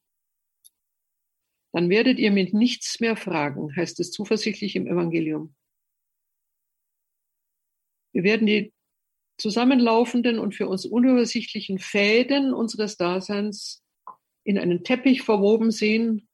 Dann 1.73 1.91
werdet 1.91 2.19
ihr 2.19 2.31
mit 2.31 2.55
nichts 2.55 3.01
mehr 3.01 3.17
fragen, 3.17 3.75
heißt 3.77 4.01
es 4.01 4.11
zuversichtlich 4.11 4.77
im 4.77 4.87
Evangelium. 4.87 5.55
Wir 8.13 8.23
werden 8.23 8.47
die 8.47 8.73
zusammenlaufenden 9.37 10.39
und 10.39 10.55
für 10.55 10.69
uns 10.69 10.87
unübersichtlichen 10.87 11.79
Fäden 11.79 12.55
unseres 12.55 12.97
Daseins 12.97 13.85
in 14.45 14.59
einen 14.59 14.85
Teppich 14.85 15.21
verwoben 15.21 15.71
sehen, 15.71 16.27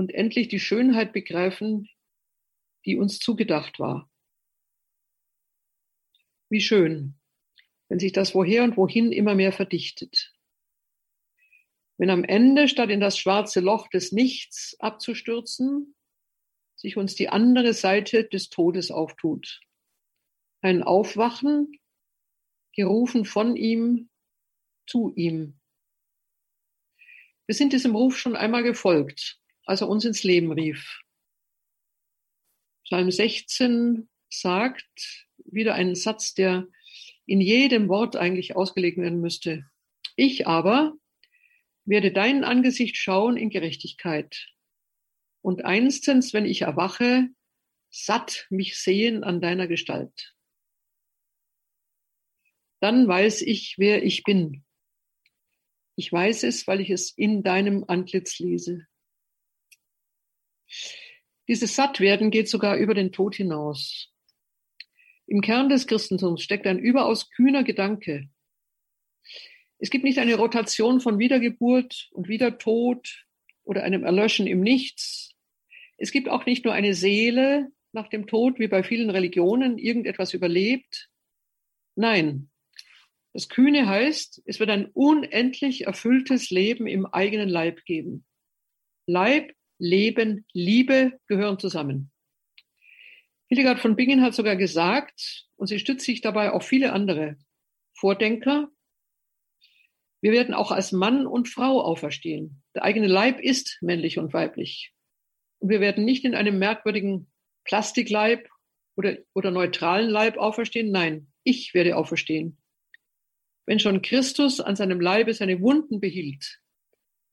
und 0.00 0.14
endlich 0.14 0.48
die 0.48 0.60
Schönheit 0.60 1.12
begreifen, 1.12 1.86
die 2.86 2.96
uns 2.96 3.18
zugedacht 3.18 3.78
war. 3.78 4.10
Wie 6.48 6.62
schön, 6.62 7.20
wenn 7.88 7.98
sich 7.98 8.12
das 8.12 8.34
Woher 8.34 8.64
und 8.64 8.78
Wohin 8.78 9.12
immer 9.12 9.34
mehr 9.34 9.52
verdichtet. 9.52 10.32
Wenn 12.00 12.08
am 12.08 12.24
Ende, 12.24 12.66
statt 12.66 12.88
in 12.88 13.00
das 13.00 13.18
schwarze 13.18 13.60
Loch 13.60 13.88
des 13.88 14.10
Nichts 14.10 14.74
abzustürzen, 14.80 15.94
sich 16.74 16.96
uns 16.96 17.14
die 17.14 17.28
andere 17.28 17.74
Seite 17.74 18.24
des 18.24 18.48
Todes 18.48 18.90
auftut. 18.90 19.60
Ein 20.62 20.82
Aufwachen, 20.82 21.78
gerufen 22.72 23.26
von 23.26 23.54
ihm, 23.54 24.08
zu 24.86 25.12
ihm. 25.14 25.60
Wir 27.44 27.54
sind 27.54 27.74
diesem 27.74 27.94
Ruf 27.94 28.16
schon 28.16 28.34
einmal 28.34 28.62
gefolgt, 28.62 29.38
als 29.66 29.82
er 29.82 29.90
uns 29.90 30.06
ins 30.06 30.22
Leben 30.22 30.52
rief. 30.52 31.02
Psalm 32.84 33.10
16 33.10 34.08
sagt 34.30 35.28
wieder 35.44 35.74
einen 35.74 35.94
Satz, 35.94 36.32
der 36.32 36.66
in 37.26 37.42
jedem 37.42 37.90
Wort 37.90 38.16
eigentlich 38.16 38.56
ausgelegt 38.56 38.96
werden 38.96 39.20
müsste. 39.20 39.70
Ich 40.16 40.46
aber 40.46 40.96
werde 41.90 42.12
dein 42.12 42.44
Angesicht 42.44 42.96
schauen 42.96 43.36
in 43.36 43.50
Gerechtigkeit 43.50 44.48
und 45.42 45.64
einstens, 45.64 46.32
wenn 46.32 46.46
ich 46.46 46.62
erwache, 46.62 47.28
satt 47.90 48.46
mich 48.48 48.78
sehen 48.78 49.24
an 49.24 49.40
deiner 49.40 49.66
Gestalt. 49.66 50.34
Dann 52.80 53.08
weiß 53.08 53.42
ich, 53.42 53.74
wer 53.76 54.04
ich 54.04 54.22
bin. 54.22 54.64
Ich 55.96 56.10
weiß 56.10 56.44
es, 56.44 56.66
weil 56.66 56.80
ich 56.80 56.90
es 56.90 57.10
in 57.10 57.42
deinem 57.42 57.84
Antlitz 57.86 58.38
lese. 58.38 58.86
Dieses 61.48 61.74
Sattwerden 61.74 62.30
geht 62.30 62.48
sogar 62.48 62.76
über 62.76 62.94
den 62.94 63.12
Tod 63.12 63.34
hinaus. 63.34 64.14
Im 65.26 65.40
Kern 65.40 65.68
des 65.68 65.86
Christentums 65.86 66.42
steckt 66.42 66.66
ein 66.66 66.78
überaus 66.78 67.28
kühner 67.30 67.64
Gedanke. 67.64 68.30
Es 69.80 69.90
gibt 69.90 70.04
nicht 70.04 70.18
eine 70.18 70.36
Rotation 70.36 71.00
von 71.00 71.18
Wiedergeburt 71.18 72.10
und 72.12 72.28
Wiedertod 72.28 73.26
oder 73.64 73.82
einem 73.82 74.04
Erlöschen 74.04 74.46
im 74.46 74.60
Nichts, 74.60 75.30
es 76.00 76.12
gibt 76.12 76.30
auch 76.30 76.46
nicht 76.46 76.64
nur 76.64 76.72
eine 76.72 76.94
Seele 76.94 77.70
nach 77.92 78.08
dem 78.08 78.26
Tod, 78.26 78.58
wie 78.58 78.68
bei 78.68 78.82
vielen 78.82 79.10
Religionen, 79.10 79.76
irgendetwas 79.76 80.32
überlebt. 80.32 81.10
Nein, 81.94 82.48
das 83.34 83.50
Kühne 83.50 83.86
heißt, 83.86 84.42
es 84.46 84.58
wird 84.58 84.70
ein 84.70 84.86
unendlich 84.86 85.86
erfülltes 85.86 86.48
Leben 86.48 86.86
im 86.86 87.04
eigenen 87.04 87.50
Leib 87.50 87.84
geben. 87.84 88.24
Leib, 89.06 89.52
Leben, 89.78 90.46
Liebe 90.54 91.20
gehören 91.26 91.58
zusammen. 91.58 92.10
Hildegard 93.48 93.78
von 93.78 93.94
Bingen 93.94 94.22
hat 94.22 94.34
sogar 94.34 94.56
gesagt, 94.56 95.48
und 95.56 95.66
sie 95.66 95.78
stützt 95.78 96.06
sich 96.06 96.22
dabei 96.22 96.52
auf 96.52 96.66
viele 96.66 96.94
andere 96.94 97.36
Vordenker, 97.92 98.70
wir 100.20 100.32
werden 100.32 100.54
auch 100.54 100.70
als 100.70 100.92
Mann 100.92 101.26
und 101.26 101.48
Frau 101.48 101.80
auferstehen. 101.82 102.62
Der 102.74 102.84
eigene 102.84 103.06
Leib 103.06 103.40
ist 103.40 103.78
männlich 103.80 104.18
und 104.18 104.32
weiblich. 104.32 104.92
Und 105.58 105.70
wir 105.70 105.80
werden 105.80 106.04
nicht 106.04 106.24
in 106.24 106.34
einem 106.34 106.58
merkwürdigen 106.58 107.30
Plastikleib 107.64 108.48
oder, 108.96 109.18
oder 109.34 109.50
neutralen 109.50 110.10
Leib 110.10 110.36
auferstehen. 110.36 110.90
Nein, 110.90 111.28
ich 111.42 111.74
werde 111.74 111.96
auferstehen. 111.96 112.58
Wenn 113.66 113.78
schon 113.78 114.02
Christus 114.02 114.60
an 114.60 114.76
seinem 114.76 115.00
Leibe 115.00 115.32
seine 115.32 115.60
Wunden 115.60 116.00
behielt, 116.00 116.60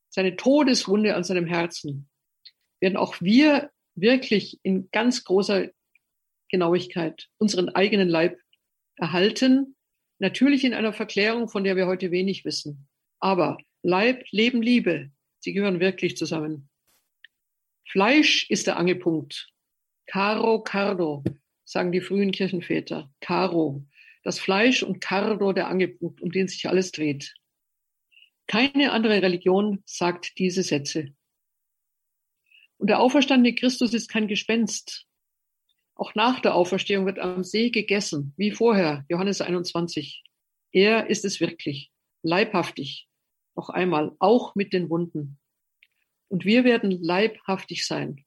seine 0.09 0.35
Todeswunde 0.35 1.15
an 1.15 1.23
seinem 1.23 1.45
Herzen, 1.45 2.09
werden 2.79 2.97
auch 2.97 3.19
wir 3.21 3.71
wirklich 3.95 4.59
in 4.63 4.89
ganz 4.91 5.23
großer 5.23 5.69
Genauigkeit 6.49 7.27
unseren 7.37 7.69
eigenen 7.69 8.07
Leib 8.07 8.39
erhalten. 8.95 9.75
Natürlich 10.19 10.63
in 10.63 10.73
einer 10.73 10.93
Verklärung, 10.93 11.47
von 11.47 11.63
der 11.63 11.75
wir 11.75 11.87
heute 11.87 12.11
wenig 12.11 12.43
wissen. 12.45 12.87
Aber 13.19 13.57
Leib, 13.83 14.25
Leben, 14.31 14.61
Liebe, 14.61 15.11
sie 15.39 15.53
gehören 15.53 15.79
wirklich 15.79 16.17
zusammen. 16.17 16.69
Fleisch 17.87 18.49
ist 18.49 18.67
der 18.67 18.77
Angelpunkt. 18.77 19.49
Caro, 20.07 20.61
cardo, 20.61 21.23
sagen 21.63 21.91
die 21.91 22.01
frühen 22.01 22.31
Kirchenväter. 22.31 23.11
Caro. 23.21 23.85
Das 24.23 24.39
Fleisch 24.39 24.83
und 24.83 24.99
cardo 24.99 25.53
der 25.53 25.67
Angelpunkt, 25.67 26.21
um 26.21 26.31
den 26.31 26.47
sich 26.47 26.67
alles 26.67 26.91
dreht. 26.91 27.33
Keine 28.47 28.91
andere 28.91 29.21
Religion 29.21 29.83
sagt 29.85 30.37
diese 30.37 30.63
Sätze. 30.63 31.13
Und 32.77 32.89
der 32.89 32.99
auferstandene 32.99 33.55
Christus 33.55 33.93
ist 33.93 34.09
kein 34.09 34.27
Gespenst. 34.27 35.06
Auch 35.97 36.13
nach 36.13 36.39
der 36.39 36.53
Auferstehung 36.53 37.05
wird 37.05 37.17
am 37.17 37.43
See 37.43 37.71
gegessen, 37.71 38.33
wie 38.37 38.51
vorher, 38.51 39.03
Johannes 39.09 39.41
21. 39.41 40.23
Er 40.71 41.09
ist 41.09 41.25
es 41.25 41.39
wirklich, 41.39 41.91
leibhaftig, 42.21 43.07
noch 43.55 43.69
einmal, 43.69 44.15
auch 44.19 44.53
mit 44.53 44.73
den 44.73 44.89
Wunden 44.91 45.39
und 46.29 46.45
wir 46.45 46.63
werden 46.63 46.91
leibhaftig 46.91 47.85
sein. 47.85 48.25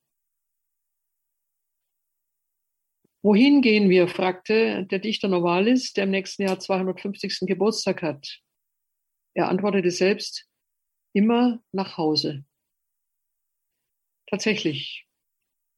Wohin 3.23 3.61
gehen 3.61 3.91
wir? 3.91 4.09
fragte 4.09 4.87
der 4.87 4.99
Dichter 4.99 5.29
Novalis, 5.29 5.93
der 5.93 6.05
im 6.05 6.11
nächsten 6.11 6.43
Jahr 6.43 6.59
250. 6.59 7.41
Geburtstag 7.41 8.03
hat. 8.03 8.41
Er 9.35 9.49
antwortete 9.49 9.91
selbst, 9.91 10.49
immer 11.13 11.63
nach 11.71 11.99
Hause. 11.99 12.45
Tatsächlich, 14.27 15.07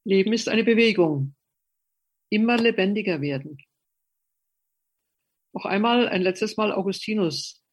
Leben 0.05 0.31
ist 0.31 0.47
eine 0.47 0.63
Bewegung, 0.63 1.35
immer 2.33 2.57
lebendiger 2.57 3.21
werden. 3.21 3.57
Noch 5.53 5.65
einmal, 5.65 6.09
ein 6.09 6.23
letztes 6.23 6.57
Mal 6.57 6.71
Augustinus, 6.71 7.63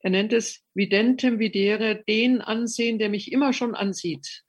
er 0.00 0.10
nennt 0.10 0.32
es 0.32 0.64
videntem 0.74 1.38
videre, 1.38 2.02
den 2.08 2.40
ansehen, 2.40 2.98
der 2.98 3.08
mich 3.08 3.30
immer 3.30 3.52
schon 3.52 3.76
ansieht. 3.76 4.44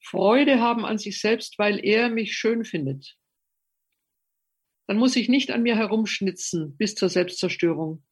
Freude 0.00 0.60
haben 0.60 0.84
an 0.84 0.98
sich 0.98 1.20
selbst, 1.20 1.58
weil 1.58 1.84
er 1.84 2.08
mich 2.08 2.36
schön 2.36 2.64
findet. 2.64 3.16
Dann 4.86 4.96
muss 4.96 5.16
ich 5.16 5.28
nicht 5.28 5.50
an 5.50 5.62
mir 5.62 5.76
herumschnitzen 5.76 6.76
bis 6.76 6.94
zur 6.94 7.08
Selbstzerstörung. 7.08 8.04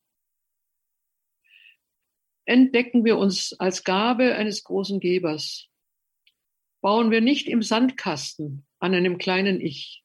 Entdecken 2.45 3.05
wir 3.05 3.19
uns 3.19 3.53
als 3.61 3.85
Gabe 3.85 4.35
eines 4.35 4.65
großen 4.65 4.99
Gebers. 4.99 5.69
Bauen 6.81 7.13
wir 7.13 7.21
nicht 7.21 7.47
im 7.47 7.63
Sandkasten 7.63 8.67
an 8.83 8.95
einem 8.95 9.19
kleinen 9.19 9.61
Ich. 9.61 10.03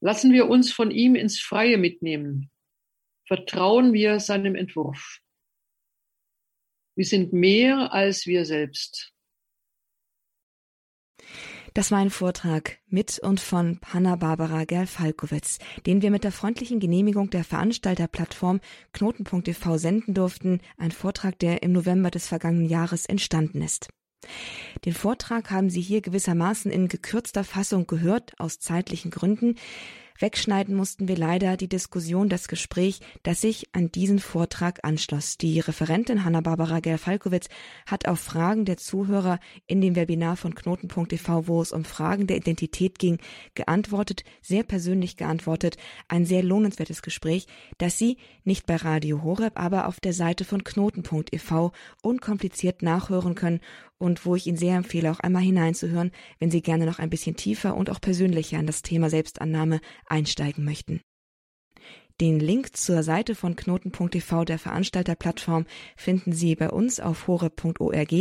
Lassen 0.00 0.32
wir 0.32 0.48
uns 0.48 0.72
von 0.72 0.90
ihm 0.90 1.14
ins 1.14 1.40
Freie 1.40 1.78
mitnehmen 1.78 2.50
vertrauen 3.26 3.92
wir 3.92 4.20
seinem 4.20 4.54
Entwurf. 4.54 5.20
Wir 6.94 7.04
sind 7.04 7.32
mehr 7.32 7.92
als 7.92 8.26
wir 8.26 8.44
selbst. 8.44 9.12
Das 11.74 11.90
war 11.90 11.98
ein 11.98 12.08
Vortrag 12.08 12.78
mit 12.86 13.18
und 13.18 13.38
von 13.38 13.78
Hanna-Barbara 13.84 14.64
Gerl-Falkowitz, 14.64 15.58
den 15.84 16.00
wir 16.00 16.10
mit 16.10 16.24
der 16.24 16.32
freundlichen 16.32 16.80
Genehmigung 16.80 17.28
der 17.28 17.44
Veranstalterplattform 17.44 18.60
Knoten.tv 18.94 19.76
senden 19.76 20.14
durften, 20.14 20.60
ein 20.78 20.90
Vortrag, 20.90 21.38
der 21.38 21.62
im 21.62 21.72
November 21.72 22.10
des 22.10 22.28
vergangenen 22.28 22.70
Jahres 22.70 23.04
entstanden 23.04 23.60
ist. 23.60 23.90
Den 24.84 24.92
Vortrag 24.92 25.50
haben 25.50 25.70
Sie 25.70 25.80
hier 25.80 26.00
gewissermaßen 26.00 26.70
in 26.70 26.88
gekürzter 26.88 27.44
Fassung 27.44 27.86
gehört, 27.86 28.32
aus 28.38 28.58
zeitlichen 28.58 29.10
Gründen. 29.10 29.56
Wegschneiden 30.18 30.74
mussten 30.74 31.08
wir 31.08 31.16
leider 31.16 31.56
die 31.56 31.68
Diskussion, 31.68 32.28
das 32.28 32.48
Gespräch, 32.48 33.00
das 33.22 33.42
sich 33.42 33.68
an 33.72 33.92
diesen 33.92 34.18
Vortrag 34.18 34.80
anschloss. 34.82 35.36
Die 35.36 35.60
Referentin 35.60 36.24
Hanna-Barbara 36.24 36.80
Gerfalkowitz 36.80 37.48
hat 37.86 38.08
auf 38.08 38.20
Fragen 38.20 38.64
der 38.64 38.78
Zuhörer 38.78 39.38
in 39.66 39.80
dem 39.80 39.94
Webinar 39.94 40.36
von 40.36 40.54
Knoten.tv, 40.54 41.48
wo 41.48 41.60
es 41.60 41.72
um 41.72 41.84
Fragen 41.84 42.26
der 42.26 42.38
Identität 42.38 42.98
ging, 42.98 43.18
geantwortet, 43.54 44.24
sehr 44.40 44.62
persönlich 44.62 45.16
geantwortet. 45.16 45.76
Ein 46.08 46.24
sehr 46.24 46.42
lohnenswertes 46.42 47.02
Gespräch, 47.02 47.46
das 47.78 47.98
Sie 47.98 48.16
nicht 48.44 48.64
bei 48.66 48.76
Radio 48.76 49.22
Horeb, 49.22 49.60
aber 49.60 49.86
auf 49.86 50.00
der 50.00 50.12
Seite 50.12 50.44
von 50.44 50.64
Knoten.tv 50.64 51.72
unkompliziert 52.02 52.82
nachhören 52.82 53.34
können 53.34 53.60
und 53.98 54.26
wo 54.26 54.34
ich 54.34 54.46
Ihnen 54.46 54.56
sehr 54.56 54.76
empfehle, 54.76 55.10
auch 55.10 55.20
einmal 55.20 55.42
hineinzuhören, 55.42 56.12
wenn 56.38 56.50
Sie 56.50 56.62
gerne 56.62 56.86
noch 56.86 56.98
ein 56.98 57.10
bisschen 57.10 57.36
tiefer 57.36 57.76
und 57.76 57.90
auch 57.90 58.00
persönlicher 58.00 58.58
an 58.58 58.66
das 58.66 58.82
Thema 58.82 59.10
Selbstannahme 59.10 59.80
einsteigen 60.06 60.64
möchten. 60.64 61.00
Den 62.18 62.40
Link 62.40 62.74
zur 62.74 63.02
Seite 63.02 63.34
von 63.34 63.56
knoten.tv 63.56 64.46
der 64.46 64.58
Veranstalterplattform 64.58 65.66
finden 65.96 66.32
Sie 66.32 66.56
bei 66.56 66.70
uns 66.70 66.98
auf 66.98 67.26
hore.org. 67.26 68.12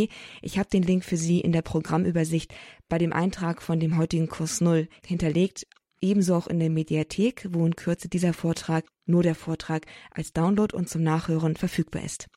Ich 0.41 0.59
habe 0.59 0.69
den 0.69 0.83
Link 0.83 1.05
für 1.05 1.15
Sie 1.15 1.39
in 1.39 1.53
der 1.53 1.61
Programmübersicht 1.61 2.53
bei 2.89 2.97
dem 2.97 3.13
Eintrag 3.13 3.61
von 3.61 3.79
dem 3.79 3.97
heutigen 3.97 4.27
Kurs 4.27 4.59
Null 4.59 4.89
hinterlegt, 5.05 5.65
ebenso 6.01 6.35
auch 6.35 6.47
in 6.47 6.59
der 6.59 6.69
Mediathek, 6.69 7.47
wo 7.51 7.65
in 7.65 7.77
Kürze 7.77 8.09
dieser 8.09 8.33
Vortrag, 8.33 8.85
nur 9.05 9.23
der 9.23 9.35
Vortrag, 9.35 9.85
als 10.11 10.33
Download 10.33 10.75
und 10.75 10.89
zum 10.89 11.01
Nachhören 11.01 11.55
verfügbar 11.55 12.03
ist. 12.03 12.27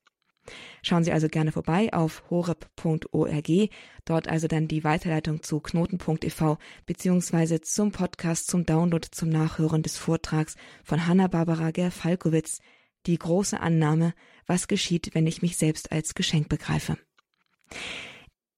Schauen 0.83 1.05
Sie 1.05 1.13
also 1.13 1.29
gerne 1.29 1.53
vorbei 1.53 1.93
auf 1.93 2.23
horeb.org, 2.31 3.71
dort 4.05 4.29
also 4.29 4.49
dann 4.49 4.69
die 4.69 4.85
Weiterleitung 4.85 5.43
zu 5.43 5.61
knoten.tv 5.61 6.59
beziehungsweise 6.87 7.61
zum 7.61 7.93
Podcast 7.93 8.49
zum 8.49 8.65
Download 8.65 9.07
zum 9.11 9.29
Nachhören 9.29 9.83
des 9.83 9.97
Vortrags 9.97 10.57
von 10.85 11.07
Hanna-Barbara 11.07 11.71
Gerfalkowitz, 11.71 12.61
die 13.07 13.19
große 13.19 13.61
Annahme, 13.61 14.15
was 14.47 14.69
geschieht, 14.69 15.15
wenn 15.15 15.27
ich 15.27 15.43
mich 15.43 15.57
selbst 15.57 15.93
als 15.93 16.15
Geschenk 16.15 16.49
begreife. 16.49 16.99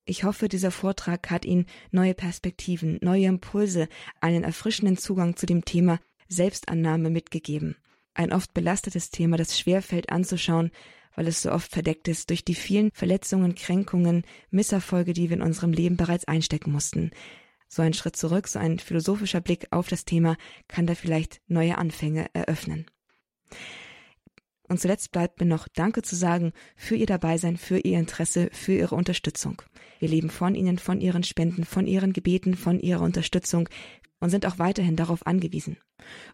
Ich 0.04 0.24
hoffe, 0.24 0.48
dieser 0.48 0.70
Vortrag 0.70 1.30
hat 1.30 1.44
Ihnen 1.44 1.66
neue 1.90 2.14
Perspektiven, 2.14 2.98
neue 3.00 3.26
Impulse, 3.26 3.88
einen 4.20 4.44
erfrischenden 4.44 4.96
Zugang 4.96 5.36
zu 5.36 5.46
dem 5.46 5.64
Thema 5.64 6.00
Selbstannahme 6.28 7.10
mitgegeben. 7.10 7.76
Ein 8.14 8.32
oft 8.32 8.52
belastetes 8.52 9.10
Thema, 9.10 9.36
das 9.36 9.58
schwerfällt 9.58 10.10
anzuschauen, 10.10 10.70
weil 11.14 11.26
es 11.26 11.42
so 11.42 11.52
oft 11.52 11.70
verdeckt 11.70 12.08
ist 12.08 12.30
durch 12.30 12.44
die 12.44 12.54
vielen 12.54 12.90
Verletzungen, 12.92 13.54
Kränkungen, 13.54 14.24
Misserfolge, 14.50 15.12
die 15.12 15.30
wir 15.30 15.36
in 15.36 15.42
unserem 15.42 15.72
Leben 15.72 15.96
bereits 15.96 16.26
einstecken 16.26 16.72
mussten. 16.72 17.10
So 17.68 17.82
ein 17.82 17.94
Schritt 17.94 18.16
zurück, 18.16 18.48
so 18.48 18.58
ein 18.58 18.78
philosophischer 18.78 19.40
Blick 19.40 19.68
auf 19.70 19.88
das 19.88 20.04
Thema 20.04 20.36
kann 20.66 20.86
da 20.86 20.94
vielleicht 20.94 21.40
neue 21.46 21.78
Anfänge 21.78 22.26
eröffnen. 22.32 22.86
Und 24.70 24.80
zuletzt 24.80 25.10
bleibt 25.10 25.40
mir 25.40 25.46
noch 25.46 25.66
Danke 25.66 26.02
zu 26.02 26.14
sagen 26.14 26.52
für 26.76 26.94
Ihr 26.94 27.06
Dabeisein, 27.06 27.56
für 27.56 27.78
Ihr 27.78 27.98
Interesse, 27.98 28.50
für 28.52 28.72
Ihre 28.72 28.94
Unterstützung. 28.94 29.62
Wir 29.98 30.08
leben 30.08 30.30
von 30.30 30.54
Ihnen, 30.54 30.78
von 30.78 31.00
Ihren 31.00 31.24
Spenden, 31.24 31.64
von 31.64 31.88
Ihren 31.88 32.12
Gebeten, 32.12 32.54
von 32.54 32.78
Ihrer 32.78 33.02
Unterstützung 33.02 33.68
und 34.20 34.30
sind 34.30 34.46
auch 34.46 34.58
weiterhin 34.60 34.94
darauf 34.94 35.26
angewiesen. 35.26 35.76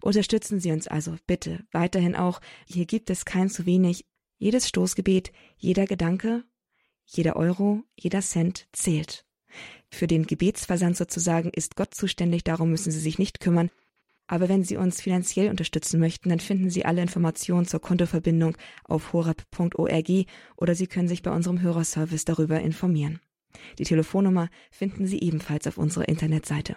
Unterstützen 0.02 0.60
Sie 0.60 0.70
uns 0.70 0.86
also 0.86 1.16
bitte 1.26 1.64
weiterhin 1.72 2.14
auch. 2.14 2.40
Hier 2.66 2.84
gibt 2.84 3.08
es 3.08 3.24
kein 3.24 3.48
zu 3.48 3.64
wenig. 3.64 4.04
Jedes 4.38 4.68
Stoßgebet, 4.68 5.32
jeder 5.56 5.86
Gedanke, 5.86 6.44
jeder 7.04 7.36
Euro, 7.36 7.82
jeder 7.94 8.20
Cent 8.20 8.68
zählt. 8.72 9.24
Für 9.90 10.06
den 10.06 10.26
Gebetsversand 10.26 10.96
sozusagen 10.96 11.50
ist 11.50 11.76
Gott 11.76 11.94
zuständig, 11.94 12.44
darum 12.44 12.70
müssen 12.70 12.90
Sie 12.90 13.00
sich 13.00 13.18
nicht 13.18 13.40
kümmern. 13.40 13.70
Aber 14.26 14.48
wenn 14.48 14.64
Sie 14.64 14.76
uns 14.76 15.00
finanziell 15.00 15.50
unterstützen 15.50 16.00
möchten, 16.00 16.28
dann 16.28 16.40
finden 16.40 16.68
Sie 16.68 16.84
alle 16.84 17.00
Informationen 17.00 17.66
zur 17.66 17.80
Kontoverbindung 17.80 18.56
auf 18.84 19.12
horab.org 19.12 20.26
oder 20.56 20.74
Sie 20.74 20.88
können 20.88 21.08
sich 21.08 21.22
bei 21.22 21.30
unserem 21.30 21.62
Hörerservice 21.62 22.24
darüber 22.24 22.60
informieren. 22.60 23.20
Die 23.78 23.84
Telefonnummer 23.84 24.50
finden 24.70 25.06
Sie 25.06 25.20
ebenfalls 25.20 25.66
auf 25.66 25.78
unserer 25.78 26.08
Internetseite. 26.08 26.76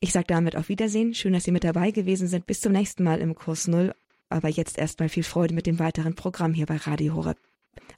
Ich 0.00 0.12
sage 0.12 0.26
damit 0.28 0.56
auf 0.56 0.68
Wiedersehen. 0.68 1.14
Schön, 1.14 1.34
dass 1.34 1.44
Sie 1.44 1.52
mit 1.52 1.64
dabei 1.64 1.90
gewesen 1.90 2.26
sind. 2.26 2.46
Bis 2.46 2.60
zum 2.60 2.72
nächsten 2.72 3.04
Mal 3.04 3.20
im 3.20 3.34
Kurs 3.34 3.68
Null. 3.68 3.94
Aber 4.28 4.48
jetzt 4.48 4.78
erstmal 4.78 5.08
viel 5.08 5.22
Freude 5.22 5.54
mit 5.54 5.66
dem 5.66 5.78
weiteren 5.78 6.14
Programm 6.14 6.52
hier 6.52 6.66
bei 6.66 6.76
Radio 6.76 7.14
Horeb. 7.14 7.38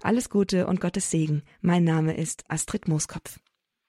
Alles 0.03 0.29
Gute 0.31 0.66
und 0.66 0.81
Gottes 0.81 1.11
Segen. 1.11 1.43
Mein 1.61 1.85
Name 1.85 2.16
ist 2.16 2.45
Astrid 2.49 2.89
Mooskopf. 2.89 3.39